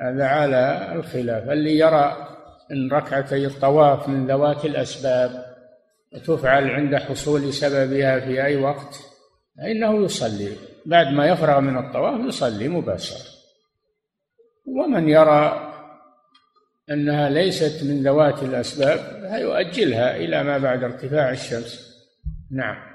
هذا 0.00 0.24
على 0.26 0.92
الخلاف. 0.92 1.48
اللي 1.50 1.78
يرى 1.78 2.26
أن 2.72 2.90
ركعتي 2.92 3.46
الطواف 3.46 4.08
من 4.08 4.26
ذوات 4.26 4.64
الأسباب 4.64 5.49
وتفعل 6.12 6.70
عند 6.70 6.96
حصول 6.96 7.52
سببها 7.52 8.20
في 8.20 8.44
أي 8.44 8.56
وقت 8.56 9.00
فإنه 9.56 10.04
يصلي. 10.04 10.56
بعد 10.86 11.06
ما 11.06 11.26
يفرغ 11.26 11.60
من 11.60 11.78
الطواف 11.78 12.26
يصلي 12.26 12.68
مباشرة. 12.68 13.30
ومن 14.66 15.08
يرى 15.08 15.66
أنها 16.90 17.28
ليست 17.28 17.84
من 17.84 18.02
ذوات 18.02 18.42
الأسباب 18.42 18.98
فيؤجلها 18.98 20.16
إلى 20.16 20.44
ما 20.44 20.58
بعد 20.58 20.84
ارتفاع 20.84 21.30
الشمس. 21.30 21.90
نعم. 22.50 22.90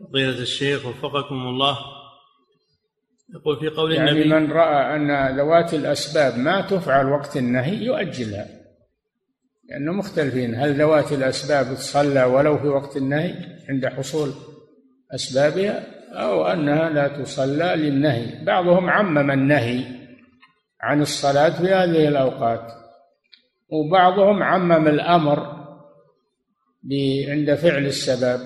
فضيلة 0.00 0.38
الشيخ 0.38 0.86
وفقكم 0.86 1.34
الله. 1.34 1.78
يقول 3.34 3.60
في 3.60 3.68
قول 3.68 3.92
يعني 3.92 4.10
النبي 4.10 4.28
من 4.28 4.52
رأى 4.52 4.96
أن 4.96 5.36
ذوات 5.36 5.74
الأسباب 5.74 6.38
ما 6.38 6.60
تفعل 6.60 7.06
وقت 7.06 7.36
النهي 7.36 7.84
يؤجلها. 7.84 8.55
لأنه 9.70 9.92
مختلفين. 9.92 10.54
هل 10.54 10.80
ذوات 10.80 11.12
الأسباب 11.12 11.74
تصلى 11.74 12.24
ولو 12.24 12.58
في 12.58 12.66
وقت 12.66 12.96
النهي 12.96 13.34
عند 13.68 13.86
حصول 13.86 14.30
أسبابها 15.14 15.82
أو 16.12 16.46
أنها 16.46 16.90
لا 16.90 17.08
تصلى 17.08 17.74
للنهي؟ 17.76 18.44
بعضهم 18.44 18.90
عمم 18.90 19.30
النهي 19.30 19.84
عن 20.80 21.00
الصلاة 21.00 21.48
في 21.48 21.66
هذه 21.66 22.08
الأوقات 22.08 22.72
وبعضهم 23.68 24.42
عمم 24.42 24.88
الأمر 24.88 25.56
عند 27.28 27.54
فعل 27.54 27.86
السبب. 27.86 28.40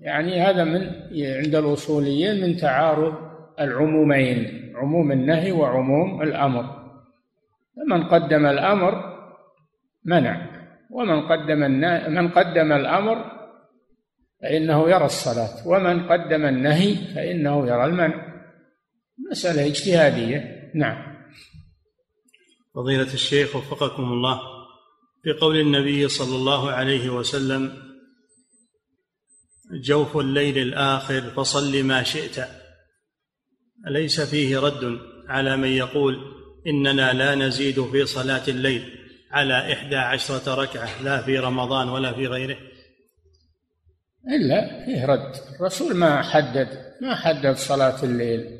يعني 0.00 0.40
هذا 0.40 0.64
من 0.64 0.80
عند 1.12 1.54
الأصوليين 1.54 2.40
من 2.40 2.56
تعارض 2.56 3.14
العمومين 3.60 4.72
عموم 4.76 5.12
النهي 5.12 5.52
وعموم 5.52 6.22
الأمر. 6.22 6.64
فمن 7.76 8.04
قدم 8.04 8.46
الأمر 8.46 9.07
منع. 10.04 10.58
ومن 10.90 11.28
قدم 11.28 11.58
من 12.14 12.28
قدم 12.28 12.72
الأمر 12.72 13.38
فإنه 14.42 14.90
يرى 14.90 15.04
الصلاة 15.04 15.68
ومن 15.68 16.08
قدم 16.08 16.44
النهي 16.44 16.94
فإنه 17.14 17.66
يرى 17.66 17.84
المنع. 17.84 18.28
مسألة 19.30 19.66
اجتهادية. 19.66 20.70
نعم. 20.74 21.18
فضيلة 22.74 23.14
الشيخ 23.14 23.56
وفقكم 23.56 24.02
الله 24.02 24.40
في 25.22 25.32
قول 25.32 25.60
النبي 25.60 26.08
صلى 26.08 26.36
الله 26.36 26.70
عليه 26.70 27.08
وسلم 27.08 27.72
جوف 29.72 30.16
الليل 30.16 30.58
الآخر 30.58 31.20
فصل 31.20 31.84
ما 31.84 32.02
شئت. 32.02 32.48
أليس 33.86 34.20
فيه 34.20 34.58
رد 34.58 34.98
على 35.28 35.56
من 35.56 35.68
يقول 35.68 36.16
إننا 36.66 37.12
لا 37.12 37.34
نزيد 37.34 37.84
في 37.84 38.06
صلاة 38.06 38.48
الليل؟ 38.48 38.97
على 39.30 39.72
إحدى 39.72 39.96
عشرة 39.96 40.54
ركعة 40.54 41.02
لا 41.02 41.22
في 41.22 41.38
رمضان 41.38 41.88
ولا 41.88 42.12
في 42.12 42.26
غيره. 42.26 42.56
إلا 44.28 44.84
فيه 44.84 45.06
رد. 45.06 45.32
الرسول 45.60 45.96
ما 45.96 46.22
حدد 46.22 46.68
ما 47.02 47.14
حدد 47.14 47.56
صلاة 47.56 48.02
الليل. 48.02 48.58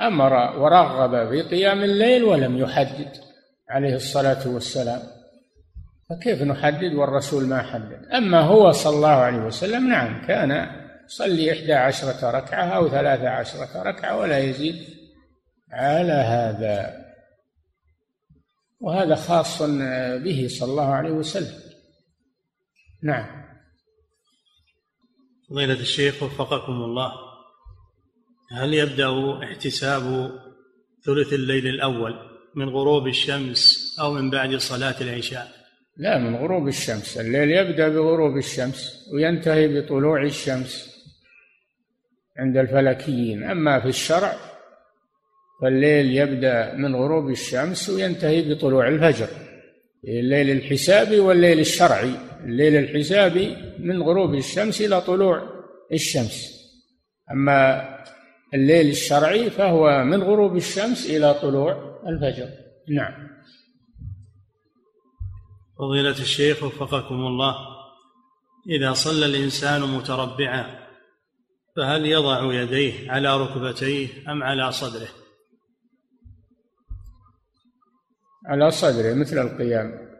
أمر 0.00 0.32
ورغب 0.58 1.28
في 1.30 1.42
قيام 1.42 1.84
الليل 1.84 2.24
ولم 2.24 2.58
يحدد 2.58 3.16
عليه 3.70 3.94
الصلاة 3.94 4.48
والسلام. 4.48 5.02
فكيف 6.10 6.42
نحدد 6.42 6.94
والرسول 6.94 7.46
ما 7.46 7.62
حدد؟ 7.62 8.06
أما 8.14 8.40
هو 8.40 8.70
صلى 8.70 8.96
الله 8.96 9.08
عليه 9.08 9.38
وسلم 9.38 9.88
نعم 9.88 10.26
كان 10.26 10.66
يصلي 11.06 11.52
إحدى 11.52 11.72
عشرة 11.72 12.30
ركعة 12.30 12.64
أو 12.64 12.88
ثلاثة 12.88 13.28
عشرة 13.28 13.82
ركعة 13.82 14.16
ولا 14.16 14.38
يزيد 14.38 14.76
على 15.72 16.12
هذا. 16.12 17.01
وهذا 18.82 19.14
خاص 19.14 19.62
به 20.24 20.46
صلى 20.48 20.70
الله 20.70 20.88
عليه 20.88 21.10
وسلم. 21.10 21.60
نعم. 23.02 23.42
فضيلة 25.50 25.80
الشيخ 25.80 26.22
وفقكم 26.22 26.72
الله. 26.72 27.12
هل 28.52 28.74
يبدأ 28.74 29.10
احتساب 29.44 30.32
ثلث 31.04 31.32
الليل 31.32 31.66
الأول 31.66 32.14
من 32.54 32.68
غروب 32.68 33.06
الشمس 33.06 33.96
أو 34.00 34.12
من 34.12 34.30
بعد 34.30 34.56
صلاة 34.56 35.00
العشاء؟ 35.00 35.48
لا 35.96 36.18
من 36.18 36.36
غروب 36.36 36.68
الشمس. 36.68 37.18
الليل 37.18 37.50
يبدأ 37.50 37.88
بغروب 37.88 38.36
الشمس 38.36 39.08
وينتهي 39.14 39.80
بطلوع 39.80 40.22
الشمس 40.22 40.92
عند 42.38 42.56
الفلكيين. 42.56 43.44
أما 43.44 43.80
في 43.80 43.88
الشرع 43.88 44.51
فالليل 45.62 46.16
يبدأ 46.16 46.74
من 46.74 46.94
غروب 46.94 47.30
الشمس 47.30 47.90
وينتهي 47.90 48.54
بطلوع 48.54 48.88
الفجر. 48.88 49.28
الليل 50.04 50.50
الحسابي 50.50 51.18
والليل 51.18 51.60
الشرعي. 51.60 52.14
الليل 52.44 52.76
الحسابي 52.76 53.56
من 53.78 54.02
غروب 54.02 54.34
الشمس 54.34 54.80
إلى 54.80 55.00
طلوع 55.00 55.42
الشمس. 55.92 56.62
أما 57.30 57.88
الليل 58.54 58.90
الشرعي 58.90 59.50
فهو 59.50 60.04
من 60.04 60.22
غروب 60.22 60.56
الشمس 60.56 61.10
إلى 61.10 61.34
طلوع 61.34 62.00
الفجر. 62.08 62.48
نعم. 62.88 63.28
فضيلة 65.78 66.10
الشيخ 66.10 66.62
وفقكم 66.62 67.14
الله 67.14 67.54
إذا 68.70 68.92
صلى 68.92 69.26
الإنسان 69.26 69.80
متربعا 69.80 70.82
فهل 71.76 72.06
يضع 72.06 72.54
يديه 72.54 73.10
على 73.10 73.36
ركبتيه 73.36 74.08
أم 74.28 74.42
على 74.42 74.72
صدره؟ 74.72 75.21
على 78.46 78.70
صدره 78.70 79.14
مثل 79.14 79.38
القيام. 79.38 80.12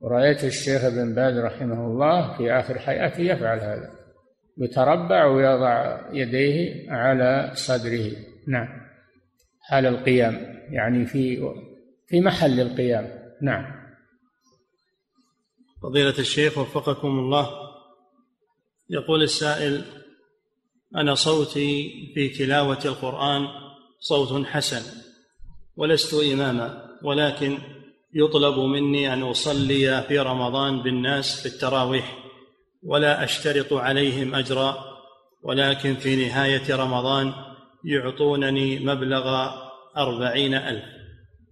ورأيت 0.00 0.44
الشيخ 0.44 0.84
ابن 0.84 1.14
باز 1.14 1.38
رحمه 1.38 1.86
الله 1.86 2.36
في 2.36 2.52
آخر 2.52 2.78
حياته 2.78 3.20
يفعل 3.20 3.58
هذا 3.58 3.90
يتربع 4.58 5.24
ويضع 5.24 6.00
يديه 6.12 6.90
على 6.92 7.50
صدره. 7.54 8.12
نعم. 8.48 8.68
حال 9.60 9.86
القيام 9.86 10.62
يعني 10.70 11.06
في 11.06 11.52
في 12.06 12.20
محل 12.20 12.60
القيام. 12.60 13.18
نعم. 13.42 13.82
فضيلة 15.82 16.18
الشيخ 16.18 16.58
وفقكم 16.58 17.08
الله 17.08 17.50
يقول 18.90 19.22
السائل 19.22 19.84
أنا 20.96 21.14
صوتي 21.14 21.90
في 22.14 22.28
تلاوة 22.28 22.78
القرآن 22.84 23.46
صوت 24.00 24.46
حسن 24.46 25.00
ولست 25.76 26.14
إماما. 26.14 26.91
ولكن 27.04 27.58
يطلب 28.14 28.58
مني 28.58 29.12
أن 29.12 29.22
أصلي 29.22 30.02
في 30.02 30.18
رمضان 30.18 30.82
بالناس 30.82 31.40
في 31.40 31.46
التراويح 31.46 32.18
ولا 32.82 33.24
أشترط 33.24 33.72
عليهم 33.72 34.34
أجرا 34.34 34.76
ولكن 35.42 35.94
في 35.94 36.26
نهاية 36.26 36.76
رمضان 36.76 37.32
يعطونني 37.84 38.78
مبلغ 38.78 39.50
أربعين 39.96 40.54
ألف. 40.54 40.84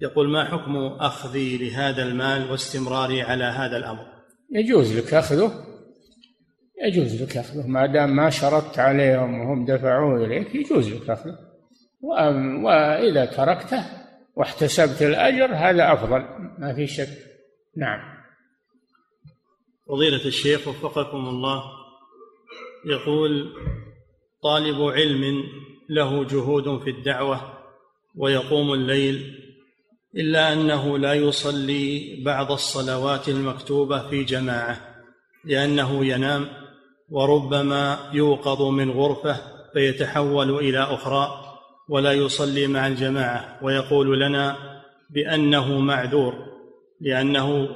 يقول 0.01 0.29
ما 0.29 0.45
حكم 0.45 0.77
أخذي 0.77 1.57
لهذا 1.59 2.03
المال 2.03 2.51
واستمراري 2.51 3.23
على 3.23 3.45
هذا 3.45 3.77
الأمر؟ 3.77 4.07
يجوز 4.53 4.99
لك 4.99 5.15
أخذه؟ 5.15 5.53
يجوز 6.85 7.23
لك 7.23 7.37
أخذه. 7.37 7.67
ما 7.67 7.87
دام 7.87 8.17
ما 8.17 8.31
شرطت 8.31 8.79
عليهم 8.79 9.41
وهم 9.41 9.65
دفعوه 9.65 10.25
إليك 10.25 10.55
يجوز 10.55 10.89
لك 10.89 11.11
أخذه. 11.11 11.39
وإذا 12.65 13.25
تركته 13.25 14.00
واحتسبت 14.41 15.03
الأجر 15.03 15.55
هذا 15.55 15.93
أفضل. 15.93 16.25
ما 16.59 16.75
في 16.75 16.87
شك. 16.87 17.09
نعم. 17.77 18.01
فضيلة 19.89 20.25
الشيخ 20.25 20.69
وفقكم 20.69 21.29
الله 21.29 21.63
يقول 22.87 23.53
طالب 24.43 24.83
علم 24.83 25.45
له 25.89 26.25
جهود 26.25 26.83
في 26.83 26.91
الدعوة 26.91 27.41
ويقوم 28.17 28.73
الليل 28.73 29.39
إلا 30.17 30.53
أنه 30.53 30.99
لا 30.99 31.15
يصلي 31.15 32.23
بعض 32.25 32.53
الصلوات 32.53 33.29
المكتوبة 33.29 34.09
في 34.09 34.25
جماعة 34.25 35.05
لأنه 35.45 36.07
ينام 36.07 36.49
وربما 37.11 38.11
يوقظ 38.13 38.63
من 38.63 38.91
غرفة 38.91 39.37
فيتحول 39.73 40.51
إلى 40.51 40.79
أخرى. 40.79 41.50
ولا 41.91 42.13
يصلي 42.13 42.67
مع 42.67 42.87
الجماعة 42.87 43.59
ويقول 43.63 44.21
لنا 44.21 44.57
بأنه 45.11 45.81
معذور 45.81 46.35
لأنه 47.01 47.69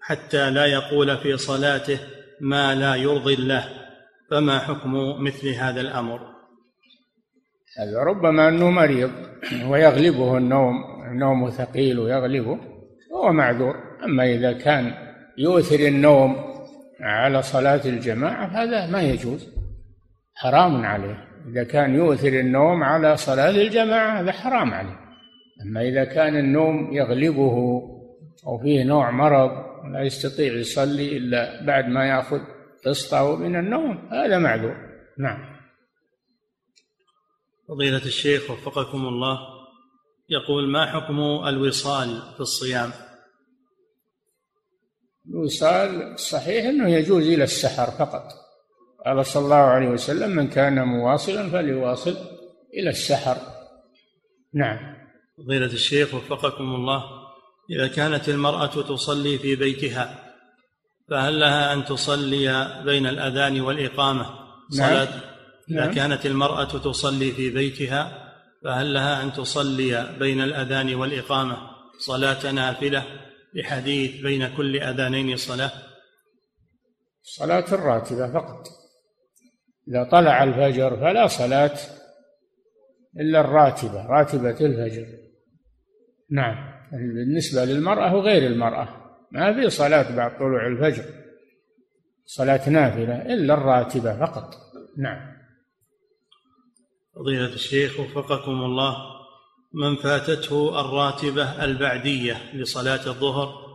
حتى 0.00 0.50
لا 0.50 0.66
يقول 0.66 1.16
في 1.16 1.36
صلاته 1.36 1.98
ما 2.40 2.74
لا 2.74 2.94
يرضي 2.94 3.34
الله 3.34 3.64
فما 4.30 4.58
حكم 4.58 5.24
مثل 5.24 5.48
هذا 5.48 5.80
الأمر؟ 5.80 6.20
ربما 8.06 8.48
أنه 8.48 8.70
مريض 8.70 9.10
ويغلبه 9.66 10.36
النوم 10.36 10.74
النوم 11.12 11.50
ثقيل 11.50 11.98
ويغلبه 11.98 12.58
هو 13.12 13.32
معذور. 13.32 13.74
أما 14.04 14.24
إذا 14.24 14.52
كان 14.52 14.94
يؤثر 15.38 15.80
النوم 15.80 16.36
على 17.00 17.42
صلاة 17.42 17.80
الجماعة 17.84 18.46
هذا 18.46 18.86
ما 18.86 19.02
يجوز 19.02 19.48
حرام 20.34 20.84
عليه. 20.84 21.28
إذا 21.46 21.64
كان 21.64 21.94
يؤثر 21.94 22.28
النوم 22.28 22.82
على 22.82 23.16
صلاة 23.16 23.50
الجماعة 23.50 24.20
هذا 24.20 24.32
حرام 24.32 24.74
عليه. 24.74 25.00
أما 25.62 25.82
إذا 25.88 26.04
كان 26.04 26.36
النوم 26.36 26.92
يغلبه 26.92 27.82
أو 28.46 28.58
فيه 28.58 28.84
نوع 28.84 29.10
مرض 29.10 29.50
لا 29.92 30.02
يستطيع 30.02 30.52
يصلي 30.52 31.16
إلا 31.16 31.64
بعد 31.64 31.84
ما 31.88 32.06
يأخذ 32.08 32.40
قسطة 32.86 33.36
من 33.36 33.56
النوم 33.56 34.08
هذا 34.12 34.38
معذور. 34.38 34.76
نعم. 35.18 35.56
فضيلة 37.68 38.04
الشيخ 38.04 38.50
وفقكم 38.50 39.06
الله 39.06 39.38
يقول 40.28 40.68
ما 40.68 40.86
حكم 40.86 41.20
الوصال 41.48 42.22
في 42.34 42.40
الصيام؟ 42.40 42.90
الوصال 45.28 46.18
صحيح 46.18 46.64
أنه 46.64 46.88
يجوز 46.88 47.26
إلى 47.26 47.44
السحر 47.44 47.90
فقط. 47.90 48.45
قال 49.06 49.26
صلى 49.26 49.44
الله 49.44 49.56
عليه 49.56 49.88
وسلم 49.88 50.30
من 50.30 50.48
كان 50.48 50.84
مواصلا 50.84 51.50
فليواصل 51.50 52.16
إلى 52.74 52.90
السحر. 52.90 53.36
نعم. 54.54 54.96
فضيلة 55.38 55.66
الشيخ 55.66 56.14
وفقكم 56.14 56.74
الله 56.74 57.02
إذا 57.70 57.88
كانت 57.88 58.28
المرأة 58.28 58.66
تصلي 58.66 59.38
في 59.38 59.56
بيتها 59.56 60.34
فهل 61.10 61.40
لها 61.40 61.72
أن 61.72 61.84
تصلي 61.84 62.82
بين 62.84 63.06
الأذان 63.06 63.60
والإقامة؟ 63.60 64.22
نعم. 64.22 64.90
صلاة. 64.90 65.08
نعم. 65.68 65.84
إذا 65.84 65.94
كانت 65.94 66.26
المرأة 66.26 66.64
تصلي 66.64 67.32
في 67.32 67.50
بيتها 67.50 68.32
فهل 68.64 68.94
لها 68.94 69.22
أن 69.22 69.32
تصلي 69.32 70.16
بين 70.18 70.40
الأذان 70.40 70.94
والإقامة؟ 70.94 71.56
صلاة 71.98 72.52
نافلة 72.52 73.04
لحديث 73.54 74.20
بين 74.22 74.56
كل 74.56 74.76
أذانين 74.76 75.36
صلاة. 75.36 75.72
صلاة 77.22 77.64
الراتبة 77.72 78.32
فقط. 78.32 78.85
إذا 79.88 80.04
طلع 80.04 80.44
الفجر 80.44 80.96
فلا 80.96 81.26
صلاة 81.26 81.78
إلا 83.20 83.40
الراتبة 83.40 84.06
راتبة 84.06 84.50
الفجر. 84.60 85.06
نعم. 86.30 86.76
بالنسبة 86.92 87.64
للمرأة 87.64 88.16
وغير 88.16 88.46
المرأة 88.46 88.88
ما 89.32 89.54
في 89.54 89.70
صلاة 89.70 90.16
بعد 90.16 90.38
طلوع 90.38 90.66
الفجر 90.66 91.04
صلاة 92.24 92.68
نافلة 92.68 93.22
إلا 93.22 93.54
الراتبة 93.54 94.26
فقط. 94.26 94.54
نعم. 94.98 95.36
فضيلة 97.14 97.54
الشيخ 97.54 98.00
وفقكم 98.00 98.50
الله 98.50 98.96
من 99.72 99.96
فاتته 99.96 100.80
الراتبة 100.80 101.64
البعدية 101.64 102.54
لصلاة 102.54 103.06
الظهر 103.06 103.66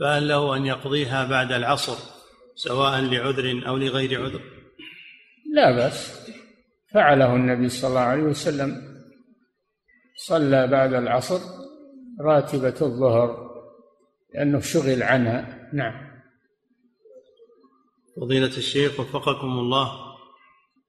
فهل 0.00 0.28
له 0.28 0.56
أن 0.56 0.66
يقضيها 0.66 1.24
بعد 1.24 1.52
العصر 1.52 1.96
سواء 2.54 3.00
لعذر 3.00 3.62
أو 3.66 3.76
لغير 3.76 4.24
عذر؟ 4.24 4.57
لا 5.54 5.70
بأس. 5.70 6.28
فعله 6.94 7.36
النبي 7.36 7.68
صلى 7.68 7.88
الله 7.88 8.00
عليه 8.00 8.22
وسلم. 8.22 8.98
صلى 10.26 10.66
بعد 10.66 10.94
العصر 10.94 11.40
راتبة 12.20 12.74
الظهر 12.82 13.50
لأنه 14.34 14.60
شغل 14.60 15.02
عنها. 15.02 15.70
نعم. 15.74 16.08
فضيلة 18.20 18.56
الشيخ 18.56 19.00
وفقكم 19.00 19.58
الله. 19.58 20.08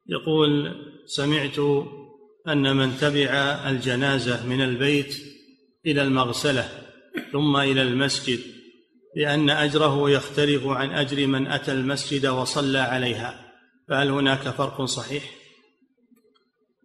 يقول 0.08 0.76
سمعت 1.06 1.60
أن 2.48 2.76
من 2.76 2.98
تبع 2.98 3.32
الجنازة 3.70 4.48
من 4.48 4.62
البيت 4.62 5.16
إلى 5.86 6.02
المغسلة 6.02 6.70
ثم 7.32 7.58
إلى 7.58 7.82
المسجد 7.82 8.40
لأن 9.16 9.50
أجره 9.50 10.10
يختلف 10.10 10.68
عن 10.68 10.90
أجر 10.90 11.28
من 11.28 11.48
أتى 11.48 11.72
المسجد 11.72 12.28
وصلى 12.28 12.80
عليها. 12.80 13.49
فهل 13.90 14.10
هناك 14.10 14.40
فرق 14.40 14.82
صحيح؟ 14.82 15.24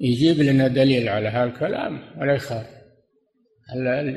يجيب 0.01 0.39
لنا 0.39 0.69
دليل 0.69 1.09
على 1.09 1.29
هذا 1.29 1.45
الكلام 1.45 2.21
ولا 2.21 2.35
يخاف 2.35 2.67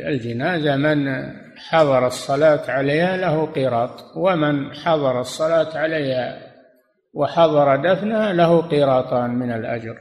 الجنازة 0.08 0.76
من 0.76 1.08
حضر 1.58 2.08
الصلاة 2.08 2.72
عليها 2.72 3.18
له 3.18 3.46
قيراط 3.46 4.04
ومن 4.18 4.74
حضر 4.74 5.22
الصلاة 5.22 5.78
عليها 5.78 6.54
وحضر 7.14 7.76
دفنها 7.76 8.34
له 8.34 8.62
قيراطان 8.62 9.30
من 9.30 9.52
الأجر. 9.52 9.98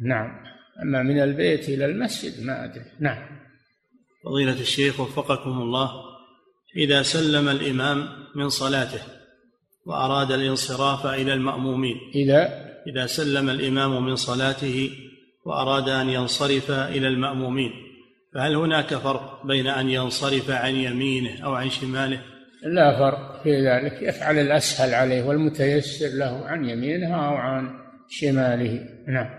نعم. 0.00 0.44
أما 0.82 1.02
من 1.02 1.22
البيت 1.22 1.68
إلى 1.68 1.84
المسجد 1.84 2.46
ما 2.46 2.64
أدري. 2.64 2.84
نعم. 3.00 3.26
فضيلة 4.24 4.60
الشيخ 4.60 5.00
وفقكم 5.00 5.50
الله 5.50 5.90
إذا 6.76 7.02
سلم 7.02 7.48
الإمام 7.48 8.08
من 8.36 8.48
صلاته 8.48 9.13
وأراد 9.86 10.32
الانصراف 10.32 11.06
إلى 11.06 11.32
المأمومين. 11.32 11.96
إذا 12.14 12.64
إذا 12.86 13.06
سلم 13.06 13.50
الإمام 13.50 14.06
من 14.06 14.16
صلاته 14.16 14.90
وأراد 15.44 15.88
أن 15.88 16.08
ينصرف 16.08 16.70
إلى 16.70 17.08
المأمومين. 17.08 17.72
فهل 18.34 18.56
هناك 18.56 18.94
فرق 18.94 19.46
بين 19.46 19.66
أن 19.66 19.90
ينصرف 19.90 20.50
عن 20.50 20.74
يمينه 20.74 21.44
أو 21.44 21.54
عن 21.54 21.70
شماله؟ 21.70 22.20
لا 22.62 22.98
فرق 22.98 23.42
في 23.42 23.50
ذلك. 23.50 24.02
يفعل 24.02 24.38
الأسهل 24.38 24.94
عليه 24.94 25.22
والمتيسر 25.22 26.08
له 26.08 26.46
عن 26.46 26.64
يمينه 26.68 27.14
أو 27.28 27.34
عن 27.34 27.78
شماله. 28.08 28.88
نعم. 29.08 29.30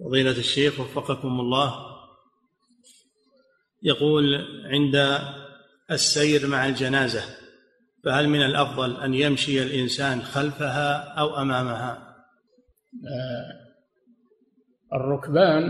فضيلة 0.00 0.30
الشيخ 0.30 0.80
وفقكم 0.80 1.40
الله. 1.40 1.74
يقول 3.82 4.44
عند 4.64 5.18
السير 5.90 6.46
مع 6.46 6.66
الجنازة 6.66 7.45
فهل 8.06 8.28
من 8.28 8.42
الأفضل 8.42 8.96
أن 8.96 9.14
يمشي 9.14 9.62
الإنسان 9.62 10.22
خلفها 10.22 11.14
أو 11.18 11.36
أمامها؟ 11.42 12.16
آه، 13.06 13.66
الركبان 14.96 15.62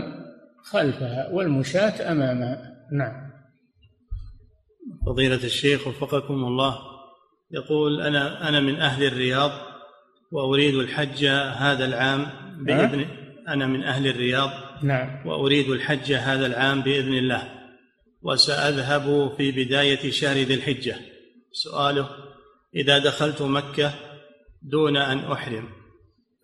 خلفها 0.63 1.29
والمشاة 1.31 2.11
أمامها. 2.11 2.77
نعم. 2.91 3.31
فضيلة 5.05 5.43
الشيخ 5.43 5.87
وفقكم 5.87 6.33
الله 6.33 6.77
يقول 7.51 8.01
أنا 8.01 8.49
أنا 8.49 8.59
من 8.59 8.75
أهل 8.75 9.03
الرياض 9.03 9.51
وأريد 10.31 10.75
الحج 10.75 11.25
هذا 11.55 11.85
العام 11.85 12.27
بإذن 12.65 13.05
أنا 13.47 13.67
من 13.67 13.83
أهل 13.83 14.07
الرياض 14.07 14.49
نعم. 14.83 15.27
وأريد 15.27 15.69
الحج 15.69 16.13
هذا 16.13 16.45
العام 16.45 16.81
بإذن 16.81 17.13
الله 17.13 17.43
وسأذهب 18.21 19.33
في 19.37 19.51
بداية 19.51 20.11
شهر 20.11 20.37
ذي 20.37 20.53
الحجة. 20.53 20.95
سؤاله 21.51 22.26
إذا 22.75 22.97
دخلت 22.97 23.41
مكة 23.41 23.93
دون 24.61 24.97
أن 24.97 25.31
أحرم 25.31 25.69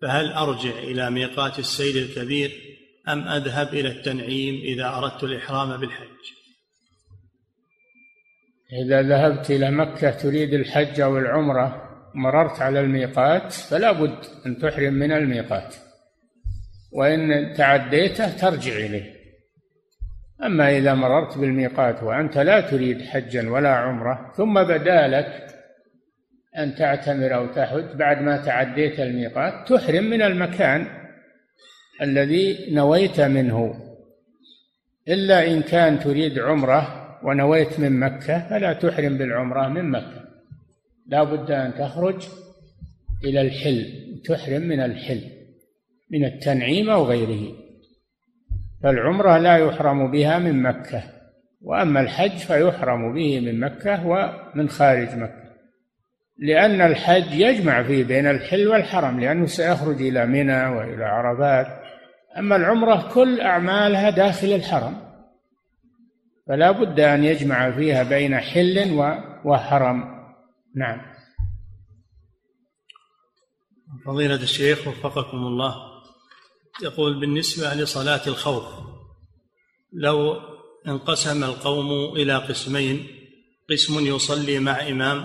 فهل 0.02 0.32
أرجع 0.32 0.78
إلى 0.78 1.10
ميقات 1.10 1.58
السيل 1.58 1.98
الكبير 1.98 2.52
أم 3.08 3.28
أذهب 3.28 3.68
إلى 3.68 3.88
التنعيم 3.88 4.54
إذا 4.54 4.88
أردت 4.88 5.24
الإحرام 5.24 5.76
بالحج؟ 5.80 6.04
إذا 8.86 9.02
ذهبت 9.02 9.50
إلى 9.50 9.70
مكة 9.70 10.10
تريد 10.10 10.54
الحج 10.54 11.00
أو 11.00 11.18
العمرة 11.18 11.90
مررت 12.14 12.60
على 12.60 12.80
الميقات 12.80 13.52
فلا 13.52 13.92
بد 13.92 14.18
أن 14.46 14.58
تحرم 14.58 14.94
من 14.94 15.12
الميقات. 15.12 15.74
وإن 16.92 17.52
تعديته 17.56 18.36
ترجع 18.36 18.72
إليه. 18.72 19.14
أما 20.44 20.78
إذا 20.78 20.94
مررت 20.94 21.38
بالميقات 21.38 22.02
وأنت 22.02 22.38
لا 22.38 22.60
تريد 22.60 23.02
حجا 23.02 23.50
ولا 23.50 23.74
عمرة 23.74 24.32
ثم 24.36 24.62
بدا 24.62 25.08
لك 25.08 25.53
أن 26.58 26.74
تعتمر 26.74 27.34
أو 27.34 27.46
تحج 27.46 27.96
بعد 27.96 28.22
ما 28.22 28.36
تعديت 28.36 29.00
الميقات. 29.00 29.68
تحرم 29.68 30.04
من 30.04 30.22
المكان 30.22 30.86
الذي 32.02 32.74
نويت 32.74 33.20
منه. 33.20 33.74
إلا 35.08 35.46
إن 35.46 35.62
كان 35.62 35.98
تريد 35.98 36.38
عمرة 36.38 37.18
ونويت 37.24 37.80
من 37.80 38.00
مكة 38.00 38.48
فلا 38.48 38.72
تحرم 38.72 39.18
بالعمرة 39.18 39.68
من 39.68 39.90
مكة. 39.90 40.24
لا 41.06 41.24
بد 41.24 41.50
أن 41.50 41.74
تخرج 41.74 42.28
إلى 43.24 43.40
الحل. 43.40 43.86
تحرم 44.24 44.62
من 44.62 44.80
الحل 44.80 45.20
من 46.10 46.24
التنعيم 46.24 46.90
أو 46.90 47.04
غيره. 47.04 47.56
فالعمرة 48.82 49.38
لا 49.38 49.56
يحرم 49.56 50.10
بها 50.10 50.38
من 50.38 50.62
مكة 50.62 51.02
وأما 51.62 52.00
الحج 52.00 52.36
فيحرم 52.36 53.14
به 53.14 53.40
من 53.40 53.60
مكة 53.60 54.06
ومن 54.06 54.68
خارج 54.68 55.16
مكة. 55.16 55.43
لأن 56.38 56.80
الحج 56.80 57.32
يجمع 57.32 57.82
فيه 57.82 58.04
بين 58.04 58.26
الحل 58.26 58.68
والحرم 58.68 59.20
لأنه 59.20 59.46
سيخرج 59.46 60.02
إلى 60.02 60.26
منى 60.26 60.66
وإلى 60.66 61.04
عرفات. 61.04 61.66
أما 62.38 62.56
العمرة 62.56 63.12
كل 63.14 63.40
أعمالها 63.40 64.10
داخل 64.10 64.46
الحرم 64.46 65.04
فلا 66.48 66.70
بد 66.70 67.00
أن 67.00 67.24
يجمع 67.24 67.70
فيها 67.70 68.02
بين 68.02 68.36
حل 68.40 68.98
وحرم. 69.44 70.04
نعم. 70.76 71.14
فضيلة 74.06 74.34
الشيخ 74.34 74.88
وفقكم 74.88 75.36
الله 75.36 75.74
يقول 76.82 77.20
بالنسبة 77.20 77.74
لصلاة 77.74 78.20
الخوف 78.26 78.64
لو 79.92 80.36
انقسم 80.88 81.44
القوم 81.44 82.16
إلى 82.16 82.36
قسمين 82.36 83.06
قسم 83.70 84.06
يصلي 84.06 84.58
مع 84.58 84.88
إمام 84.88 85.24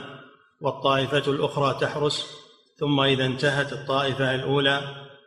والطائفة 0.62 1.32
الأخرى 1.32 1.78
تحرس 1.82 2.26
ثم 2.80 3.00
إذا 3.00 3.26
انتهت 3.26 3.74
الطائفة 3.74 4.36
الأولى 4.36 4.82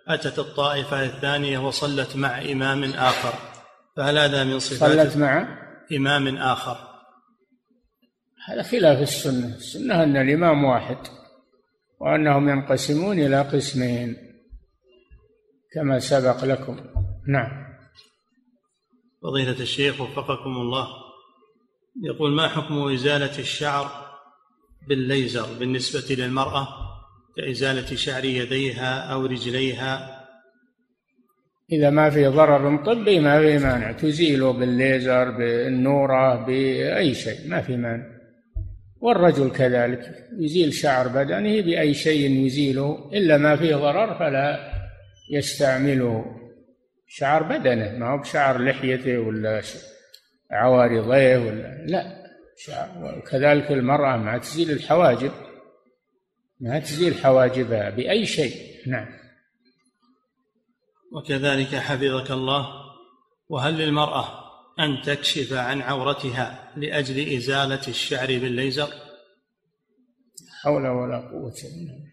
أتت 0.08 0.38
الطائفة 0.38 1.04
الثانية 1.04 1.58
وصلت 1.58 2.16
مع 2.16 2.42
إمام 2.42 2.84
آخر. 2.84 3.34
فهل 3.96 4.18
هذا 4.18 4.44
من 4.44 4.58
صفات 4.58 4.90
صلت 4.90 5.16
مع 5.16 5.58
إمام 5.92 6.36
آخر؟ 6.36 6.76
هذا 8.48 8.62
خلاف 8.62 9.02
السنة. 9.02 9.54
السنة 9.54 10.02
أن 10.02 10.16
الإمام 10.16 10.64
واحد 10.64 10.98
وأنهم 12.00 12.48
ينقسمون 12.48 13.18
إلى 13.18 13.42
قسمين 13.42 14.16
كما 15.74 15.98
سبق 15.98 16.44
لكم. 16.44 16.80
نعم. 17.28 17.72
فضيلة 19.22 19.60
الشيخ 19.60 20.00
وفقكم 20.00 20.50
الله 20.50 20.88
يقول 22.02 22.32
ما 22.32 22.48
حكم 22.48 22.92
إزالة 22.92 23.38
الشعر 23.38 24.01
بالليزر 24.88 25.46
بالنسبة 25.60 26.14
للمرأة 26.14 26.68
كإزالة 27.36 27.96
شعر 27.96 28.24
يديها 28.24 29.12
أو 29.12 29.26
رجليها. 29.26 30.18
إذا 31.72 31.90
ما 31.90 32.10
في 32.10 32.26
ضرر 32.26 32.84
طبي 32.84 33.20
ما 33.20 33.40
في 33.40 33.58
مانع. 33.58 33.92
تزيله 33.92 34.52
بالليزر 34.52 35.30
بالنورة 35.30 36.46
بأي 36.46 37.14
شيء 37.14 37.48
ما 37.48 37.60
في 37.60 37.76
مانع. 37.76 38.06
والرجل 39.00 39.50
كذلك 39.50 40.28
يزيل 40.38 40.74
شعر 40.74 41.08
بدنه 41.08 41.60
بأي 41.60 41.94
شيء 41.94 42.30
يزيله. 42.30 43.10
إلا 43.12 43.36
ما 43.36 43.56
فيه 43.56 43.76
ضرر 43.76 44.18
فلا 44.18 44.72
يستعمله 45.30 46.24
شعر 47.06 47.42
بدنه. 47.42 47.98
ما 47.98 48.10
هو 48.10 48.18
بشعر 48.18 48.64
لحيته 48.64 49.18
ولا 49.18 49.62
عوارضيه 50.50 51.38
ولا 51.38 51.84
لا. 51.86 52.21
وكذلك 52.96 53.72
المرأة 53.72 54.16
ما 54.16 54.38
تزيل 54.38 54.70
الحواجب 54.70 55.32
ما 56.60 56.78
تزيل 56.78 57.14
حواجبها 57.14 57.90
بأي 57.90 58.26
شيء. 58.26 58.54
نعم. 58.86 59.08
وكذلك 61.12 61.74
حفظك 61.74 62.30
الله 62.30 62.66
وهل 63.48 63.74
للمرأة 63.74 64.42
أن 64.80 65.02
تكشف 65.04 65.52
عن 65.52 65.80
عورتها 65.80 66.72
لأجل 66.76 67.36
إزالة 67.36 67.88
الشعر 67.88 68.26
بالليزر؟ 68.26 68.88
حول 70.62 70.86
ولا 70.86 71.16
قوة 71.16 71.54
إلا 71.64 72.12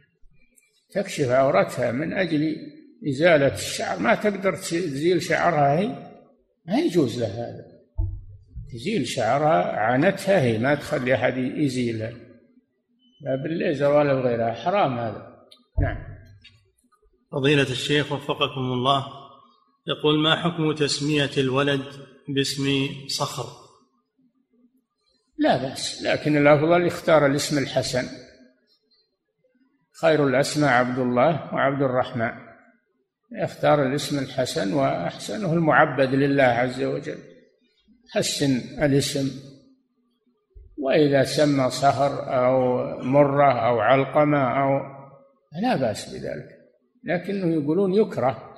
تكشف 0.91 1.30
عورتها 1.30 1.91
من 1.91 2.13
أجل 2.13 2.55
إزالة 3.09 3.53
الشعر 3.53 3.99
ما 3.99 4.15
تقدر 4.15 4.55
تزيل 4.55 5.21
شعرها 5.21 5.80
هي 5.80 5.88
ما 6.65 6.80
يجوز 6.80 7.19
لها 7.19 7.30
هذا. 7.30 7.78
تزيل 8.72 9.08
شعرها 9.08 9.80
عانتها 9.80 10.41
هي 10.41 10.58
ما 10.58 10.76
تخلي 10.76 11.16
أحد 11.16 11.38
يزيلها. 11.38 12.12
لا 13.22 13.36
بالليزر 13.44 13.91
ولا 13.91 14.14
بغيرها 14.14 14.54
حرام 14.54 15.00
هذا. 15.00 15.46
نعم. 15.82 15.98
فضيلة 17.32 17.72
الشيخ 17.72 18.12
وفقكم 18.12 18.62
الله 18.62 19.06
يقول 19.88 20.20
ما 20.20 20.36
حكم 20.36 20.72
تسمية 20.72 21.30
الولد 21.38 21.86
باسم 22.28 22.90
صخر؟ 23.08 23.46
لا 25.38 25.58
بأس 25.58 26.04
لكن 26.04 26.38
الأفضل 26.38 26.88
يختار 26.88 27.26
الاسم 27.26 27.58
الحسن. 27.58 28.04
خير 30.02 30.28
الأسماء 30.28 30.70
عبد 30.70 31.00
الله 31.00 31.54
وعبد 31.54 31.82
الرحمن. 31.82 32.32
يختار 33.44 33.84
الاسم 33.84 34.20
الحسن 34.20 34.74
وأحسنه 34.74 35.54
المعبد 35.54 36.14
لله 36.14 36.44
عز 36.44 36.84
وجل. 36.84 37.28
حسن 38.11 38.57
الاسم. 38.84 39.49
وإذا 40.77 41.23
سمى 41.23 41.69
صخر 41.69 42.36
أو 42.45 42.84
مرة 43.03 43.52
أو 43.52 43.80
علقمة 43.80 44.38
أو 44.38 44.80
لا 45.61 45.76
بأس 45.76 46.14
بذلك. 46.14 46.60
لكنه 47.03 47.53
يقولون 47.53 47.94
يكره 47.94 48.56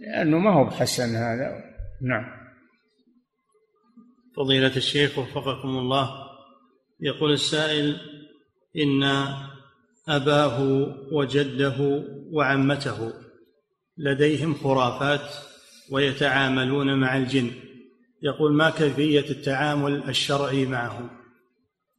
لأنه 0.00 0.38
ما 0.38 0.52
هو 0.52 0.64
بحسن 0.64 1.16
هذا. 1.16 1.64
نعم. 2.02 2.24
فضيلة 4.36 4.76
الشيخ 4.76 5.18
وفقكم 5.18 5.68
الله. 5.68 6.10
يقول 7.00 7.32
السائل 7.32 7.96
إن 8.76 9.02
أباه 10.08 10.62
وجده 11.12 12.04
وعمته 12.32 13.12
لديهم 13.98 14.54
خرافات 14.54 15.34
ويتعاملون 15.90 17.00
مع 17.00 17.16
الجن. 17.16 17.50
يقول 18.22 18.52
ما 18.52 18.70
كيفية 18.70 19.30
التعامل 19.30 20.08
الشرعي 20.08 20.66
معهم؟ 20.66 21.10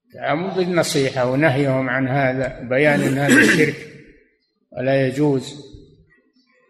التعامل 0.07 0.55
بالنصيحة 0.55 1.31
ونهيهم 1.31 1.89
عن 1.89 2.07
هذا 2.07 2.59
بيان 2.69 2.99
أن 2.99 3.17
هذا 3.17 3.41
الشرك 3.41 3.75
ولا 4.71 5.07
يجوز. 5.07 5.69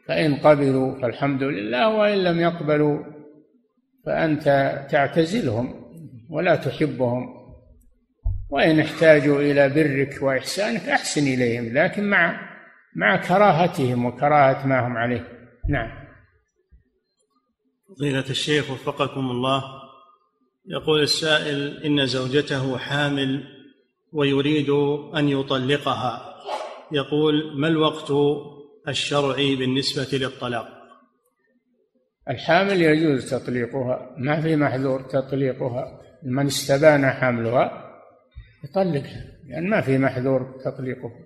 فإن 0.08 0.36
قبلوا 0.36 1.02
فالحمد 1.02 1.44
لله 1.44 1.90
وإن 1.90 2.24
لم 2.24 2.40
يقبلوا 2.40 3.04
فأنت 4.06 4.46
تعتزلهم 4.92 5.76
ولا 6.30 6.56
تحبهم. 6.56 7.40
وإن 8.50 8.80
احتاجوا 8.80 9.42
إلى 9.42 9.70
برك 9.70 10.22
وإحسانك 10.22 10.90
أحسن 10.90 11.22
إليهم 11.22 11.74
لكن 11.78 12.04
مع 12.04 12.50
مع 12.96 13.16
كراهتهم 13.16 14.06
وكراهة 14.06 14.68
ما 14.68 14.88
هم 14.88 14.98
عليه. 14.98 15.28
نعم. 15.70 16.09
فضيلة 17.96 18.30
الشيخ 18.30 18.72
وفقكم 18.72 19.32
الله 19.32 19.64
يقول 20.66 21.02
السائل 21.02 21.84
إن 21.84 22.06
زوجته 22.06 22.78
حامل 22.78 23.44
ويريد 24.12 24.70
أن 25.16 25.30
يطلقها. 25.30 26.36
يقول 26.92 27.60
ما 27.60 27.68
الوقت 27.68 28.12
الشرعي 28.88 29.56
بالنسبة 29.56 30.18
للطلاق؟ 30.18 30.68
الحامل 32.30 32.82
يجوز 32.82 33.32
تطليقها 33.32 34.16
ما 34.18 34.42
في 34.42 34.56
محذور 34.56 35.02
تطليقها. 35.02 36.02
من 36.24 36.46
استبان 36.46 37.10
حملها 37.10 37.96
يطلقها 38.64 39.26
لأن 39.48 39.70
ما 39.70 39.82
في 39.82 39.98
محذور 39.98 40.62
تطليقها. 40.66 41.26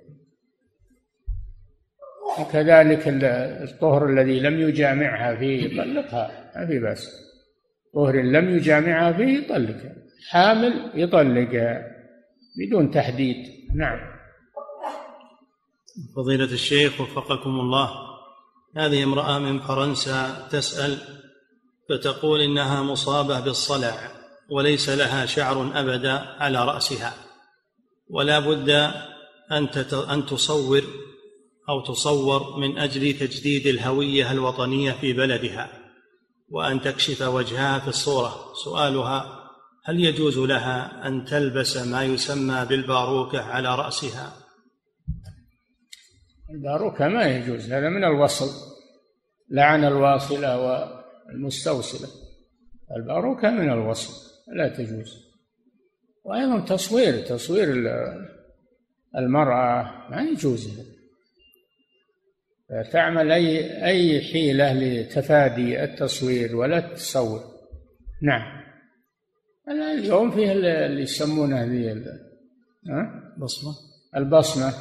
وكذلك 2.39 3.03
الطهر 3.07 4.09
الذي 4.09 4.39
لم 4.39 4.59
يجامعها 4.59 5.35
فيه 5.35 5.65
يطلقها. 5.65 6.42
ما 6.55 6.67
في 6.67 6.79
بأس 6.79 7.07
طهر 7.93 8.21
لم 8.21 8.57
يجامعها 8.57 9.13
فيه 9.13 9.37
يطلقها 9.37 9.95
حامل 10.29 10.91
يطلقها 10.95 11.93
بدون 12.57 12.91
تحديد. 12.91 13.37
نعم. 13.75 13.99
فضيلة 16.15 16.45
الشيخ 16.45 17.01
وفقكم 17.01 17.49
الله 17.49 17.89
هذه 18.77 19.03
امرأة 19.03 19.39
من 19.39 19.59
فرنسا 19.59 20.47
تسأل 20.51 20.97
فتقول 21.89 22.41
إنها 22.41 22.83
مصابة 22.83 23.39
بالصلع 23.39 23.93
وليس 24.49 24.89
لها 24.89 25.25
شعر 25.25 25.79
أبدا 25.79 26.11
على 26.39 26.65
رأسها. 26.65 27.13
ولا 28.09 28.39
بد 28.39 28.69
أن 29.51 29.67
أن 29.93 30.25
تصور 30.25 30.83
أو 31.69 31.81
تصور 31.81 32.59
من 32.59 32.77
أجل 32.77 33.13
تجديد 33.13 33.67
الهوية 33.67 34.31
الوطنية 34.31 34.91
في 34.91 35.13
بلدها. 35.13 35.82
وأن 36.53 36.81
تكشف 36.81 37.21
وجهها 37.21 37.79
في 37.79 37.87
الصورة. 37.87 38.53
سؤالها 38.65 39.39
هل 39.85 39.99
يجوز 39.99 40.37
لها 40.37 41.07
أن 41.07 41.25
تلبس 41.25 41.77
ما 41.77 42.03
يسمى 42.03 42.65
بالباروكة 42.69 43.41
على 43.41 43.75
رأسها؟ 43.75 44.33
الباروكة 46.49 47.07
ما 47.07 47.23
يجوز 47.23 47.71
هذا 47.71 47.89
من 47.89 48.03
الوصل 48.03 48.73
لعن 49.49 49.85
الواصلة 49.85 50.59
والمستوصلة. 51.27 52.07
الباروكة 52.97 53.49
من 53.49 53.71
الوصل 53.71 54.13
لا 54.55 54.67
تجوز. 54.67 55.23
وأيضا 56.23 56.59
تصوير 56.59 57.25
تصوير 57.25 57.67
المرأة 59.17 60.09
ما 60.09 60.21
يجوز. 60.21 60.69
تعمل 62.81 63.31
أي 63.31 63.85
أي 63.85 64.21
حيلة 64.21 64.73
لتفادي 64.73 65.83
التصوير 65.83 66.55
ولا 66.55 66.79
تصور 66.79 67.41
نعم. 68.21 68.63
اليوم 69.69 70.31
فيه 70.31 70.51
اللي 70.51 71.01
يسمونه 71.01 71.63
ذي 71.63 72.05
بصمة 73.37 73.73
البصمة. 74.15 74.73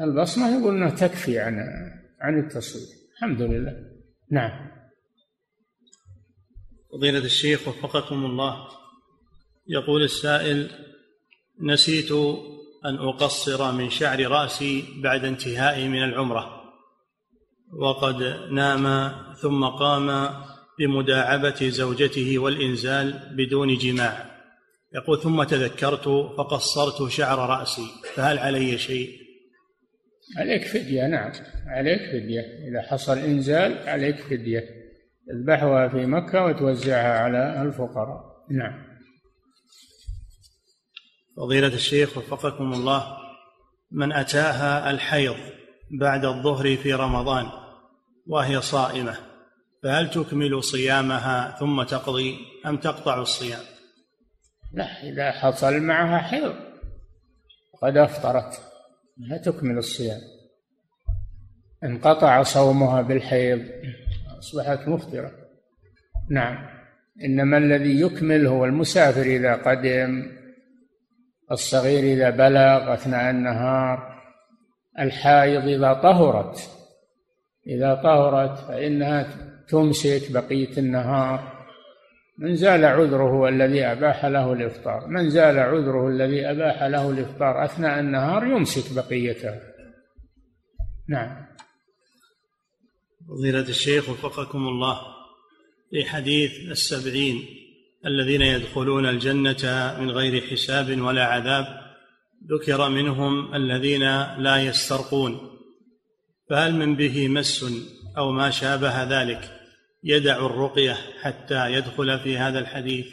البصمة. 0.00 0.60
يقول 0.60 0.76
أنها 0.76 0.90
تكفي 0.90 1.38
عن 1.38 1.54
عن 2.20 2.38
التصوير. 2.38 2.86
الحمد 3.14 3.42
لله. 3.42 3.76
نعم. 4.30 4.70
فضيلة 6.92 7.18
الشيخ 7.18 7.68
وفقكم 7.68 8.24
الله. 8.24 8.68
يقول 9.66 10.02
السائل 10.02 10.70
نسيت 11.60 12.12
أن 12.84 12.94
أقصر 12.96 13.72
من 13.72 13.90
شعر 13.90 14.26
رأسي 14.26 14.84
بعد 15.02 15.24
انتهائي 15.24 15.88
من 15.88 16.04
العمرة. 16.04 16.59
وقد 17.72 18.22
نام 18.50 19.12
ثم 19.34 19.64
قام 19.64 20.30
بمداعبة 20.78 21.68
زوجته 21.68 22.38
والإنزال 22.38 23.36
بدون 23.36 23.74
جماع. 23.74 24.30
يقول 24.94 25.20
ثم 25.22 25.42
تذكرت 25.42 26.08
فقصرت 26.38 27.10
شعر 27.10 27.38
رأسي 27.38 27.86
فهل 28.14 28.38
علي 28.38 28.78
شيء؟ 28.78 29.10
عليك 30.38 30.66
فدية 30.66 31.06
نعم. 31.06 31.32
عليك 31.66 32.00
فدية. 32.00 32.40
إذا 32.40 32.82
حصل 32.82 33.18
إنزال 33.18 33.88
عليك 33.88 34.20
فدية. 34.20 34.64
تذبحها 35.28 35.88
في 35.88 36.06
مكة 36.06 36.44
وتوزعها 36.44 37.18
على 37.18 37.62
الفقراء. 37.62 38.46
نعم. 38.50 38.90
فضيلة 41.36 41.74
الشيخ 41.74 42.18
وفقكم 42.18 42.72
الله 42.72 43.16
من 43.90 44.12
أتاها 44.12 44.90
الحيض 44.90 45.36
بعد 46.00 46.24
الظهر 46.24 46.76
في 46.76 46.92
رمضان 46.92 47.59
وهي 48.26 48.60
صائمة 48.60 49.16
فهل 49.82 50.10
تكمل 50.10 50.64
صيامها 50.64 51.56
ثم 51.60 51.82
تقضي 51.82 52.36
أم 52.66 52.76
تقطع 52.76 53.20
الصيام؟ 53.20 53.60
لا 54.72 55.02
إذا 55.02 55.30
حصل 55.30 55.80
معها 55.80 56.18
حيض 56.18 56.54
قد 57.82 57.96
أفطرت 57.96 58.62
لا 59.16 59.36
تكمل 59.36 59.78
الصيام. 59.78 60.20
انقطع 61.84 62.42
صومها 62.42 63.02
بالحيض 63.02 63.66
أصبحت 64.38 64.88
مفطرة. 64.88 65.32
نعم 66.30 66.68
إنما 67.24 67.58
الذي 67.58 68.00
يكمل 68.00 68.46
هو 68.46 68.64
المسافر 68.64 69.22
إذا 69.22 69.54
قدم 69.54 70.32
الصغير 71.52 72.16
إذا 72.16 72.30
بلغ 72.30 72.94
أثناء 72.94 73.30
النهار 73.30 74.20
الحائض 74.98 75.68
إذا 75.68 75.92
طهرت. 75.92 76.79
إذا 77.70 77.94
طهرت 77.94 78.58
فإنها 78.58 79.28
تمسك 79.68 80.32
بقية 80.32 80.78
النهار. 80.78 81.60
من 82.38 82.56
زال 82.56 82.84
عذره 82.84 83.48
الذي 83.48 83.84
أباح 83.84 84.24
له 84.24 84.52
الإفطار 84.52 85.06
من 85.06 85.30
زال 85.30 85.58
عذره 85.58 86.08
الذي 86.08 86.50
أباح 86.50 86.82
له 86.82 87.10
الإفطار 87.10 87.64
أثناء 87.64 88.00
النهار 88.00 88.46
يمسك 88.46 88.94
بقيته. 88.96 89.54
نعم. 91.08 91.46
فضيلة 93.28 93.68
الشيخ 93.68 94.08
وفقكم 94.08 94.58
الله 94.58 95.00
في 95.90 96.04
حديث 96.04 96.70
السبعين 96.70 97.36
الذين 98.06 98.42
يدخلون 98.42 99.06
الجنة 99.06 99.94
من 100.00 100.10
غير 100.10 100.40
حساب 100.40 101.00
ولا 101.00 101.24
عذاب 101.24 101.66
ذكر 102.50 102.88
منهم 102.88 103.54
الذين 103.54 104.02
لا 104.38 104.62
يسترقون. 104.62 105.59
فهل 106.50 106.74
من 106.74 106.96
به 106.96 107.28
مس 107.28 107.64
أو 108.18 108.32
ما 108.32 108.50
شابه 108.50 109.02
ذلك 109.02 109.40
يدع 110.04 110.46
الرقية 110.46 110.96
حتى 111.22 111.72
يدخل 111.72 112.18
في 112.18 112.38
هذا 112.38 112.58
الحديث؟ 112.58 113.06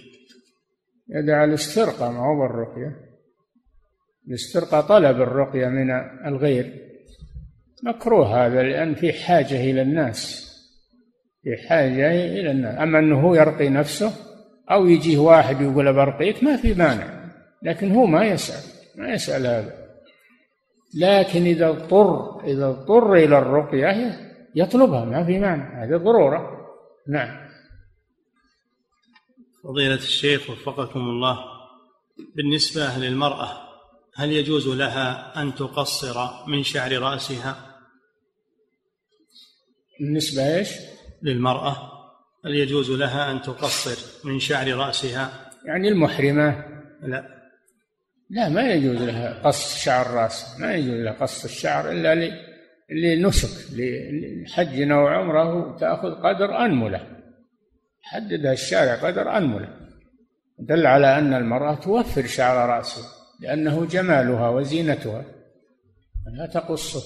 يدع 1.10 1.44
الاسترقى 1.44 2.12
ما 2.12 2.20
هو 2.20 2.42
بالرقية؟ 2.42 2.96
الاسترقى 4.28 4.88
طلب 4.88 5.22
الرقية 5.22 5.68
من 5.68 5.92
الغير. 6.26 6.74
مكروه 7.84 8.46
هذا 8.46 8.64
لأن 8.64 8.96
في 8.96 9.14
حاجة 9.14 9.72
إلى 9.72 9.82
الناس. 9.82 10.48
في 11.44 11.68
حاجة 11.70 12.12
إلى 12.12 12.52
الناس. 12.52 12.80
أما 12.80 13.00
أنه 13.00 13.38
يرقي 13.38 13.70
نفسه 13.70 14.12
أو 14.72 14.88
يجيه 14.88 15.18
واحد 15.18 15.62
يقول 15.62 15.94
برقيك 15.94 16.44
ما 16.44 16.58
في 16.58 16.74
مانع. 16.74 17.32
لكن 17.64 17.92
هو 17.92 18.06
ما 18.06 18.26
يسأل. 18.26 18.64
ما 18.96 19.14
يسأل 19.14 19.46
هذا. 19.46 19.77
لكن 20.96 21.42
إذا 21.42 21.70
اضطر 21.70 22.44
إذا 22.44 22.68
اضطر 22.68 23.14
إلى 23.14 23.38
الرقية 23.38 24.20
يطلبها 24.56 25.06
ما 25.06 25.26
في 25.26 25.40
مانع 25.40 25.84
هذه 25.84 25.98
ضرورة 25.98 26.68
نعم 27.08 27.48
فضيلة 29.64 29.96
الشيخ 29.96 30.50
وفقكم 30.50 31.00
الله 31.00 31.40
بالنسبة 32.36 32.98
للمرأة 32.98 33.68
هل 34.16 34.32
يجوز 34.32 34.68
لها 34.68 35.42
أن 35.42 35.56
تقصر 35.56 36.48
من 36.48 36.64
شعر 36.64 36.92
رأسها؟ 36.92 37.76
بالنسبة 40.00 40.58
إيش؟ 40.58 40.70
للمرأة 41.22 41.92
هل 42.46 42.56
يجوز 42.56 42.92
لها 42.92 43.32
أن 43.32 43.42
تقصر 43.42 44.28
من 44.28 44.40
شعر 44.40 44.74
رأسها؟ 44.74 45.52
يعني 45.66 45.88
المحرمة 45.88 46.66
لا 47.02 47.37
لا 48.30 48.50
ما 48.50 48.74
يجوز 48.74 49.02
لها 49.02 49.42
قص 49.44 49.78
شعر 49.78 50.08
رأسها 50.08 50.60
ما 50.60 50.76
يجوز 50.76 51.00
لها 51.00 51.14
قص 51.14 51.44
الشعر 51.44 51.92
إلا 51.92 52.32
لنسك 52.90 53.74
لحج 53.74 54.92
أو 54.92 55.08
عمرة 55.08 55.78
تأخذ 55.78 56.12
قدر 56.16 56.66
أنملة. 56.66 57.08
حددها 58.02 58.54
الشارع 58.54 58.96
قدر 58.96 59.38
أنملة. 59.38 59.70
دل 60.60 60.86
على 60.86 61.18
أن 61.20 61.34
المرأة 61.34 61.76
توفر 61.76 62.26
شعر 62.28 62.70
رأسها 62.70 63.10
لأنه 63.40 63.86
جمالها 63.86 64.50
وزينتها 64.50 65.26
لا 66.38 66.46
تقصه 66.46 67.04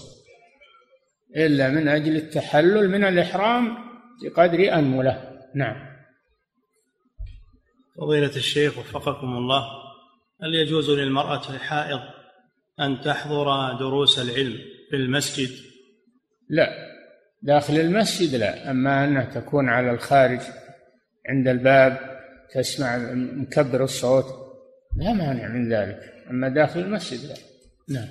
إلا 1.35 1.69
من 1.69 1.87
أجل 1.87 2.15
التحلل 2.15 2.89
من 2.89 3.03
الإحرام 3.03 3.77
بقدر 4.23 4.73
أنملة. 4.73 5.39
نعم. 5.55 5.91
فضيلة 7.97 8.35
الشيخ 8.35 8.77
وفقكم 8.77 9.27
الله. 9.27 9.80
هل 10.43 10.55
يجوز 10.55 10.89
للمرأة 10.89 11.49
الحائض 11.49 11.99
أن 12.79 13.01
تحضر 13.01 13.77
دروس 13.79 14.19
العلم 14.19 14.57
في 14.89 14.95
المسجد؟ 14.95 15.49
لا 16.49 16.69
داخل 17.41 17.73
المسجد 17.73 18.35
لا 18.35 18.71
أما 18.71 19.05
أنها 19.05 19.23
تكون 19.23 19.69
على 19.69 19.91
الخارج 19.91 20.39
عند 21.29 21.47
الباب 21.47 22.21
تسمع 22.53 22.97
مكبر 23.13 23.83
الصوت 23.83 24.25
لا 24.97 25.13
مانع 25.13 25.47
من 25.47 25.73
ذلك 25.73 25.99
أما 26.29 26.49
داخل 26.49 26.79
المسجد 26.79 27.29
لا. 27.29 27.35
نعم. 27.89 28.07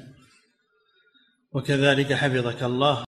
وكذلك 1.53 2.13
حفظك 2.13 2.63
الله. 2.63 3.05